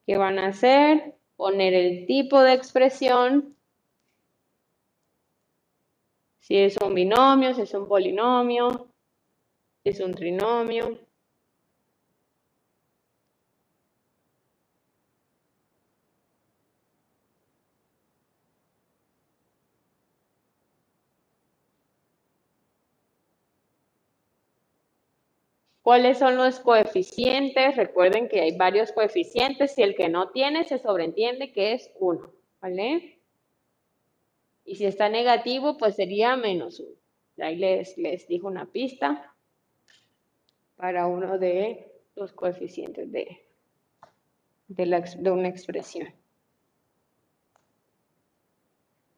¿Qué 0.06 0.18
van 0.18 0.38
a 0.38 0.48
hacer? 0.48 1.16
Poner 1.36 1.74
el 1.74 2.06
tipo 2.06 2.42
de 2.42 2.54
expresión, 2.54 3.56
si 6.40 6.58
es 6.58 6.78
un 6.78 6.94
binomio, 6.94 7.56
si 7.56 7.62
es 7.62 7.74
un 7.74 7.88
polinomio, 7.88 8.92
si 9.84 9.90
es 9.90 10.00
un 10.00 10.14
trinomio. 10.14 11.00
¿Cuáles 25.86 26.18
son 26.18 26.36
los 26.36 26.60
coeficientes? 26.60 27.76
Recuerden 27.76 28.28
que 28.28 28.42
hay 28.42 28.58
varios 28.58 28.92
coeficientes 28.92 29.78
y 29.78 29.84
el 29.84 29.96
que 29.96 30.10
no 30.10 30.32
tiene 30.32 30.64
se 30.64 30.80
sobreentiende 30.80 31.52
que 31.52 31.74
es 31.74 31.92
1, 32.00 32.28
¿vale? 32.60 33.20
Y 34.66 34.78
si 34.78 34.88
está 34.88 35.10
negativo, 35.10 35.78
pues 35.78 35.96
sería 35.96 36.38
menos 36.38 36.80
1. 36.80 36.90
Ahí 37.46 37.58
les, 37.58 38.00
les 38.00 38.28
dijo 38.28 38.48
una 38.48 38.66
pista 38.66 39.36
para 40.76 41.06
uno 41.06 41.38
de 41.38 41.86
los 42.16 42.34
coeficientes 42.34 43.12
de, 43.12 43.46
de, 44.68 45.32
una 45.32 45.50
expresión. 45.50 46.12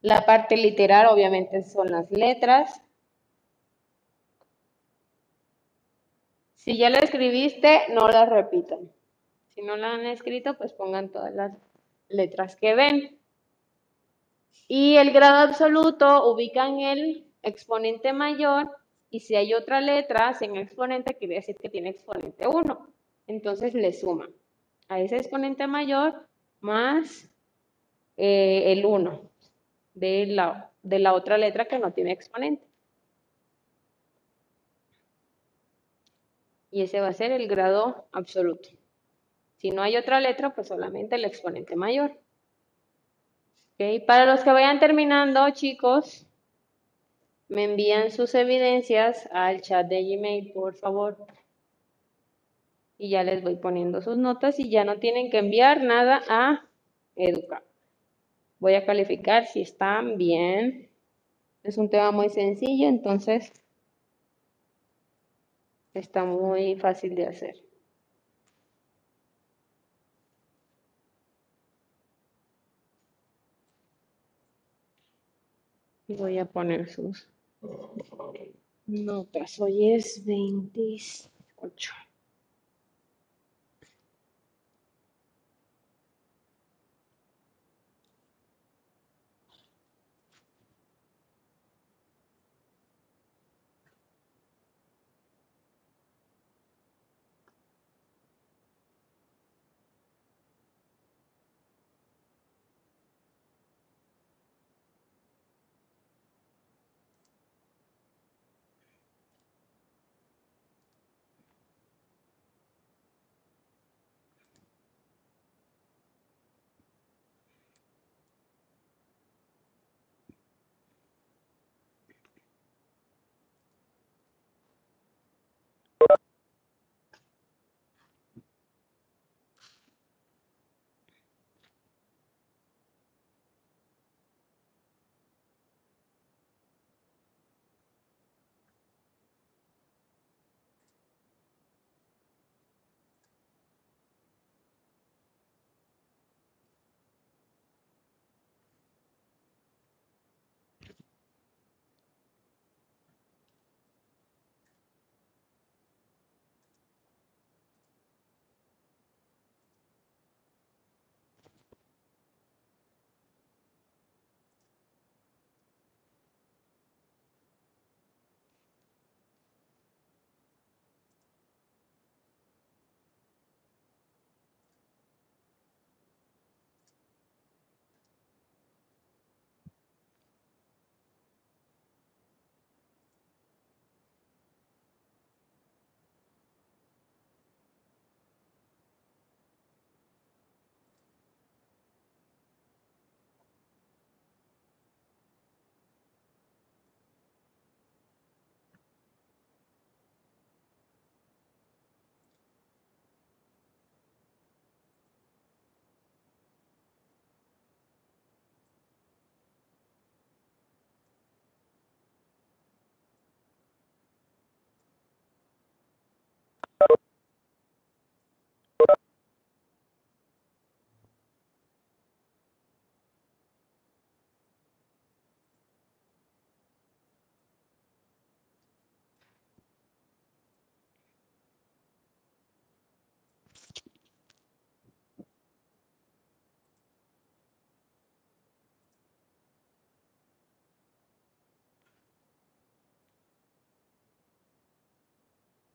La 0.02 0.26
parte 0.26 0.58
literal 0.58 1.06
obviamente 1.06 1.62
son 1.64 1.90
las 1.90 2.10
letras. 2.10 2.82
Si 6.68 6.76
ya 6.76 6.90
lo 6.90 6.98
escribiste, 6.98 7.80
no 7.94 8.08
las 8.08 8.28
repitan. 8.28 8.92
Si 9.54 9.62
no 9.62 9.78
la 9.78 9.94
han 9.94 10.04
escrito, 10.04 10.58
pues 10.58 10.74
pongan 10.74 11.08
todas 11.08 11.34
las 11.34 11.56
letras 12.10 12.56
que 12.56 12.74
ven. 12.74 13.18
Y 14.68 14.96
el 14.96 15.10
grado 15.12 15.48
absoluto 15.48 16.30
ubican 16.30 16.80
el 16.80 17.24
exponente 17.42 18.12
mayor 18.12 18.70
y 19.08 19.20
si 19.20 19.34
hay 19.34 19.54
otra 19.54 19.80
letra 19.80 20.34
sin 20.34 20.56
exponente, 20.56 21.14
quiere 21.14 21.36
decir 21.36 21.56
que 21.56 21.70
tiene 21.70 21.88
exponente 21.88 22.46
1. 22.46 22.86
Entonces 23.28 23.72
le 23.72 23.94
suman 23.94 24.28
a 24.88 25.00
ese 25.00 25.16
exponente 25.16 25.66
mayor 25.66 26.28
más 26.60 27.30
eh, 28.18 28.72
el 28.72 28.84
1 28.84 29.22
de 29.94 30.26
la, 30.26 30.70
de 30.82 30.98
la 30.98 31.14
otra 31.14 31.38
letra 31.38 31.64
que 31.64 31.78
no 31.78 31.94
tiene 31.94 32.12
exponente. 32.12 32.67
Y 36.70 36.82
ese 36.82 37.00
va 37.00 37.08
a 37.08 37.12
ser 37.12 37.32
el 37.32 37.48
grado 37.48 38.06
absoluto. 38.12 38.68
Si 39.56 39.70
no 39.70 39.82
hay 39.82 39.96
otra 39.96 40.20
letra, 40.20 40.54
pues 40.54 40.68
solamente 40.68 41.16
el 41.16 41.24
exponente 41.24 41.74
mayor. 41.76 42.18
¿Okay? 43.74 44.00
Para 44.00 44.26
los 44.26 44.44
que 44.44 44.52
vayan 44.52 44.78
terminando, 44.78 45.48
chicos, 45.50 46.26
me 47.48 47.64
envían 47.64 48.10
sus 48.10 48.34
evidencias 48.34 49.28
al 49.32 49.62
chat 49.62 49.86
de 49.88 50.02
Gmail, 50.02 50.52
por 50.52 50.74
favor. 50.74 51.16
Y 52.98 53.10
ya 53.10 53.22
les 53.22 53.42
voy 53.42 53.56
poniendo 53.56 54.02
sus 54.02 54.18
notas 54.18 54.58
y 54.58 54.70
ya 54.70 54.84
no 54.84 54.98
tienen 54.98 55.30
que 55.30 55.38
enviar 55.38 55.82
nada 55.82 56.22
a 56.28 56.66
Educa. 57.16 57.62
Voy 58.58 58.74
a 58.74 58.84
calificar 58.84 59.46
si 59.46 59.62
están 59.62 60.18
bien. 60.18 60.88
Es 61.62 61.78
un 61.78 61.90
tema 61.90 62.10
muy 62.10 62.28
sencillo, 62.28 62.88
entonces 62.88 63.52
está 65.98 66.24
muy 66.24 66.76
fácil 66.76 67.14
de 67.14 67.26
hacer. 67.26 67.56
Y 76.06 76.14
voy 76.14 76.38
a 76.38 76.46
poner 76.46 76.88
sus 76.88 77.28
notas. 78.86 79.60
Hoy 79.60 79.92
es 79.92 80.24
28. 80.24 81.92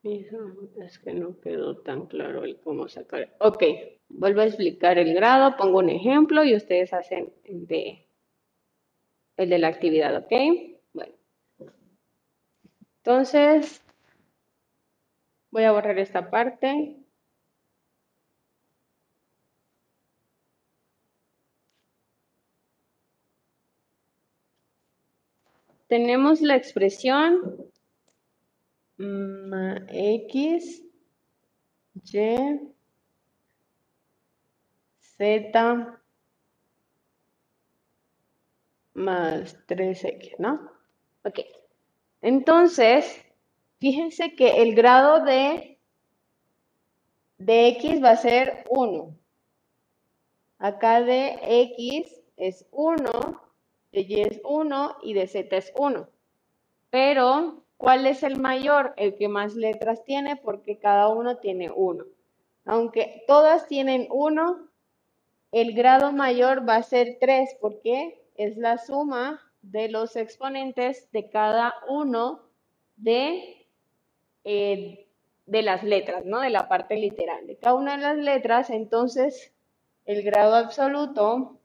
Es 0.03 0.99
que 0.99 1.13
no 1.13 1.39
quedó 1.39 1.77
tan 1.77 2.07
claro 2.07 2.43
el 2.43 2.59
cómo 2.59 2.89
sacar. 2.89 3.33
Ok, 3.39 3.63
vuelvo 4.09 4.41
a 4.41 4.45
explicar 4.45 4.97
el 4.97 5.13
grado, 5.13 5.55
pongo 5.55 5.79
un 5.79 5.89
ejemplo 5.89 6.43
y 6.43 6.55
ustedes 6.55 6.91
hacen 6.91 7.31
el 7.45 7.65
de, 7.67 8.05
el 9.37 9.49
de 9.49 9.59
la 9.59 9.69
actividad, 9.69 10.17
¿ok? 10.17 10.33
Bueno. 10.91 11.13
Entonces, 12.97 13.81
voy 15.51 15.63
a 15.63 15.71
borrar 15.71 15.97
esta 15.97 16.29
parte. 16.29 16.97
Tenemos 25.87 26.41
la 26.41 26.57
expresión 26.57 27.71
X, 29.89 30.83
Y, 31.95 32.73
Z 34.99 36.03
más 38.93 39.57
3X, 39.67 40.35
¿no? 40.37 40.71
Ok. 41.23 41.39
Entonces, 42.21 43.23
fíjense 43.79 44.35
que 44.35 44.61
el 44.61 44.75
grado 44.75 45.25
de, 45.25 45.77
de 47.37 47.67
X 47.69 48.03
va 48.03 48.11
a 48.11 48.17
ser 48.17 48.63
1. 48.69 49.17
Acá 50.59 51.01
de 51.01 51.37
X 51.43 52.21
es 52.37 52.65
1, 52.71 53.41
de 53.91 54.01
Y 54.01 54.21
es 54.21 54.41
1 54.43 54.97
y 55.03 55.13
de 55.13 55.27
Z 55.27 55.55
es 55.57 55.73
1. 55.75 56.07
Pero, 56.89 57.62
¿cuál 57.83 58.05
es 58.05 58.23
el 58.23 58.39
mayor? 58.39 58.93
El 58.95 59.15
que 59.17 59.27
más 59.27 59.55
letras 59.55 60.05
tiene 60.05 60.37
porque 60.37 60.79
cada 60.79 61.09
uno 61.09 61.39
tiene 61.39 61.69
1. 61.69 62.05
Aunque 62.63 63.25
todas 63.27 63.67
tienen 63.67 64.07
1, 64.09 64.69
el 65.51 65.73
grado 65.73 66.13
mayor 66.13 66.67
va 66.67 66.77
a 66.77 66.83
ser 66.83 67.17
3 67.19 67.57
porque 67.59 68.23
es 68.35 68.55
la 68.55 68.77
suma 68.77 69.41
de 69.61 69.89
los 69.89 70.15
exponentes 70.15 71.11
de 71.11 71.29
cada 71.29 71.73
uno 71.89 72.43
de, 72.95 73.67
eh, 74.45 75.05
de 75.45 75.61
las 75.61 75.83
letras, 75.83 76.23
¿no? 76.23 76.39
De 76.39 76.51
la 76.51 76.69
parte 76.69 76.95
literal. 76.95 77.45
De 77.47 77.57
cada 77.57 77.75
una 77.75 77.97
de 77.97 78.03
las 78.03 78.17
letras, 78.17 78.69
entonces 78.69 79.51
el 80.05 80.23
grado 80.23 80.55
absoluto 80.55 81.59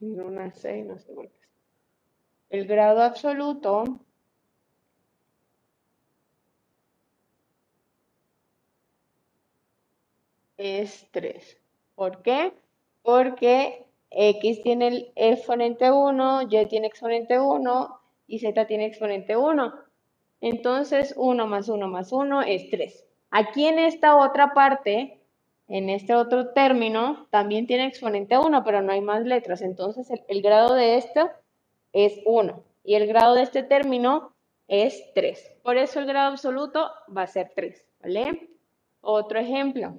una 0.00 0.50
C, 0.52 0.82
no 0.82 0.98
sé 0.98 1.12
por 1.12 1.28
qué. 1.28 1.40
El 2.50 2.66
grado 2.66 3.02
absoluto 3.02 4.00
es 10.56 11.08
3. 11.12 11.58
¿Por 11.94 12.22
qué? 12.22 12.52
Porque 13.02 13.86
X 14.10 14.62
tiene 14.62 14.88
el 14.88 15.12
exponente 15.16 15.90
1, 15.90 16.42
Y 16.42 16.66
tiene 16.66 16.86
exponente 16.86 17.38
1 17.38 18.00
y 18.26 18.38
Z 18.40 18.66
tiene 18.66 18.86
exponente 18.86 19.36
1. 19.36 19.74
Entonces 20.40 21.14
1 21.16 21.46
más 21.46 21.68
1 21.68 21.88
más 21.88 22.12
1 22.12 22.42
es 22.42 22.68
3. 22.70 23.06
Aquí 23.30 23.66
en 23.66 23.78
esta 23.78 24.16
otra 24.16 24.52
parte, 24.54 25.19
en 25.70 25.88
este 25.88 26.16
otro 26.16 26.48
término, 26.48 27.28
también 27.30 27.68
tiene 27.68 27.86
exponente 27.86 28.36
1, 28.36 28.64
pero 28.64 28.82
no 28.82 28.90
hay 28.92 29.00
más 29.00 29.24
letras. 29.24 29.62
Entonces 29.62 30.10
el, 30.26 30.42
grado 30.42 30.74
de 30.74 30.96
esto 30.96 31.30
es 31.92 32.20
1 32.26 32.64
y 32.82 32.96
el 32.96 33.06
grado 33.06 33.36
de 33.36 33.42
este 33.42 33.62
término 33.62 34.34
es 34.66 35.00
3. 35.14 35.58
Por 35.62 35.76
eso 35.76 36.00
el 36.00 36.06
grado 36.06 36.32
absoluto 36.32 36.90
va 37.16 37.22
a 37.22 37.28
ser 37.28 37.52
3, 37.54 37.86
¿vale? 38.02 38.50
Otro 39.00 39.38
ejemplo. 39.38 39.94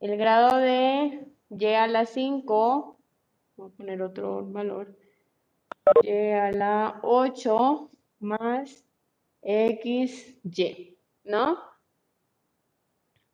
El 0.00 0.18
grado 0.18 0.58
de 0.58 1.26
y 1.48 1.66
a 1.66 1.86
la 1.86 2.04
5, 2.04 2.96
voy 3.56 3.70
a 3.70 3.76
poner 3.76 4.02
otro 4.02 4.44
valor, 4.44 4.94
y 6.02 6.10
a 6.10 6.52
la 6.52 7.00
8 7.02 7.90
más 8.20 8.84
xy, 9.42 10.98
¿no? 11.24 11.75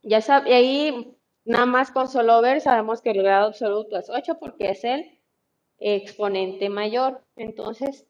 Ya 0.02 0.20
ahí 0.44 1.16
nada 1.44 1.66
más 1.66 1.90
con 1.90 2.08
solo 2.08 2.40
ver 2.42 2.60
sabemos 2.60 3.02
que 3.02 3.10
el 3.10 3.22
grado 3.22 3.48
absoluto 3.48 3.96
es 3.96 4.10
8 4.10 4.38
porque 4.40 4.70
es 4.70 4.84
el 4.84 5.20
exponente 5.78 6.68
mayor. 6.68 7.22
Entonces, 7.36 8.06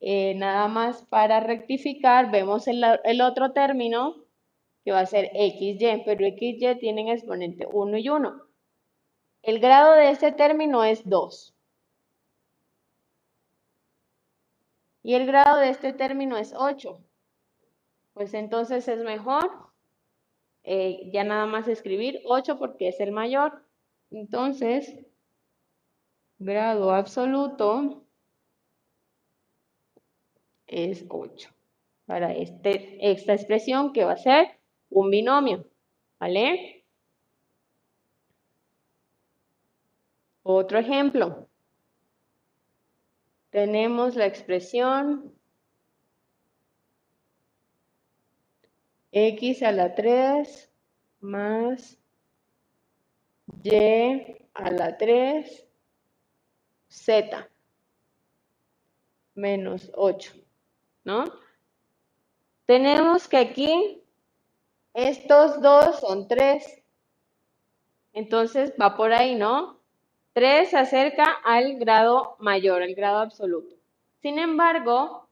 eh, 0.00 0.34
nada 0.34 0.68
más 0.68 1.04
para 1.06 1.40
rectificar, 1.40 2.30
vemos 2.30 2.68
el, 2.68 2.84
el 3.04 3.20
otro 3.20 3.52
término 3.52 4.24
que 4.84 4.92
va 4.92 5.00
a 5.00 5.06
ser 5.06 5.30
xy, 5.34 6.02
pero 6.04 6.26
xy 6.26 6.78
tienen 6.80 7.08
exponente 7.08 7.66
1 7.72 7.98
y 7.98 8.08
1. 8.08 8.42
El 9.42 9.60
grado 9.60 9.94
de 9.94 10.10
este 10.10 10.32
término 10.32 10.84
es 10.84 11.08
2. 11.08 11.54
Y 15.02 15.14
el 15.14 15.26
grado 15.26 15.58
de 15.58 15.68
este 15.68 15.92
término 15.92 16.36
es 16.36 16.54
8. 16.56 16.98
Pues 18.14 18.34
entonces 18.34 18.88
es 18.88 19.02
mejor 19.02 19.63
eh, 20.64 21.10
ya 21.12 21.24
nada 21.24 21.46
más 21.46 21.68
escribir 21.68 22.22
8 22.24 22.58
porque 22.58 22.88
es 22.88 22.98
el 23.00 23.12
mayor. 23.12 23.62
Entonces, 24.10 24.98
grado 26.38 26.92
absoluto 26.92 28.02
es 30.66 31.04
8 31.08 31.50
para 32.06 32.32
este, 32.32 33.10
esta 33.10 33.34
expresión 33.34 33.92
que 33.92 34.04
va 34.04 34.12
a 34.12 34.16
ser 34.16 34.58
un 34.90 35.10
binomio. 35.10 35.66
¿Vale? 36.18 36.84
Otro 40.42 40.78
ejemplo. 40.78 41.48
Tenemos 43.50 44.16
la 44.16 44.26
expresión 44.26 45.33
x 49.16 49.62
a 49.62 49.70
la 49.70 49.94
3 49.94 50.70
más 51.20 51.96
y 53.62 53.76
a 54.54 54.70
la 54.72 54.98
3 54.98 55.66
z 56.88 57.48
menos 59.36 59.92
8, 59.94 60.32
¿no? 61.04 61.24
Tenemos 62.66 63.28
que 63.28 63.36
aquí 63.36 64.02
estos 64.94 65.62
dos 65.62 66.00
son 66.00 66.26
3. 66.26 66.82
Entonces 68.14 68.72
va 68.80 68.96
por 68.96 69.12
ahí, 69.12 69.36
¿no? 69.36 69.78
3 70.32 70.70
se 70.70 70.76
acerca 70.76 71.24
al 71.44 71.78
grado 71.78 72.36
mayor, 72.40 72.82
al 72.82 72.96
grado 72.96 73.18
absoluto. 73.18 73.76
Sin 74.22 74.40
embargo, 74.40 75.23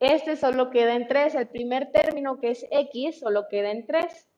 este 0.00 0.36
solo 0.36 0.70
queda 0.70 0.94
en 0.94 1.08
3. 1.08 1.34
El 1.34 1.48
primer 1.48 1.90
término, 1.92 2.38
que 2.38 2.50
es 2.50 2.66
x, 2.70 3.20
solo 3.20 3.48
queda 3.48 3.70
en 3.70 3.86
3. 3.86 4.28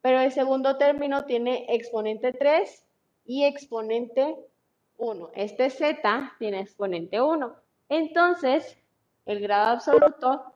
Pero 0.00 0.20
el 0.20 0.32
segundo 0.32 0.76
término 0.76 1.24
tiene 1.24 1.66
exponente 1.68 2.32
3 2.32 2.84
y 3.24 3.44
exponente 3.44 4.36
1. 4.98 5.30
Este 5.34 5.70
z 5.70 6.32
tiene 6.38 6.60
exponente 6.60 7.20
1. 7.20 7.54
Entonces, 7.88 8.78
el 9.26 9.40
grado 9.40 9.72
absoluto 9.72 10.54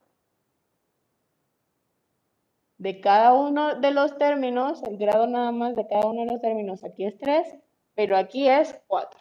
de 2.78 3.00
cada 3.00 3.34
uno 3.34 3.74
de 3.74 3.90
los 3.90 4.16
términos, 4.18 4.82
el 4.84 4.96
grado 4.98 5.26
nada 5.26 5.50
más 5.50 5.74
de 5.74 5.86
cada 5.86 6.06
uno 6.06 6.22
de 6.22 6.32
los 6.32 6.40
términos 6.40 6.84
aquí 6.84 7.04
es 7.04 7.18
3, 7.18 7.56
pero 7.94 8.16
aquí 8.16 8.48
es 8.48 8.78
4. 8.86 9.20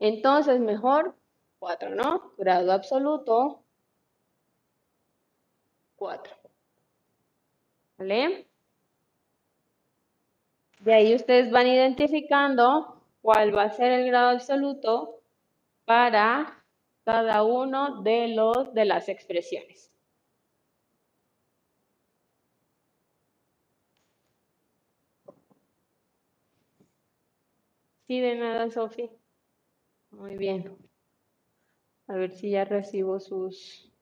Entonces, 0.00 0.60
mejor 0.60 1.16
4, 1.58 1.90
¿no? 1.94 2.34
Grado 2.36 2.72
absoluto, 2.72 3.63
4. 6.04 6.36
¿Vale? 7.96 8.46
De 10.80 10.92
ahí 10.92 11.14
ustedes 11.14 11.50
van 11.50 11.66
identificando 11.66 13.00
cuál 13.22 13.56
va 13.56 13.62
a 13.62 13.70
ser 13.70 13.90
el 13.90 14.06
grado 14.06 14.32
absoluto 14.32 15.22
para 15.86 16.62
cada 17.04 17.42
uno 17.42 18.02
de, 18.02 18.28
los, 18.28 18.74
de 18.74 18.84
las 18.84 19.08
expresiones. 19.08 19.90
Sí, 28.06 28.20
de 28.20 28.34
nada, 28.34 28.70
Sofi. 28.70 29.10
Muy 30.10 30.36
bien. 30.36 30.76
A 32.08 32.14
ver 32.16 32.30
si 32.30 32.50
ya 32.50 32.66
recibo 32.66 33.18
sus... 33.20 33.93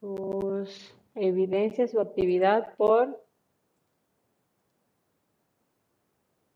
sus 0.00 0.94
evidencias, 1.14 1.92
su 1.92 2.00
actividad 2.00 2.74
por 2.76 3.20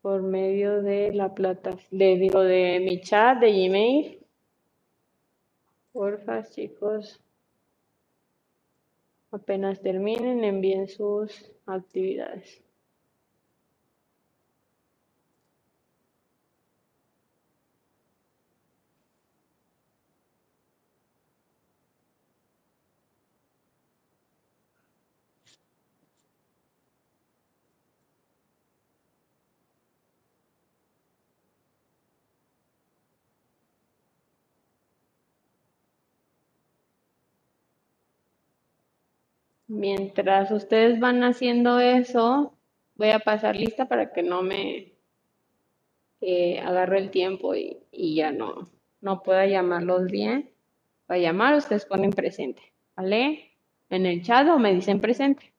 por 0.01 0.21
medio 0.21 0.83
de 0.83 1.11
la 1.13 1.33
plata, 1.33 1.79
de, 1.89 2.17
digo, 2.17 2.41
de 2.41 2.79
mi 2.79 3.01
chat, 3.01 3.39
de 3.39 3.51
Gmail. 3.51 4.19
Porfa, 5.91 6.43
chicos. 6.43 7.19
Apenas 9.31 9.81
terminen, 9.81 10.43
envíen 10.43 10.87
sus 10.87 11.51
actividades. 11.65 12.64
Mientras 39.75 40.51
ustedes 40.51 41.01
van 41.01 41.21
haciendo 41.25 41.81
eso, 41.81 42.57
voy 42.95 43.09
a 43.09 43.19
pasar 43.19 43.57
lista 43.57 43.89
para 43.89 44.13
que 44.13 44.23
no 44.23 44.41
me 44.41 44.93
eh, 46.21 46.59
agarre 46.59 46.99
el 46.99 47.11
tiempo 47.11 47.55
y, 47.55 47.77
y 47.91 48.15
ya 48.15 48.31
no, 48.31 48.69
no 49.01 49.21
pueda 49.21 49.45
llamarlos 49.45 50.05
bien. 50.09 50.49
Para 51.07 51.19
llamar, 51.19 51.55
ustedes 51.55 51.85
ponen 51.85 52.11
presente, 52.11 52.61
¿vale? 52.95 53.51
En 53.89 54.05
el 54.05 54.23
chat 54.23 54.47
o 54.47 54.57
me 54.59 54.73
dicen 54.73 55.01
presente 55.01 55.53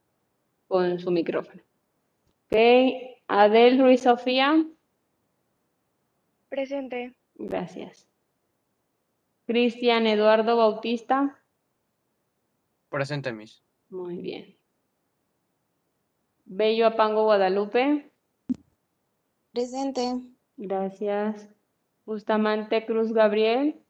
con 0.67 0.99
su 0.99 1.11
micrófono. 1.11 1.61
Ok, 2.47 2.57
Adel 3.29 3.79
Ruiz 3.79 4.01
Sofía, 4.01 4.65
Presente. 6.49 7.15
gracias. 7.35 8.09
Cristian 9.47 10.07
Eduardo 10.07 10.57
Bautista, 10.57 11.43
Presente, 12.89 13.31
Miss. 13.33 13.66
Muy 13.91 14.19
bien. 14.19 14.57
Bello 16.47 16.87
Apango 16.87 17.25
Guadalupe, 17.25 18.13
Presente. 19.53 20.03
gracias. 20.57 21.49
Bustamante 22.05 22.87
Cruz 22.87 23.13
Gabriel, 23.13 23.83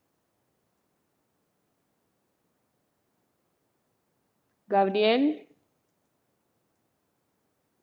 Gabriel, 4.69 5.49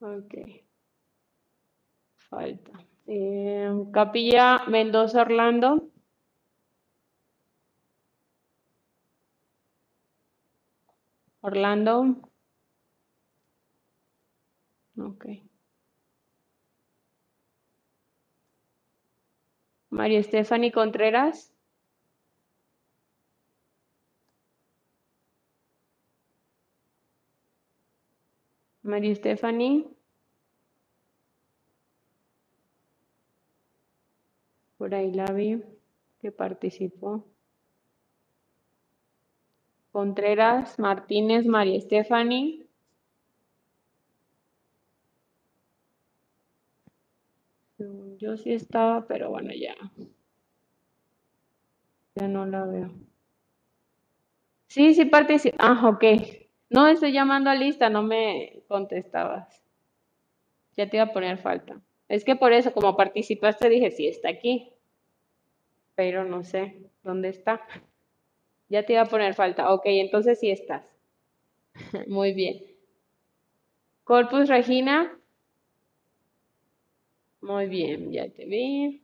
ok, 0.01 0.33
falta. 2.17 2.71
Eh, 3.07 3.69
Capilla 3.93 4.63
Mendoza 4.67 5.21
Orlando, 5.21 5.89
Orlando, 11.43 12.15
ok. 14.97 15.25
María 19.89 20.23
Stephanie 20.23 20.71
Contreras, 20.71 21.53
María 28.81 29.13
Stephanie. 29.15 29.87
Por 34.77 34.95
ahí 34.95 35.11
la 35.11 35.25
vi 35.25 35.61
que 36.19 36.31
participó. 36.31 37.32
Contreras, 39.93 40.79
Martínez, 40.79 41.45
María 41.45 41.79
Stephanie. 41.79 42.65
Yo 48.17 48.35
sí 48.37 48.53
estaba, 48.53 49.05
pero 49.07 49.29
bueno, 49.29 49.51
ya. 49.53 49.75
Ya 52.15 52.27
no 52.27 52.45
la 52.47 52.65
veo. 52.65 52.89
Sí, 54.67 54.95
sí 54.95 55.05
participó. 55.05 55.57
Ah, 55.59 55.87
ok. 55.87 56.03
No, 56.71 56.87
estoy 56.87 57.11
llamando 57.11 57.51
a 57.51 57.55
lista, 57.55 57.91
no 57.91 58.01
me 58.01 58.63
contestabas. 58.67 59.61
Ya 60.75 60.89
te 60.89 60.97
iba 60.97 61.05
a 61.05 61.13
poner 61.13 61.37
falta. 61.37 61.79
Es 62.07 62.25
que 62.25 62.35
por 62.35 62.51
eso, 62.51 62.73
como 62.73 62.97
participaste, 62.97 63.69
dije, 63.69 63.91
sí 63.91 64.07
está 64.07 64.29
aquí. 64.29 64.73
Pero 65.93 66.25
no 66.25 66.43
sé 66.43 66.89
dónde 67.03 67.29
está. 67.29 67.61
Ya 68.73 68.81
te 68.85 68.93
iba 68.93 69.03
a 69.03 69.05
poner 69.05 69.35
falta. 69.35 69.71
Ok, 69.71 69.83
entonces 69.85 70.39
sí 70.39 70.49
estás. 70.49 70.83
Muy 72.07 72.33
bien. 72.33 72.61
Corpus 74.05 74.47
Regina. 74.47 75.19
Muy 77.41 77.67
bien, 77.67 78.11
ya 78.11 78.27
te 78.27 78.45
vi. 78.45 79.03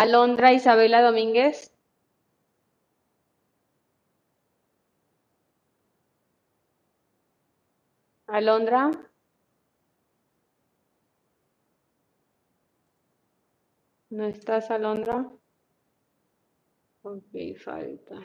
Alondra 0.00 0.52
Isabela 0.52 1.00
Domínguez. 1.00 1.72
Alondra. 8.26 8.90
¿No 14.08 14.24
estás, 14.24 14.70
Alondra? 14.70 15.30
Ok, 17.04 17.56
falta. 17.58 18.18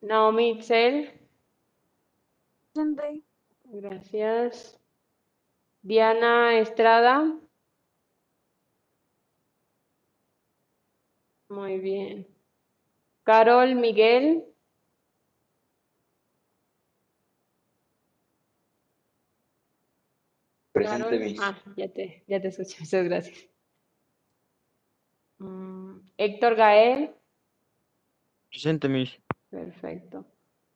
Naomi 0.00 0.50
Itzel. 0.50 1.10
Gracias. 3.64 4.78
Diana 5.82 6.58
Estrada. 6.60 7.36
Muy 11.48 11.78
bien. 11.78 12.28
Carol 13.24 13.74
Miguel. 13.74 14.44
Presente, 20.74 21.04
Carol- 21.04 21.20
Miss. 21.20 21.40
Ah, 21.40 21.56
ya 21.76 21.88
te, 21.88 22.24
ya 22.26 22.40
te 22.42 22.48
escuché, 22.48 22.76
muchas 22.80 23.04
gracias. 23.04 23.48
Mm, 25.38 25.98
Héctor 26.18 26.56
Gael, 26.56 27.14
Presente, 28.50 28.88
Miss. 28.88 29.10
perfecto. 29.50 30.26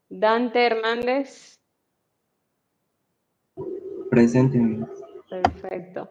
Dante 0.09 0.67
Hernández, 0.67 1.61
Presente, 4.11 4.59
Miss. 4.59 4.89
perfecto. 5.29 6.11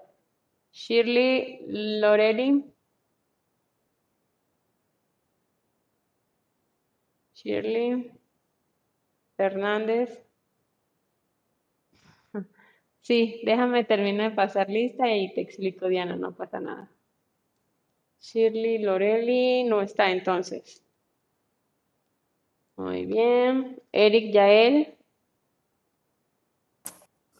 Shirley 0.72 1.62
Loreli. 1.68 2.64
Shirley 7.34 8.12
Fernández. 9.38 10.27
Sí, 13.08 13.40
déjame 13.46 13.86
terminar 13.86 14.32
de 14.32 14.36
pasar 14.36 14.70
lista 14.70 15.10
y 15.16 15.34
te 15.34 15.40
explico, 15.40 15.88
Diana, 15.88 16.18
no 16.18 16.36
pasa 16.36 16.60
nada. 16.60 16.92
Shirley 18.20 18.80
Loreli 18.80 19.64
no 19.64 19.82
está 19.82 20.12
entonces. 20.12 20.84
Muy 22.76 23.06
bien. 23.06 23.82
Eric 23.94 24.34
Yael, 24.34 24.94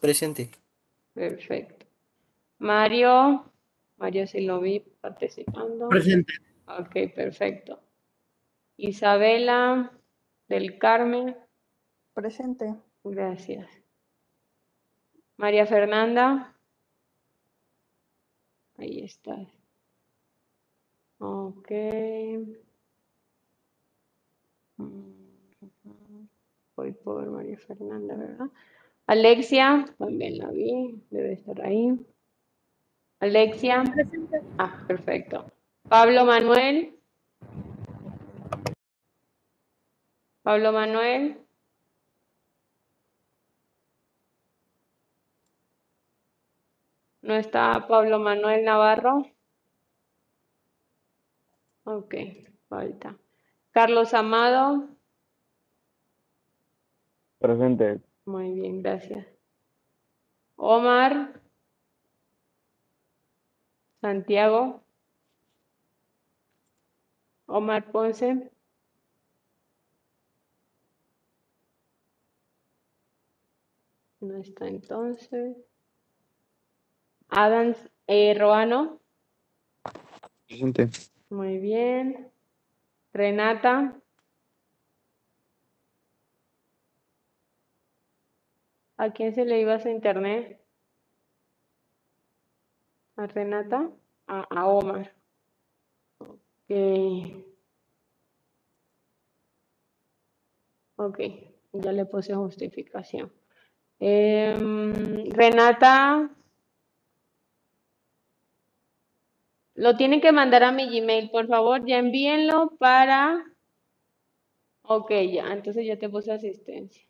Presente. 0.00 0.50
perfecto. 1.12 1.84
Mario, 2.58 3.52
Mario 3.98 4.26
sí 4.26 4.40
lo 4.40 4.62
vi 4.62 4.80
participando. 5.02 5.90
Presente. 5.90 6.32
Ok, 6.66 7.12
perfecto. 7.14 7.78
Isabela 8.78 9.92
del 10.48 10.78
Carmen, 10.78 11.36
Presente. 12.14 12.74
gracias. 13.04 13.68
María 15.38 15.66
Fernanda, 15.66 16.52
ahí 18.76 19.04
está. 19.04 19.36
Ok. 21.18 21.70
Voy 26.74 26.92
por 26.92 27.30
María 27.30 27.56
Fernanda, 27.58 28.16
¿verdad? 28.16 28.46
Alexia, 29.06 29.84
también 29.96 30.38
la 30.38 30.50
vi, 30.50 31.00
debe 31.10 31.34
estar 31.34 31.64
ahí. 31.64 31.96
Alexia. 33.20 33.84
Ah, 34.58 34.84
perfecto. 34.88 35.52
Pablo 35.88 36.24
Manuel. 36.24 36.98
Pablo 40.42 40.72
Manuel. 40.72 41.38
No 47.28 47.34
está 47.34 47.86
Pablo 47.86 48.18
Manuel 48.18 48.64
Navarro. 48.64 49.30
Ok, 51.84 52.14
falta. 52.70 53.18
Carlos 53.70 54.14
Amado. 54.14 54.88
Presente. 57.38 58.00
Muy 58.24 58.52
bien, 58.54 58.80
gracias. 58.80 59.26
Omar. 60.56 61.38
Santiago. 64.00 64.82
Omar 67.44 67.92
Ponce. 67.92 68.50
No 74.20 74.38
está 74.38 74.66
entonces. 74.66 75.67
Adams 77.28 77.76
eh, 78.06 78.34
Roano. 78.38 79.00
Presente. 80.46 80.88
Muy 81.30 81.58
bien. 81.58 82.30
Renata. 83.12 83.94
¿A 88.96 89.10
quién 89.12 89.34
se 89.34 89.44
le 89.44 89.60
iba 89.60 89.78
su 89.78 89.88
internet? 89.88 90.60
¿A 93.16 93.26
Renata? 93.26 93.90
A, 94.26 94.40
a 94.50 94.66
Omar. 94.66 95.14
Ok. 96.18 97.44
Ok, 101.00 101.20
ya 101.74 101.92
le 101.92 102.06
puse 102.06 102.34
justificación. 102.34 103.32
Em, 104.00 105.30
Renata, 105.30 106.28
lo 109.78 109.96
tienen 109.96 110.20
que 110.20 110.32
mandar 110.32 110.64
a 110.64 110.72
mi 110.72 110.86
Gmail, 110.88 111.30
por 111.30 111.46
favor, 111.46 111.86
ya 111.86 111.98
envíenlo 111.98 112.76
para... 112.78 113.44
Ok, 114.82 115.10
ya, 115.32 115.52
entonces 115.52 115.86
ya 115.86 115.96
te 115.98 116.08
puse 116.08 116.32
asistencia. 116.32 117.04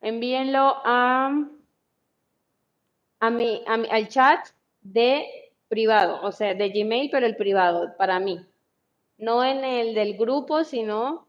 Envíenlo 0.00 0.64
a, 0.84 1.46
a 3.20 3.30
mi, 3.30 3.62
a 3.66 3.76
mi- 3.76 3.88
al 3.90 4.08
chat 4.08 4.40
de 4.80 5.26
privado, 5.68 6.20
o 6.22 6.32
sea, 6.32 6.54
de 6.54 6.70
Gmail, 6.70 7.10
pero 7.10 7.26
el 7.26 7.36
privado, 7.36 7.94
para 7.98 8.18
mí. 8.20 8.40
No 9.18 9.44
en 9.44 9.64
el 9.64 9.94
del 9.94 10.16
grupo, 10.16 10.64
sino 10.64 11.28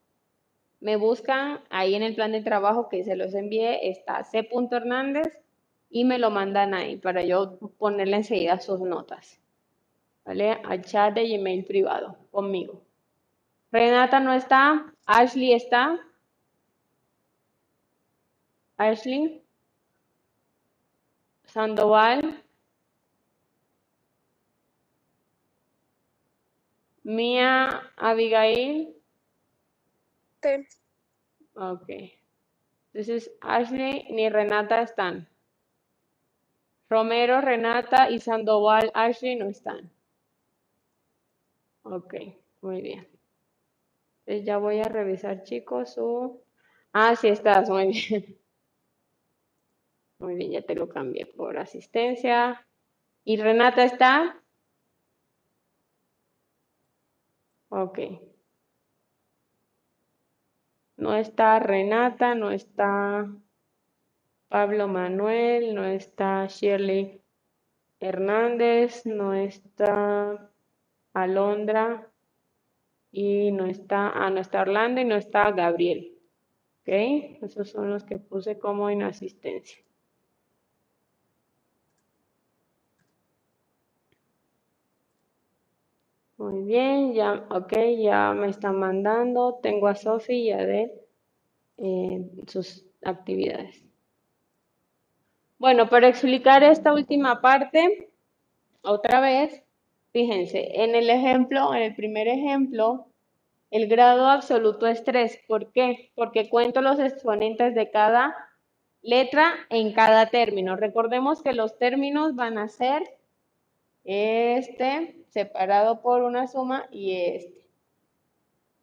me 0.80 0.96
buscan 0.98 1.62
ahí 1.70 1.96
en 1.96 2.04
el 2.04 2.16
plan 2.16 2.32
de 2.34 2.42
trabajo 2.44 2.90
que 2.90 3.04
se 3.04 3.16
los 3.18 3.34
envié, 3.36 3.90
está 3.90 4.24
C. 4.24 4.50
Hernández 4.72 5.40
y 5.90 6.06
me 6.06 6.20
lo 6.20 6.32
mandan 6.32 6.74
ahí 6.74 6.98
para 6.98 7.24
yo 7.24 7.58
ponerle 7.80 8.18
enseguida 8.18 8.60
sus 8.60 8.82
notas. 8.82 9.42
¿Vale? 10.28 10.60
Al 10.66 10.84
chat 10.84 11.14
de 11.14 11.26
Gmail 11.26 11.64
privado 11.64 12.18
conmigo. 12.32 12.82
Renata 13.72 14.20
no 14.20 14.34
está, 14.34 14.94
Ashley 15.06 15.54
está. 15.54 15.98
Ashley. 18.76 19.42
Sandoval. 21.46 22.44
Mía 27.04 27.94
Abigail. 27.96 28.94
Sí. 30.44 30.68
Ok. 31.56 31.90
Entonces, 32.92 33.32
Ashley 33.40 34.08
ni 34.10 34.30
Renata 34.30 34.82
están. 34.82 35.26
Romero, 36.90 37.40
Renata 37.40 38.10
y 38.10 38.20
Sandoval, 38.20 38.92
Ashley 38.94 39.38
no 39.38 39.46
están. 39.48 39.90
Ok, 41.90 42.16
muy 42.62 42.82
bien. 42.82 43.08
Entonces 44.26 44.46
ya 44.46 44.58
voy 44.58 44.80
a 44.80 44.84
revisar, 44.84 45.44
chicos, 45.44 45.94
su... 45.94 46.42
Ah, 46.94 47.16
sí 47.16 47.30
estás, 47.30 47.70
muy 47.70 47.88
bien. 47.88 48.38
Muy 50.20 50.36
bien, 50.36 50.52
ya 50.52 50.64
te 50.64 50.74
lo 50.76 50.90
cambié 50.90 51.28
por 51.28 51.60
asistencia. 51.60 52.68
¿Y 53.24 53.38
Renata 53.38 53.84
está? 53.84 54.42
Ok. 57.70 58.00
No 60.98 61.16
está 61.16 61.60
Renata, 61.60 62.36
no 62.36 62.52
está 62.52 63.30
Pablo 64.50 64.88
Manuel, 64.88 65.76
no 65.76 65.86
está 65.86 66.48
Shirley 66.48 67.22
Hernández, 68.00 69.06
no 69.06 69.34
está 69.34 70.47
Alondra 71.24 72.10
y 73.12 73.52
no 73.52 73.66
está, 73.66 74.10
ah, 74.10 74.30
no 74.30 74.40
está 74.40 74.62
Orlando 74.62 75.02
y 75.02 75.06
no 75.06 75.16
está 75.16 75.52
Gabriel. 75.52 76.14
¿Ok? 76.82 76.90
Esos 77.42 77.70
son 77.70 77.90
los 77.90 78.04
que 78.04 78.18
puse 78.18 78.60
como 78.60 78.90
inasistencia. 78.90 79.84
Muy 86.38 86.64
bien, 86.66 87.14
ya, 87.14 87.48
ok, 87.50 87.74
ya 88.00 88.34
me 88.34 88.50
están 88.50 88.78
mandando. 88.80 89.60
Tengo 89.62 89.88
a 89.88 89.96
Sofi 89.96 90.34
y 90.34 90.52
a 90.52 90.60
Adel 90.60 90.92
en 91.78 92.48
sus 92.48 92.86
actividades. 93.04 93.84
Bueno, 95.58 95.90
para 95.90 96.08
explicar 96.08 96.62
esta 96.64 96.94
última 96.94 97.42
parte, 97.42 98.12
otra 98.84 99.20
vez, 99.20 99.64
fíjense, 100.18 100.82
en 100.84 100.96
el 100.96 101.12
ejemplo, 101.12 101.76
en 101.76 101.84
el 101.84 101.94
primer 101.94 102.28
ejemplo, 102.28 103.06
el 103.70 103.88
grado 103.88 104.26
absoluto 104.26 104.88
es 104.88 105.04
3. 105.04 105.42
¿Por 105.48 105.72
qué? 105.72 106.12
Porque 106.16 106.50
cuento 106.50 106.82
los 106.82 106.98
exponentes 106.98 107.76
de 107.76 107.92
cada 107.92 108.36
letra 109.04 109.54
en 109.70 109.94
cada 109.94 110.32
término. 110.32 110.76
Recordemos 110.76 111.44
que 111.44 111.54
los 111.54 111.78
términos 111.78 112.34
van 112.34 112.58
a 112.58 112.68
ser 112.68 113.04
este 114.06 115.24
separado 115.30 116.02
por 116.02 116.24
una 116.24 116.48
suma 116.48 116.88
y 116.90 117.14
este. 117.14 117.68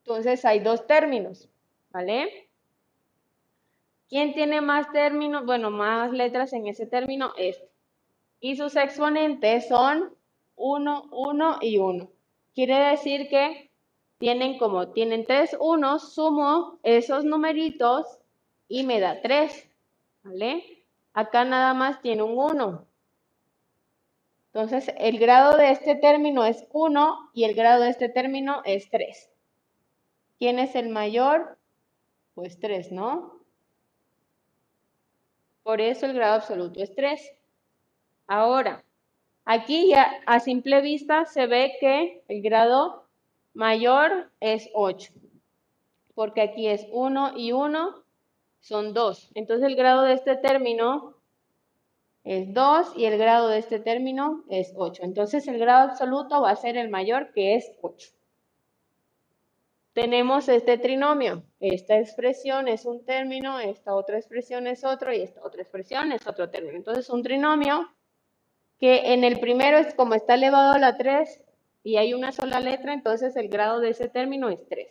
Entonces 0.04 0.44
hay 0.44 0.60
dos 0.60 0.86
términos, 0.86 1.48
¿vale? 1.90 2.48
¿Quién 4.08 4.34
tiene 4.34 4.60
más 4.60 4.92
términos? 4.92 5.44
Bueno, 5.44 5.72
más 5.72 6.12
letras 6.12 6.52
en 6.52 6.68
ese 6.68 6.86
término, 6.86 7.32
este. 7.36 7.68
Y 8.38 8.54
sus 8.54 8.76
exponentes 8.76 9.66
son 9.66 10.14
1, 10.56 11.08
1 11.10 11.58
y 11.60 11.78
1. 11.78 12.10
Quiere 12.54 12.78
decir 12.90 13.28
que 13.28 13.70
tienen 14.18 14.58
como, 14.58 14.88
tienen 14.92 15.24
tres 15.24 15.56
unos, 15.58 16.14
sumo 16.14 16.78
esos 16.82 17.24
numeritos 17.24 18.06
y 18.68 18.84
me 18.84 19.00
da 19.00 19.20
3, 19.20 19.70
¿vale? 20.22 20.84
Acá 21.12 21.44
nada 21.44 21.74
más 21.74 22.00
tiene 22.00 22.22
un 22.22 22.38
1. 22.38 22.86
Entonces, 24.52 24.94
el 24.98 25.18
grado 25.18 25.56
de 25.56 25.72
este 25.72 25.96
término 25.96 26.44
es 26.44 26.64
1 26.72 27.30
y 27.34 27.44
el 27.44 27.54
grado 27.54 27.82
de 27.82 27.90
este 27.90 28.08
término 28.08 28.62
es 28.64 28.88
3. 28.88 29.30
¿Quién 30.38 30.60
es 30.60 30.76
el 30.76 30.90
mayor? 30.90 31.58
Pues 32.34 32.60
3, 32.60 32.92
¿no? 32.92 33.40
Por 35.64 35.80
eso 35.80 36.06
el 36.06 36.12
grado 36.12 36.34
absoluto 36.34 36.80
es 36.80 36.94
3. 36.94 37.32
Ahora, 38.28 38.83
aquí 39.44 39.88
ya 39.88 40.10
a 40.26 40.40
simple 40.40 40.80
vista 40.80 41.24
se 41.26 41.46
ve 41.46 41.76
que 41.80 42.22
el 42.28 42.42
grado 42.42 43.06
mayor 43.54 44.30
es 44.40 44.68
8. 44.74 45.12
Porque 46.14 46.42
aquí 46.42 46.68
es 46.68 46.86
1 46.90 47.36
y 47.36 47.52
1 47.52 48.04
son 48.60 48.94
2. 48.94 49.32
Entonces 49.34 49.66
el 49.66 49.76
grado 49.76 50.02
de 50.02 50.14
este 50.14 50.36
término 50.36 51.16
es 52.24 52.52
2 52.54 52.96
y 52.96 53.04
el 53.04 53.18
grado 53.18 53.48
de 53.48 53.58
este 53.58 53.78
término 53.78 54.44
es 54.48 54.72
8. 54.76 55.02
Entonces 55.04 55.46
el 55.48 55.58
grado 55.58 55.90
absoluto 55.90 56.40
va 56.40 56.50
a 56.50 56.56
ser 56.56 56.76
el 56.76 56.88
mayor 56.88 57.32
que 57.32 57.56
es 57.56 57.72
8. 57.82 58.10
Tenemos 59.92 60.48
este 60.48 60.76
trinomio. 60.78 61.44
Esta 61.60 61.98
expresión 61.98 62.66
es 62.66 62.84
un 62.84 63.04
término, 63.04 63.60
esta 63.60 63.94
otra 63.94 64.18
expresión 64.18 64.66
es 64.66 64.82
otro 64.82 65.12
y 65.12 65.20
esta 65.20 65.40
otra 65.44 65.62
expresión 65.62 66.10
es 66.10 66.26
otro 66.26 66.50
término. 66.50 66.76
Entonces 66.76 67.08
un 67.10 67.22
trinomio 67.22 67.93
que 68.80 69.12
en 69.12 69.24
el 69.24 69.40
primero 69.40 69.78
es 69.78 69.94
como 69.94 70.14
está 70.14 70.34
elevado 70.34 70.72
a 70.72 70.78
la 70.78 70.96
3 70.96 71.42
y 71.82 71.96
hay 71.96 72.14
una 72.14 72.32
sola 72.32 72.60
letra, 72.60 72.92
entonces 72.92 73.36
el 73.36 73.48
grado 73.48 73.80
de 73.80 73.90
ese 73.90 74.08
término 74.08 74.48
es 74.48 74.66
3. 74.68 74.88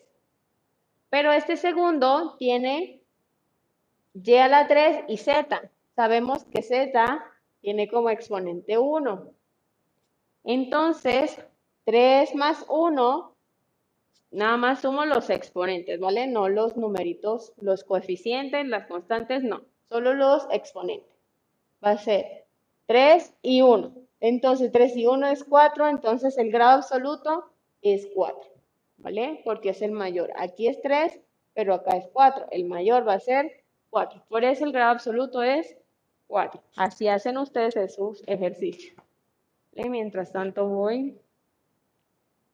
Pero 1.10 1.31
este 1.31 1.57
segundo 1.57 2.35
tiene 2.38 3.03
y 4.14 4.35
a 4.35 4.47
la 4.47 4.68
3 4.68 5.05
y 5.07 5.18
z. 5.18 5.72
Sabemos 5.95 6.43
que 6.45 6.61
z 6.61 7.23
tiene 7.61 7.88
como 7.88 8.10
exponente 8.10 8.77
1. 8.77 9.31
Entonces, 10.43 11.39
3 11.85 12.35
más 12.35 12.65
1, 12.68 13.35
nada 14.31 14.57
más 14.57 14.81
sumo 14.81 15.05
los 15.05 15.30
exponentes, 15.30 15.99
¿vale? 15.99 16.27
No 16.27 16.49
los 16.49 16.76
numeritos, 16.77 17.53
los 17.61 17.84
coeficientes, 17.84 18.68
las 18.68 18.88
constantes, 18.88 19.43
no. 19.43 19.61
Solo 19.89 20.14
los 20.14 20.47
exponentes. 20.51 21.10
Va 21.84 21.91
a 21.91 21.97
ser 21.97 22.43
3 22.88 23.34
y 23.41 23.61
1. 23.61 23.93
Entonces 24.19 24.72
3 24.72 24.95
y 24.95 25.07
1 25.07 25.27
es 25.27 25.43
4, 25.43 25.88
entonces 25.89 26.38
el 26.38 26.51
grado 26.51 26.77
absoluto 26.77 27.51
es 27.81 28.07
4, 28.15 28.39
¿vale? 28.97 29.41
Porque 29.43 29.69
es 29.69 29.81
el 29.81 29.91
mayor. 29.91 30.31
Aquí 30.38 30.68
es 30.68 30.81
3, 30.81 31.19
pero 31.53 31.73
acá 31.73 31.97
es 31.97 32.07
4. 32.14 32.47
El 32.51 32.65
mayor 32.65 33.07
va 33.07 33.14
a 33.14 33.19
ser 33.19 33.64
4. 33.89 34.23
Por 34.30 34.43
eso 34.43 34.65
el 34.65 34.72
grado 34.72 34.91
absoluto 34.91 35.43
es 35.43 35.77
4. 36.27 36.64
Así 36.76 37.07
hacen 37.07 37.38
ustedes 37.38 37.93
sus 37.93 38.23
ejercicios. 38.27 38.95
¿Vale? 39.76 39.89
Mientras 39.89 40.31
tanto 40.31 40.68
voy 40.68 41.19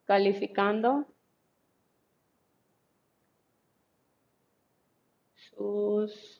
calificando 0.06 1.06
sus, 5.36 6.39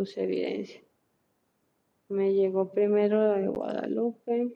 sus 0.00 0.16
evidencias. 0.16 0.82
Me 2.08 2.32
llegó 2.32 2.72
primero 2.72 3.34
de 3.34 3.48
Guadalupe. 3.48 4.50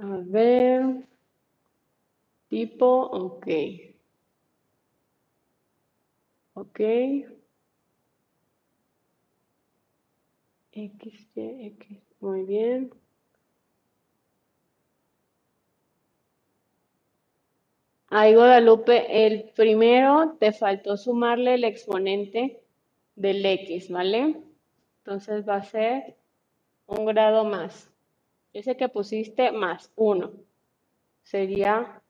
A 0.00 0.22
ver, 0.24 1.06
tipo, 2.48 2.86
ok. 3.02 3.46
Ok. 6.54 6.80
X, 10.72 11.28
muy 12.20 12.44
bien. 12.44 12.90
Ahí, 18.10 18.34
Guadalupe, 18.34 19.26
el 19.26 19.50
primero 19.54 20.36
te 20.40 20.52
faltó 20.52 20.96
sumarle 20.96 21.54
el 21.54 21.64
exponente 21.64 22.60
del 23.16 23.44
X, 23.44 23.90
¿vale? 23.90 24.36
Entonces 24.98 25.46
va 25.46 25.56
a 25.56 25.64
ser 25.64 26.16
un 26.86 27.04
grado 27.06 27.44
más. 27.44 27.90
Ese 28.52 28.76
que 28.76 28.88
pusiste 28.88 29.52
más 29.52 29.92
1. 29.96 30.32
Sería, 31.22 32.02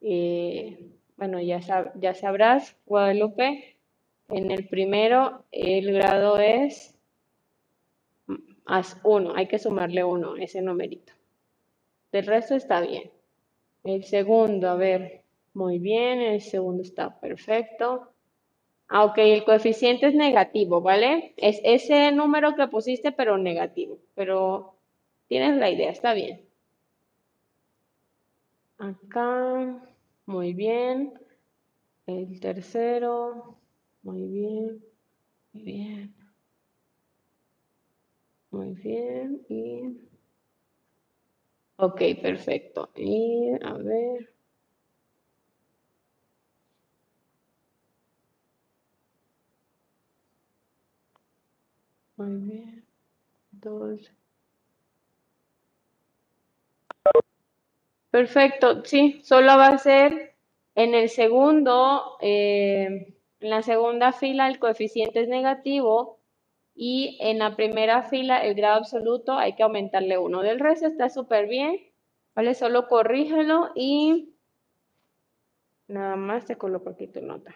eh, 0.00 0.78
bueno, 1.16 1.40
ya, 1.40 1.60
ya 1.94 2.14
sabrás, 2.14 2.76
Guadalupe, 2.86 3.76
en 4.30 4.50
el 4.50 4.66
primero 4.66 5.44
el 5.52 5.92
grado 5.92 6.38
es 6.38 6.94
más 8.70 8.96
1. 9.02 9.34
Hay 9.34 9.48
que 9.48 9.58
sumarle 9.58 10.04
1, 10.04 10.36
ese 10.36 10.62
numerito. 10.62 11.12
Del 12.12 12.24
resto 12.26 12.54
está 12.54 12.80
bien. 12.80 13.10
El 13.82 14.04
segundo, 14.04 14.68
a 14.68 14.76
ver, 14.76 15.24
muy 15.54 15.80
bien, 15.80 16.20
el 16.20 16.40
segundo 16.40 16.82
está 16.82 17.18
perfecto. 17.18 18.12
Ah, 18.88 19.04
ok, 19.04 19.18
el 19.18 19.44
coeficiente 19.44 20.06
es 20.06 20.14
negativo, 20.14 20.80
¿vale? 20.80 21.34
Es 21.36 21.60
ese 21.64 22.12
número 22.12 22.54
que 22.54 22.68
pusiste, 22.68 23.10
pero 23.10 23.38
negativo. 23.38 23.98
Pero 24.14 24.76
tienes 25.26 25.56
la 25.56 25.68
idea, 25.70 25.90
está 25.90 26.14
bien. 26.14 26.48
Acá, 28.78 29.82
muy 30.26 30.54
bien. 30.54 31.14
El 32.06 32.38
tercero, 32.38 33.58
muy 34.02 34.22
bien, 34.28 34.84
muy 35.52 35.62
bien. 35.62 36.19
Muy 38.52 38.74
bien, 38.74 39.44
y... 39.48 39.96
Ok, 41.78 42.00
perfecto. 42.22 42.90
Y 42.94 43.50
a 43.64 43.72
ver. 43.72 44.32
Muy 52.16 52.36
bien. 52.36 52.84
Dos. 53.52 54.12
Perfecto, 58.12 58.84
sí, 58.84 59.20
solo 59.24 59.56
va 59.56 59.68
a 59.68 59.78
ser 59.78 60.34
en 60.76 60.94
el 60.94 61.08
segundo, 61.08 62.16
eh, 62.20 63.14
en 63.40 63.50
la 63.50 63.62
segunda 63.62 64.12
fila 64.12 64.48
el 64.48 64.58
coeficiente 64.60 65.20
es 65.22 65.28
negativo 65.28 66.19
y 66.74 67.18
en 67.20 67.38
la 67.38 67.56
primera 67.56 68.02
fila 68.02 68.38
el 68.38 68.54
grado 68.54 68.78
absoluto 68.78 69.32
hay 69.38 69.54
que 69.54 69.62
aumentarle 69.62 70.18
uno. 70.18 70.42
Del 70.42 70.60
resto 70.60 70.86
está 70.86 71.08
súper 71.08 71.46
bien, 71.48 71.78
¿vale? 72.34 72.54
Solo 72.54 72.88
corrígelo 72.88 73.70
y 73.74 74.34
nada 75.88 76.16
más 76.16 76.46
te 76.46 76.56
coloco 76.56 76.88
aquí 76.88 77.06
tu 77.06 77.20
nota. 77.20 77.54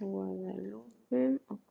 Guadalupe, 0.00 1.20
ok. 1.48 1.70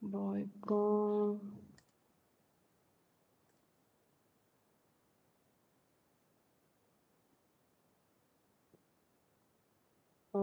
Voy 0.00 0.50
con... 0.60 1.40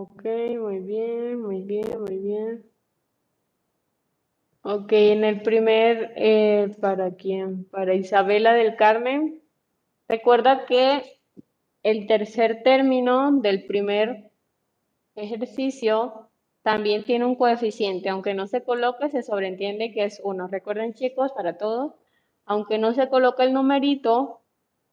Ok, 0.01 0.23
muy 0.57 0.79
bien, 0.79 1.41
muy 1.41 1.61
bien, 1.63 2.01
muy 2.01 2.17
bien. 2.19 2.65
Ok, 4.63 4.93
en 4.93 5.25
el 5.25 5.41
primer, 5.41 6.13
eh, 6.15 6.73
¿para 6.79 7.15
quién? 7.15 7.65
Para 7.65 7.95
Isabela 7.95 8.53
del 8.53 8.77
Carmen. 8.77 9.41
Recuerda 10.07 10.65
que 10.65 11.19
el 11.83 12.07
tercer 12.07 12.63
término 12.63 13.41
del 13.41 13.65
primer 13.65 14.31
ejercicio 15.15 16.29
también 16.61 17.03
tiene 17.03 17.25
un 17.25 17.35
coeficiente. 17.35 18.07
Aunque 18.07 18.33
no 18.33 18.47
se 18.47 18.63
coloque, 18.63 19.09
se 19.09 19.21
sobreentiende 19.21 19.91
que 19.91 20.05
es 20.05 20.21
1. 20.23 20.47
Recuerden, 20.47 20.93
chicos, 20.93 21.33
para 21.33 21.57
todos, 21.57 21.93
aunque 22.45 22.77
no 22.77 22.93
se 22.93 23.09
coloque 23.09 23.43
el 23.43 23.51
numerito, 23.51 24.43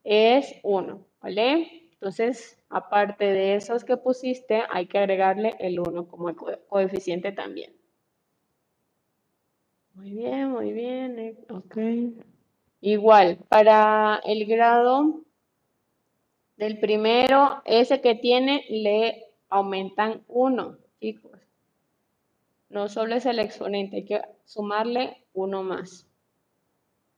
es 0.03 0.57
1, 0.65 1.07
¿vale? 1.21 1.86
Entonces, 2.01 2.59
aparte 2.69 3.25
de 3.25 3.55
esos 3.55 3.85
que 3.85 3.97
pusiste, 3.97 4.63
hay 4.71 4.87
que 4.87 4.99
agregarle 4.99 5.57
el 5.59 5.81
1 5.81 6.09
como 6.09 6.35
coeficiente 6.69 7.33
también. 7.33 7.75
Muy 9.95 10.11
bien, 10.11 10.51
muy 10.51 10.73
bien. 10.73 11.19
Eh, 11.19 11.37
ok. 11.49 11.79
Igual, 12.83 13.39
para 13.49 14.21
el 14.25 14.45
grado 14.45 15.23
del 16.59 16.79
primero, 16.79 17.63
ese 17.65 18.03
que 18.03 18.15
tiene, 18.15 18.65
le 18.69 19.25
aumentan 19.49 20.23
1, 20.29 20.77
chicos. 21.01 21.41
No 22.69 22.89
solo 22.89 23.15
es 23.15 23.25
el 23.25 23.39
exponente, 23.39 23.97
hay 23.97 24.05
que 24.05 24.21
sumarle 24.45 25.25
uno 25.33 25.63
más. 25.63 26.07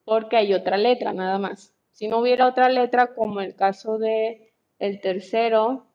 Porque 0.04 0.36
hay 0.36 0.54
otra 0.54 0.76
letra, 0.76 1.12
nada 1.12 1.38
más. 1.38 1.74
Si 1.90 2.06
no 2.06 2.18
hubiera 2.18 2.46
otra 2.46 2.68
letra, 2.68 3.14
como 3.14 3.40
el 3.40 3.56
caso 3.56 3.98
de 3.98 4.47
el 4.78 5.00
tercero, 5.00 5.86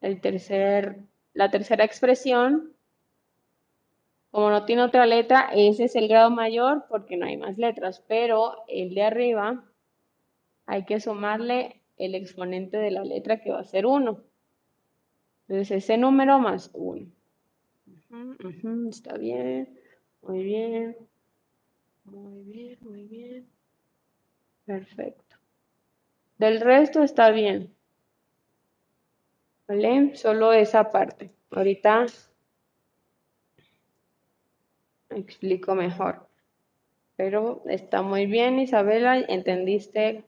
el 0.00 0.20
tercer, 0.20 1.00
la 1.32 1.50
tercera 1.50 1.84
expresión, 1.84 2.72
como 4.30 4.50
no 4.50 4.64
tiene 4.66 4.82
otra 4.82 5.06
letra, 5.06 5.48
ese 5.54 5.84
es 5.84 5.96
el 5.96 6.08
grado 6.08 6.30
mayor 6.30 6.84
porque 6.88 7.16
no 7.16 7.26
hay 7.26 7.36
más 7.36 7.56
letras, 7.56 8.04
pero 8.06 8.64
el 8.68 8.94
de 8.94 9.02
arriba 9.02 9.64
hay 10.66 10.84
que 10.84 11.00
sumarle 11.00 11.80
el 11.96 12.14
exponente 12.14 12.76
de 12.76 12.90
la 12.90 13.04
letra 13.04 13.40
que 13.40 13.50
va 13.50 13.60
a 13.60 13.64
ser 13.64 13.86
1. 13.86 14.22
Entonces 15.48 15.84
ese 15.84 15.96
número 15.96 16.38
más 16.38 16.70
1. 16.74 17.06
está 18.90 19.16
bien, 19.16 19.78
muy 20.22 20.42
bien, 20.42 20.96
muy 22.04 22.42
bien, 22.42 22.78
muy 22.80 23.04
bien. 23.04 23.46
Perfecto. 24.66 25.36
Del 26.38 26.60
resto 26.60 27.02
está 27.02 27.30
bien. 27.30 27.75
¿Vale? 29.68 30.14
Solo 30.16 30.52
esa 30.52 30.90
parte. 30.90 31.30
Ahorita 31.50 32.06
explico 35.10 35.74
mejor. 35.74 36.28
Pero 37.16 37.62
está 37.66 38.02
muy 38.02 38.26
bien, 38.26 38.58
Isabela, 38.58 39.18
entendiste 39.18 40.24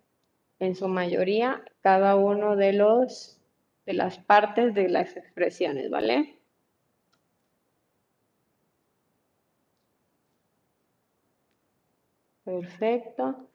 en 0.59 0.75
su 0.75 0.89
mayoría 0.89 1.63
cada 1.83 2.17
uno 2.17 2.57
de 2.57 2.73
los 2.73 3.35
de 3.87 3.95
las 3.95 4.19
partes 4.19 4.75
de 4.75 4.89
las 4.89 5.17
expresiones, 5.17 5.89
¿vale? 5.91 6.39
Perfecto. 12.45 13.49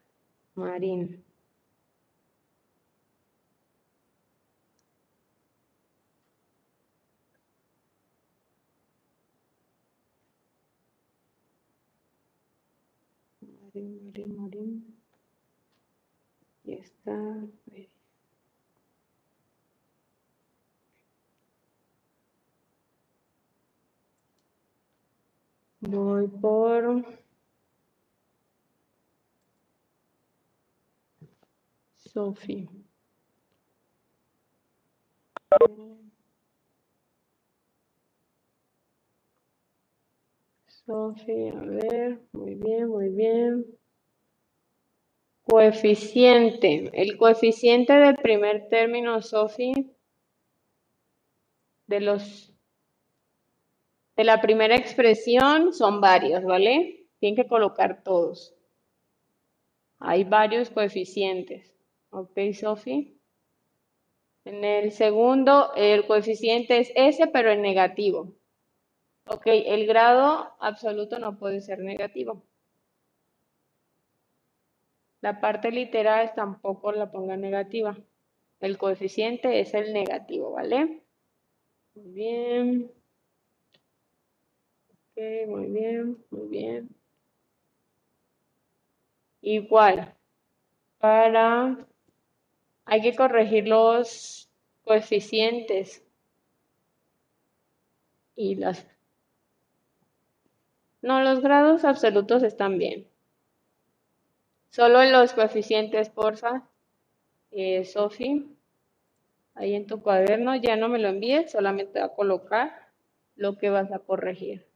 Marín. 0.56 1.24
Marín, 13.74 14.36
Marín. 14.38 14.98
Y 16.64 16.74
está. 16.74 17.12
ahí. 17.72 17.90
Voy 25.82 26.28
por 26.28 27.06
Sophie. 31.98 32.70
Sophie, 40.86 41.50
a 41.50 41.62
ver, 41.62 42.20
muy 42.34 42.56
bien, 42.56 42.90
muy 42.90 43.10
bien. 43.10 43.66
Coeficiente. 45.44 46.90
El 46.94 47.18
coeficiente 47.18 47.94
del 47.94 48.16
primer 48.16 48.68
término, 48.68 49.22
Sophie, 49.22 49.94
de 51.88 52.00
los 52.02 52.54
de 54.16 54.24
la 54.24 54.42
primera 54.42 54.76
expresión 54.76 55.74
son 55.74 56.02
varios, 56.02 56.44
¿vale? 56.44 57.08
Tienen 57.20 57.36
que 57.36 57.48
colocar 57.48 58.04
todos. 58.04 58.54
Hay 60.00 60.24
varios 60.26 60.70
coeficientes. 60.70 61.74
¿Ok, 62.10 62.38
Sophie? 62.54 63.16
En 64.46 64.64
el 64.66 64.92
segundo, 64.92 65.74
el 65.76 66.06
coeficiente 66.06 66.80
es 66.80 66.92
S, 66.96 67.26
pero 67.28 67.52
en 67.52 67.62
negativo. 67.62 68.36
Ok, 69.26 69.44
el 69.48 69.88
grado 69.88 70.56
absoluto 70.60 71.20
no 71.20 71.38
puede 71.38 71.62
ser 71.62 71.80
negativo. 71.80 72.44
La 75.22 75.40
parte 75.40 75.72
literal 75.72 76.34
tampoco 76.36 76.92
la 76.92 77.10
ponga 77.12 77.38
negativa. 77.38 77.98
El 78.60 78.78
coeficiente 78.78 79.62
es 79.62 79.74
el 79.74 79.94
negativo, 79.94 80.52
¿vale? 80.52 81.02
Muy 81.96 82.12
bien. 82.12 82.92
Ok, 85.16 85.48
muy 85.48 85.66
bien, 85.68 86.18
muy 86.30 86.48
bien. 86.48 86.90
Igual, 89.42 90.14
para... 90.98 91.88
Hay 92.86 93.02
que 93.02 93.16
corregir 93.16 93.68
los 93.68 94.50
coeficientes 94.84 96.04
y 98.36 98.56
las... 98.56 98.86
No, 101.04 101.22
los 101.22 101.42
grados 101.42 101.86
absolutos 101.86 102.42
están 102.42 102.80
bien. 102.80 103.06
Solo 104.72 105.02
en 105.02 105.14
los 105.14 105.32
coeficientes, 105.32 106.10
porfa. 106.10 106.68
Eh, 107.52 107.86
Sofi, 107.86 108.46
ahí 109.56 109.74
en 109.74 109.88
tu 109.88 110.00
cuaderno, 110.04 110.56
ya 110.58 110.76
no 110.76 110.90
me 110.90 111.00
lo 111.00 111.08
envíes, 111.08 111.52
solamente 111.52 112.00
va 112.00 112.06
a 112.06 112.14
colocar 112.14 112.92
lo 113.36 113.58
que 113.58 113.72
vas 113.72 113.92
a 113.92 113.98
corregir. 113.98 114.68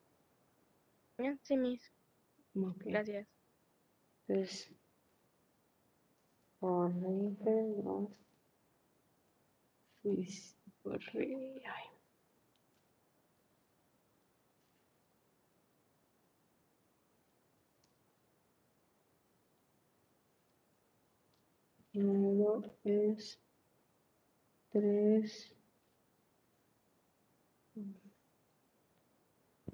Sí, 1.44 1.58
mis. 1.58 1.92
Gracias. 2.86 3.28
Entonces, 4.28 4.70
corrige 6.60 7.56
fis- 10.02 10.56
corri- 10.82 11.62
ay. 11.76 11.86
Luego 21.98 22.64
es 22.84 23.40
tres. 24.70 25.56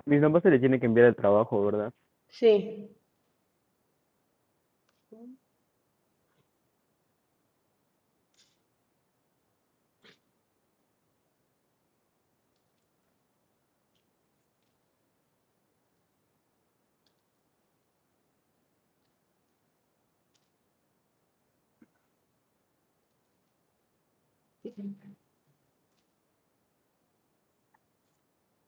Mis 0.05 0.21
nombres 0.21 0.43
se 0.43 0.49
le 0.49 0.59
tiene 0.59 0.79
que 0.79 0.85
enviar 0.85 1.07
el 1.07 1.15
trabajo, 1.17 1.65
¿verdad? 1.65 1.91
Sí. 2.29 2.89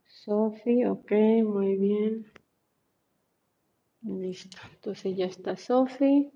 Sofi, 0.05 0.85
ok, 0.85 1.11
muy 1.43 1.75
bien. 1.75 2.31
Listo. 4.01 4.57
Entonces 4.71 5.15
ya 5.15 5.25
está 5.25 5.55
Sofi. 5.55 6.31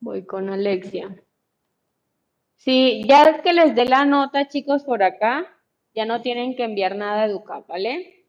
Voy 0.00 0.24
con 0.24 0.48
Alexia. 0.48 1.22
Sí, 2.56 3.04
ya 3.08 3.40
que 3.42 3.52
les 3.52 3.74
dé 3.74 3.84
la 3.84 4.04
nota, 4.04 4.48
chicos, 4.48 4.82
por 4.82 5.02
acá, 5.02 5.46
ya 5.94 6.04
no 6.04 6.22
tienen 6.22 6.56
que 6.56 6.64
enviar 6.64 6.96
nada 6.96 7.22
a 7.22 7.26
Educap, 7.26 7.66
¿vale? 7.68 8.26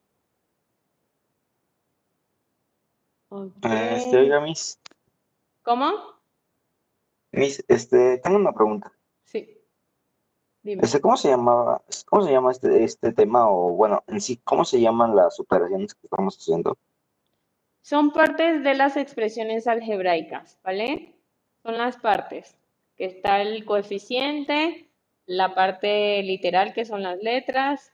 Ok. 3.29 3.65
Este, 3.65 4.17
oiga, 4.17 4.41
Miss, 4.41 4.79
¿Cómo? 5.63 5.91
Miss, 7.31 7.63
este, 7.67 8.19
tengo 8.19 8.37
una 8.37 8.53
pregunta. 8.53 8.91
Dime. 10.69 10.83
Este, 10.83 11.01
¿cómo 11.01 11.17
se 11.17 11.29
llamaba, 11.29 11.81
cómo 12.05 12.23
se 12.23 12.31
llama 12.31 12.51
este, 12.51 12.83
este 12.83 13.11
tema 13.11 13.49
o, 13.49 13.71
bueno, 13.71 14.03
en 14.05 14.21
sí, 14.21 14.37
cómo 14.43 14.63
se 14.63 14.79
llaman 14.79 15.15
las 15.15 15.39
operaciones 15.39 15.95
que 15.95 16.05
estamos 16.05 16.37
haciendo? 16.37 16.77
Son 17.81 18.11
partes 18.11 18.63
de 18.63 18.75
las 18.75 18.95
expresiones 18.95 19.65
algebraicas, 19.65 20.59
¿vale? 20.63 21.15
Son 21.63 21.75
las 21.75 21.97
partes, 21.97 22.55
que 22.95 23.05
está 23.05 23.41
el 23.41 23.65
coeficiente, 23.65 24.87
la 25.25 25.55
parte 25.55 26.21
literal, 26.21 26.71
que 26.73 26.85
son 26.85 27.01
las 27.01 27.17
letras, 27.23 27.91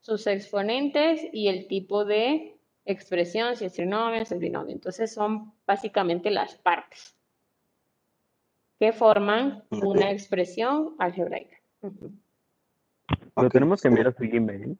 sus 0.00 0.28
exponentes 0.28 1.26
y 1.32 1.48
el 1.48 1.66
tipo 1.66 2.04
de 2.04 2.56
expresión, 2.84 3.56
si 3.56 3.64
es 3.64 3.72
trinomio, 3.72 4.24
si 4.24 4.34
es 4.34 4.40
binomio. 4.40 4.72
Entonces 4.72 5.12
son 5.12 5.52
básicamente 5.66 6.30
las 6.30 6.54
partes 6.54 7.16
que 8.78 8.92
forman 8.92 9.64
una 9.70 10.12
expresión 10.12 10.94
algebraica. 11.00 11.61
Lo 13.36 13.48
tenemos 13.50 13.82
que 13.82 13.88
enviar 13.88 14.08
a 14.08 14.12
su 14.12 14.24
Gmail. 14.24 14.78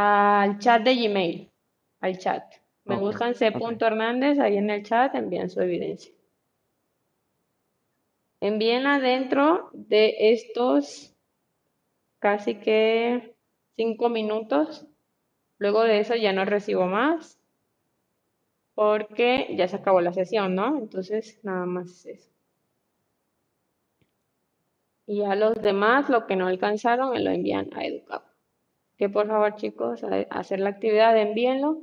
Al 0.00 0.58
chat 0.58 0.82
de 0.84 0.94
Gmail, 0.94 1.50
al 2.00 2.18
chat. 2.18 2.44
Me 2.84 2.96
Ok, 2.96 3.00
buscan 3.06 3.34
ok. 3.54 3.80
c.hernández 3.80 4.38
ahí 4.38 4.56
en 4.58 4.70
el 4.70 4.82
chat, 4.84 5.14
envían 5.14 5.50
su 5.50 5.60
evidencia. 5.60 6.12
Envíen 8.40 8.86
adentro 8.86 9.70
de 9.72 10.14
estos 10.32 11.14
casi 12.20 12.56
que 12.56 13.34
cinco 13.76 14.08
minutos. 14.08 14.86
Luego 15.58 15.82
de 15.84 16.00
eso 16.00 16.14
ya 16.14 16.32
no 16.32 16.44
recibo 16.44 16.86
más 16.86 17.40
porque 18.74 19.54
ya 19.56 19.66
se 19.66 19.76
acabó 19.76 20.00
la 20.00 20.12
sesión, 20.12 20.54
¿no? 20.54 20.78
Entonces 20.78 21.40
nada 21.42 21.66
más 21.66 21.90
es 21.90 22.06
eso. 22.06 22.35
Y 25.06 25.22
a 25.22 25.34
los 25.36 25.54
demás, 25.62 26.08
lo 26.08 26.26
que 26.26 26.36
no 26.36 26.46
alcanzaron, 26.46 27.10
me 27.10 27.20
lo 27.20 27.30
envían 27.30 27.70
a 27.74 27.84
Educap. 27.84 28.24
Que 28.98 29.08
por 29.08 29.28
favor, 29.28 29.56
chicos, 29.56 30.04
hacer 30.30 30.60
la 30.60 30.70
actividad, 30.70 31.16
envíenlo. 31.16 31.82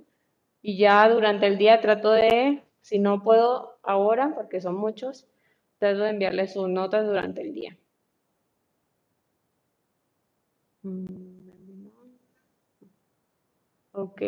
Y 0.62 0.78
ya 0.78 1.08
durante 1.10 1.48
el 1.48 1.58
día 1.58 1.82
trato 1.82 2.12
de, 2.12 2.64
si 2.82 3.00
no 3.00 3.24
puedo 3.24 3.78
ahora, 3.84 4.34
porque 4.36 4.62
son 4.62 4.76
muchos, 4.76 5.28
trato 5.80 6.00
de 6.00 6.12
enviarles 6.12 6.54
sus 6.54 6.70
notas 6.70 7.06
durante 7.06 7.42
el 7.42 7.54
día. 7.54 7.78
Mm, 10.84 11.34
Ok. 13.94 14.22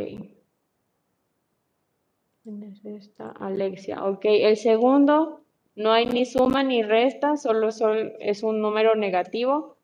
Alexia. 3.39 4.03
Ok, 4.05 4.26
el 4.26 4.57
segundo 4.57 5.44
no 5.76 5.91
hay 5.91 6.06
ni 6.06 6.26
suma 6.26 6.64
ni 6.64 6.84
resta, 6.84 7.38
solo 7.38 7.72
sol- 7.72 8.14
es 8.19 8.43
un 8.43 8.61
número 8.61 8.95
negativo, 8.95 9.77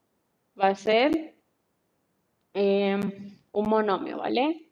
va 0.60 0.68
a 0.70 0.76
ser 0.76 1.36
em, 2.54 3.02
un 3.52 3.70
monomio, 3.70 4.18
¿vale? 4.18 4.70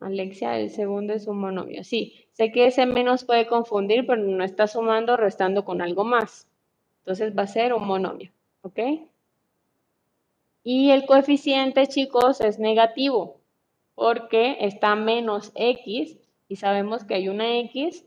Alexia, 0.00 0.58
el 0.58 0.70
segundo 0.70 1.12
es 1.14 1.26
un 1.26 1.38
monomio. 1.38 1.84
Sí, 1.84 2.26
sé 2.32 2.52
que 2.52 2.66
ese 2.66 2.86
menos 2.86 3.24
puede 3.24 3.46
confundir, 3.46 4.06
pero 4.06 4.22
no 4.22 4.44
está 4.44 4.66
sumando 4.66 5.16
restando 5.16 5.64
con 5.64 5.80
algo 5.82 6.04
más. 6.04 6.48
Entonces 7.00 7.36
va 7.36 7.42
a 7.44 7.46
ser 7.46 7.74
un 7.74 7.86
monomio, 7.86 8.32
¿ok? 8.62 8.80
Y 10.64 10.90
el 10.90 11.06
coeficiente, 11.06 11.86
chicos, 11.86 12.40
es 12.40 12.58
negativo 12.58 13.40
porque 13.94 14.56
está 14.62 14.96
menos 14.96 15.52
x 15.54 16.16
y 16.48 16.56
sabemos 16.56 17.04
que 17.04 17.14
hay 17.14 17.28
una 17.28 17.56
x, 17.60 18.04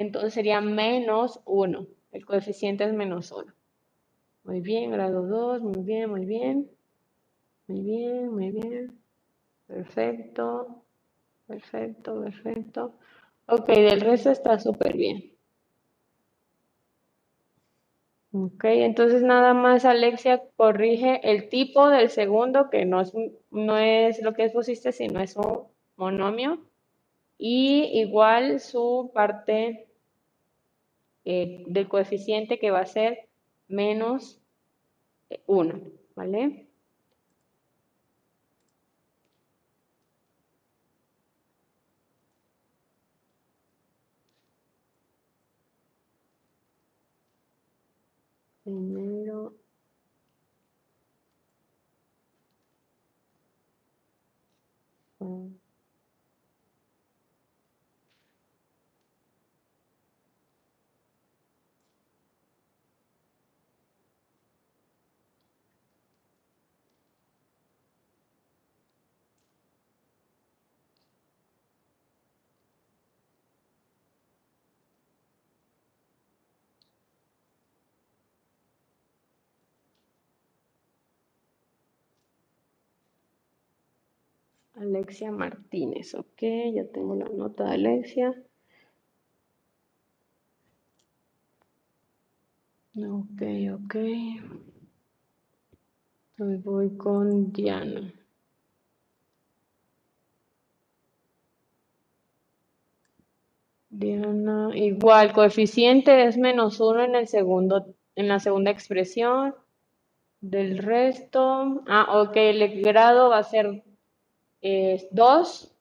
entonces 0.00 0.32
sería 0.32 0.62
menos 0.62 1.40
1. 1.44 1.86
El 2.12 2.24
coeficiente 2.24 2.84
es 2.84 2.92
menos 2.94 3.30
1. 3.32 3.52
Muy 4.44 4.60
bien, 4.62 4.90
grado 4.90 5.26
2, 5.26 5.60
muy 5.60 5.82
bien, 5.82 6.08
muy 6.08 6.24
bien. 6.24 6.70
Muy 7.68 7.82
bien, 7.82 8.34
muy 8.34 8.50
bien. 8.50 8.98
Perfecto, 9.66 10.82
perfecto, 11.46 12.22
perfecto. 12.22 12.94
Ok, 13.46 13.66
del 13.68 14.00
resto 14.00 14.30
está 14.30 14.58
súper 14.58 14.96
bien. 14.96 15.34
Ok, 18.32 18.64
entonces 18.64 19.22
nada 19.22 19.52
más 19.52 19.84
Alexia 19.84 20.42
corrige 20.56 21.20
el 21.30 21.50
tipo 21.50 21.90
del 21.90 22.08
segundo, 22.08 22.70
que 22.70 22.86
no 22.86 23.02
es, 23.02 23.12
no 23.50 23.76
es 23.76 24.22
lo 24.22 24.32
que 24.32 24.48
pusiste, 24.48 24.92
sino 24.92 25.20
es 25.20 25.36
un 25.36 25.66
monomio. 25.96 26.64
Y 27.36 27.84
igual 28.00 28.60
su 28.60 29.10
parte 29.14 29.89
eh, 31.24 31.64
del 31.66 31.88
coeficiente 31.88 32.58
que 32.58 32.70
va 32.70 32.80
a 32.80 32.86
ser 32.86 33.28
menos 33.68 34.40
1, 35.46 35.80
¿vale? 36.14 36.68
Primero. 48.64 49.52
Alexia 84.74 85.30
Martínez, 85.30 86.14
ok, 86.14 86.42
ya 86.74 86.84
tengo 86.92 87.14
la 87.14 87.28
nota 87.28 87.64
de 87.64 87.74
Alexia. 87.74 88.34
Ok, 92.96 93.42
ok. 93.74 93.94
Hoy 96.38 96.56
voy 96.56 96.96
con 96.96 97.52
Diana. 97.52 98.12
Diana, 103.90 104.70
igual, 104.74 105.32
coeficiente 105.32 106.24
es 106.26 106.36
menos 106.38 106.80
uno 106.80 107.02
en 107.04 107.14
el 107.14 107.28
segundo, 107.28 107.94
en 108.16 108.28
la 108.28 108.38
segunda 108.40 108.70
expresión. 108.70 109.54
Del 110.40 110.78
resto, 110.78 111.82
ah, 111.86 112.22
ok, 112.22 112.36
el 112.36 112.82
grado 112.82 113.28
va 113.30 113.38
a 113.38 113.42
ser 113.44 113.82
2, 114.62 115.74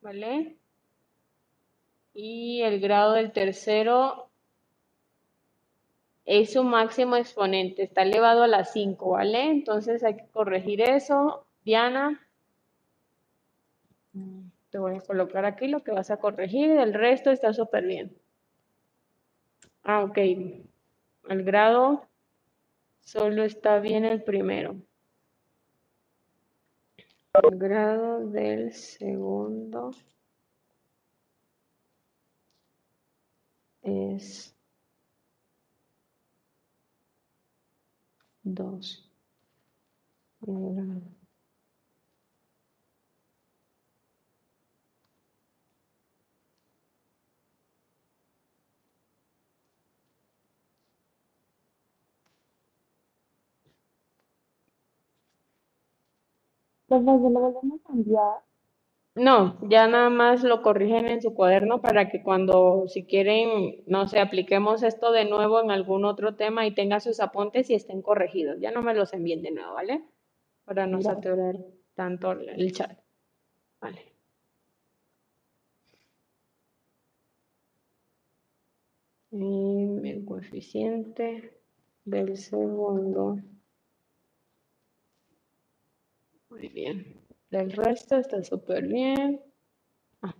¿vale? 0.00 0.56
Y 2.14 2.62
el 2.62 2.80
grado 2.80 3.12
del 3.14 3.32
tercero 3.32 4.28
es 6.24 6.52
su 6.52 6.62
máximo 6.62 7.16
exponente, 7.16 7.82
está 7.82 8.02
elevado 8.02 8.42
a 8.42 8.48
la 8.48 8.64
5, 8.64 9.10
¿vale? 9.10 9.50
Entonces 9.50 10.04
hay 10.04 10.16
que 10.16 10.28
corregir 10.28 10.80
eso. 10.82 11.46
Diana, 11.64 12.26
mm, 14.12 14.48
te 14.70 14.78
voy 14.78 14.96
a 14.96 15.00
colocar 15.00 15.44
aquí 15.44 15.68
lo 15.68 15.82
que 15.82 15.92
vas 15.92 16.10
a 16.10 16.18
corregir, 16.18 16.70
el 16.70 16.94
resto 16.94 17.30
está 17.30 17.52
súper 17.52 17.84
bien. 17.86 18.16
Ah, 19.84 20.04
ok. 20.04 20.18
El 21.28 21.44
grado 21.44 22.06
solo 23.00 23.44
está 23.44 23.80
bien 23.80 24.04
el 24.04 24.22
primero. 24.22 24.76
Grado 27.34 28.26
del 28.28 28.74
segundo 28.74 29.92
es 33.80 34.54
2. 38.42 39.10
No, 59.14 59.58
ya 59.68 59.86
nada 59.88 60.08
más 60.08 60.42
lo 60.42 60.62
corrigen 60.62 61.06
en 61.06 61.20
su 61.20 61.34
cuaderno 61.34 61.82
para 61.82 62.08
que 62.08 62.22
cuando, 62.22 62.84
si 62.88 63.04
quieren, 63.04 63.82
no 63.86 64.08
sé, 64.08 64.20
apliquemos 64.20 64.82
esto 64.82 65.12
de 65.12 65.26
nuevo 65.26 65.60
en 65.60 65.70
algún 65.70 66.06
otro 66.06 66.34
tema 66.36 66.66
y 66.66 66.74
tengan 66.74 67.00
sus 67.02 67.20
apuntes 67.20 67.68
y 67.68 67.74
estén 67.74 68.00
corregidos. 68.00 68.58
Ya 68.60 68.70
no 68.70 68.82
me 68.82 68.94
los 68.94 69.12
envíen 69.12 69.42
de 69.42 69.50
nuevo, 69.50 69.74
¿vale? 69.74 70.02
Para 70.64 70.86
no 70.86 71.02
saturar 71.02 71.56
tanto 71.94 72.32
el 72.32 72.72
chat. 72.72 72.98
Vale. 73.80 74.00
El 79.32 80.24
coeficiente 80.24 81.58
del 82.04 82.36
segundo. 82.36 83.38
Muy 86.52 86.68
bien. 86.68 87.04
Del 87.50 87.72
resto 87.72 88.16
está 88.16 88.44
súper 88.44 88.86
bien. 88.86 89.40
Ah. 90.22 90.34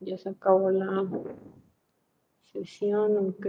Ya 0.00 0.16
se 0.16 0.30
acabó 0.30 0.70
la 0.70 0.86
sesión, 2.56 3.16
ok. 3.28 3.46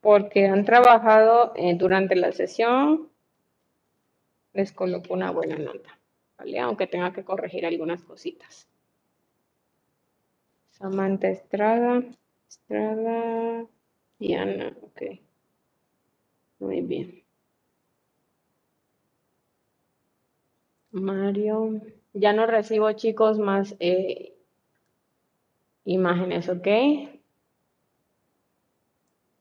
Porque 0.00 0.46
han 0.46 0.64
trabajado 0.64 1.52
eh, 1.56 1.74
durante 1.76 2.16
la 2.16 2.32
sesión, 2.32 3.08
les 4.52 4.72
coloco 4.72 5.14
una 5.14 5.30
buena 5.30 5.56
nota, 5.58 5.98
¿vale? 6.38 6.58
Aunque 6.58 6.86
tenga 6.86 7.12
que 7.12 7.24
corregir 7.24 7.66
algunas 7.66 8.02
cositas. 8.02 8.68
Samantha 10.70 11.28
Estrada, 11.28 12.02
Estrada, 12.48 13.66
Diana, 14.18 14.76
ok. 14.82 15.02
Muy 16.60 16.80
bien. 16.80 17.22
Mario, 20.92 21.80
ya 22.12 22.32
no 22.32 22.46
recibo 22.46 22.92
chicos 22.92 23.38
más 23.38 23.74
eh, 23.80 24.34
imágenes, 25.84 26.48
¿ok? 26.48 26.68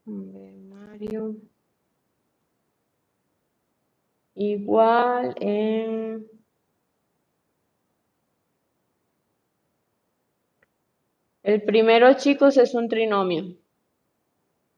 Mario. 0.06 1.36
Igual 4.36 5.36
en... 5.40 6.28
El 11.44 11.64
primero, 11.64 12.14
chicos, 12.14 12.58
es 12.58 12.74
un 12.74 12.88
trinomio. 12.88 13.56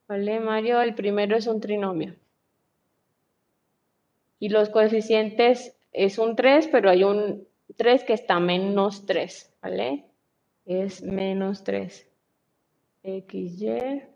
¿Vale, 0.07 0.39
Mario? 0.39 0.81
El 0.81 0.95
primero 0.95 1.35
es 1.35 1.47
un 1.47 1.59
trinomio. 1.59 2.15
Y 4.39 4.49
los 4.49 4.69
coeficientes 4.69 5.75
es 5.91 6.17
un 6.17 6.35
3, 6.35 6.67
pero 6.67 6.89
hay 6.89 7.03
un 7.03 7.47
3 7.75 8.03
que 8.03 8.13
está 8.13 8.39
menos 8.39 9.05
3, 9.05 9.53
¿vale? 9.61 10.05
Es 10.65 11.01
menos 11.03 11.63
3. 11.63 12.07
XY 13.03 14.12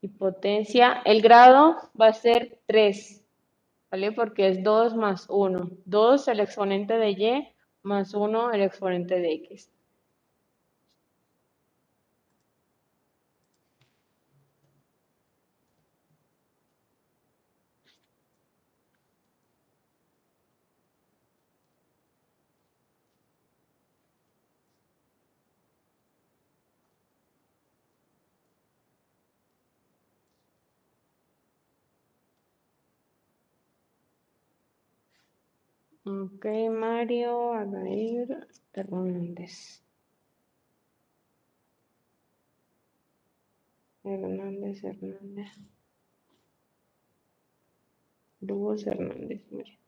y 0.00 0.08
potencia. 0.08 1.02
El 1.04 1.22
grado 1.22 1.76
va 2.00 2.08
a 2.08 2.12
ser 2.12 2.60
3, 2.66 3.24
¿vale? 3.90 4.12
Porque 4.12 4.48
es 4.48 4.62
2 4.62 4.96
más 4.96 5.26
1. 5.28 5.70
2 5.84 6.28
el 6.28 6.40
exponente 6.40 6.98
de 6.98 7.10
Y 7.10 7.48
más 7.82 8.14
1 8.14 8.52
el 8.52 8.62
exponente 8.62 9.20
de 9.20 9.32
X. 9.32 9.70
Ok, 36.20 36.46
Mario, 36.70 37.54
Adair, 37.54 38.48
Hernández. 38.74 39.82
Hernández, 44.04 44.84
Hernández. 44.84 45.50
Lugos 48.40 48.86
Hernández, 48.86 49.42
Mario. 49.50 49.78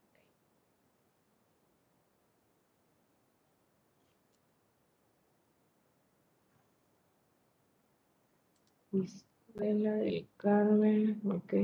Isabela 8.93 9.95
del 9.97 10.29
Carmen, 10.39 11.21
ok. 11.25 11.55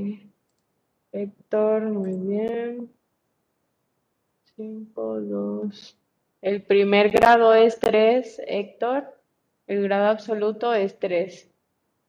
Héctor, 1.13 1.83
muy 1.89 2.13
bien. 2.17 2.98
5, 4.59 5.21
2. 5.21 5.97
El 6.41 6.61
primer 6.63 7.11
grado 7.11 7.53
es 7.53 7.79
3, 7.79 8.41
Héctor. 8.45 9.05
El 9.67 9.83
grado 9.83 10.07
absoluto 10.07 10.73
es 10.73 10.99
3. 10.99 11.49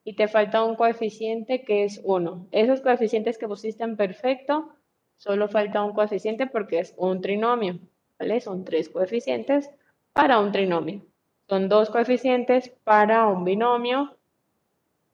Y 0.03 0.17
te 0.17 0.27
falta 0.27 0.61
un 0.61 0.75
coeficiente 0.75 1.63
que 1.63 1.85
es 1.85 2.01
1. 2.03 2.47
Esos 2.51 2.81
coeficientes 2.81 3.37
que 3.37 3.47
pusiste 3.47 3.85
en 3.85 3.95
perfecto, 3.95 4.67
solo 5.15 5.47
falta 5.47 5.81
un 5.81 5.93
coeficiente 5.93 6.45
porque 6.45 6.79
es 6.79 6.93
un 6.97 7.21
trinomio. 7.21 7.79
¿Vale? 8.19 8.41
Son 8.41 8.65
tres 8.65 8.89
coeficientes 8.89 9.71
para 10.11 10.41
un 10.41 10.51
trinomio. 10.51 11.05
Son 11.47 11.69
dos 11.69 11.89
coeficientes 11.89 12.67
para 12.83 13.27
un 13.27 13.45
binomio 13.45 14.17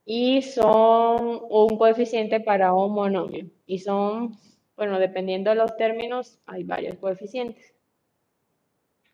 y 0.05 0.41
son 0.41 1.39
un 1.51 1.77
coeficiente 1.77 2.39
para 2.39 2.73
un 2.73 2.93
monomio. 2.93 3.45
Y 3.67 3.77
son, 3.77 4.35
bueno, 4.77 4.99
dependiendo 4.99 5.49
de 5.49 5.55
los 5.57 5.75
términos, 5.75 6.39
hay 6.45 6.63
varios 6.63 6.97
coeficientes. 6.97 7.73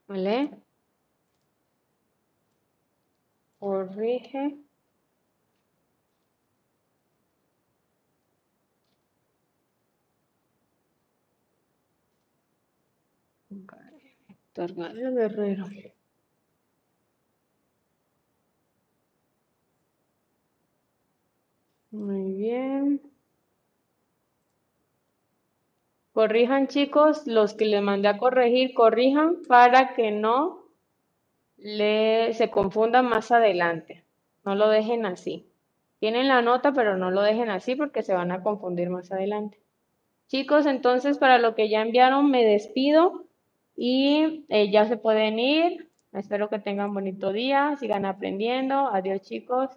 ¿Vale? 0.07 0.51
Corrige. 3.59 4.43
Gabriel 14.55 15.15
Guerrero. 15.15 15.65
Muy 21.91 22.33
bien. 22.33 23.12
Corrijan, 26.13 26.67
chicos, 26.67 27.25
los 27.25 27.55
que 27.55 27.65
les 27.65 27.81
mandé 27.81 28.07
a 28.07 28.19
corregir, 28.19 28.75
corrijan 28.75 29.37
para 29.47 29.95
que 29.95 30.11
no 30.11 30.63
le, 31.57 32.33
se 32.35 32.51
confundan 32.51 33.09
más 33.09 33.31
adelante. 33.31 34.03
No 34.45 34.53
lo 34.53 34.69
dejen 34.69 35.07
así. 35.07 35.47
Tienen 35.97 36.27
la 36.27 36.43
nota, 36.43 36.71
pero 36.71 36.97
no 36.97 37.09
lo 37.09 37.23
dejen 37.23 37.49
así 37.49 37.75
porque 37.75 38.03
se 38.03 38.13
van 38.13 38.31
a 38.31 38.43
confundir 38.43 38.91
más 38.91 39.11
adelante. 39.11 39.59
Chicos, 40.27 40.67
entonces 40.67 41.17
para 41.17 41.39
lo 41.39 41.55
que 41.55 41.67
ya 41.67 41.81
enviaron 41.81 42.29
me 42.29 42.45
despido 42.45 43.25
y 43.75 44.45
eh, 44.49 44.69
ya 44.69 44.85
se 44.85 44.97
pueden 44.97 45.39
ir. 45.39 45.89
Espero 46.13 46.47
que 46.47 46.59
tengan 46.59 46.93
bonito 46.93 47.33
día, 47.33 47.75
sigan 47.79 48.05
aprendiendo. 48.05 48.87
Adiós, 48.93 49.21
chicos. 49.21 49.71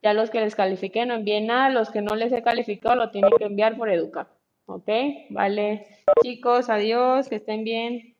Ya 0.00 0.14
los 0.14 0.30
que 0.30 0.40
les 0.40 0.54
califiqué 0.54 1.06
no 1.06 1.14
envíen 1.14 1.48
nada, 1.48 1.70
los 1.70 1.90
que 1.90 2.02
no 2.02 2.14
les 2.14 2.32
he 2.32 2.42
calificado 2.42 2.94
lo 2.94 3.10
tienen 3.10 3.32
que 3.36 3.46
enviar 3.46 3.76
por 3.76 3.90
Educa. 3.90 4.28
¿Ok? 4.66 4.88
Vale. 5.30 5.86
Chicos, 6.22 6.70
adiós, 6.70 7.28
que 7.28 7.36
estén 7.36 7.64
bien. 7.64 8.16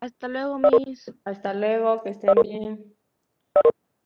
Hasta 0.00 0.28
luego, 0.28 0.58
mis. 0.58 1.12
Hasta 1.24 1.54
luego, 1.54 2.02
que 2.02 2.10
estén 2.10 2.34
bien. 2.42 2.96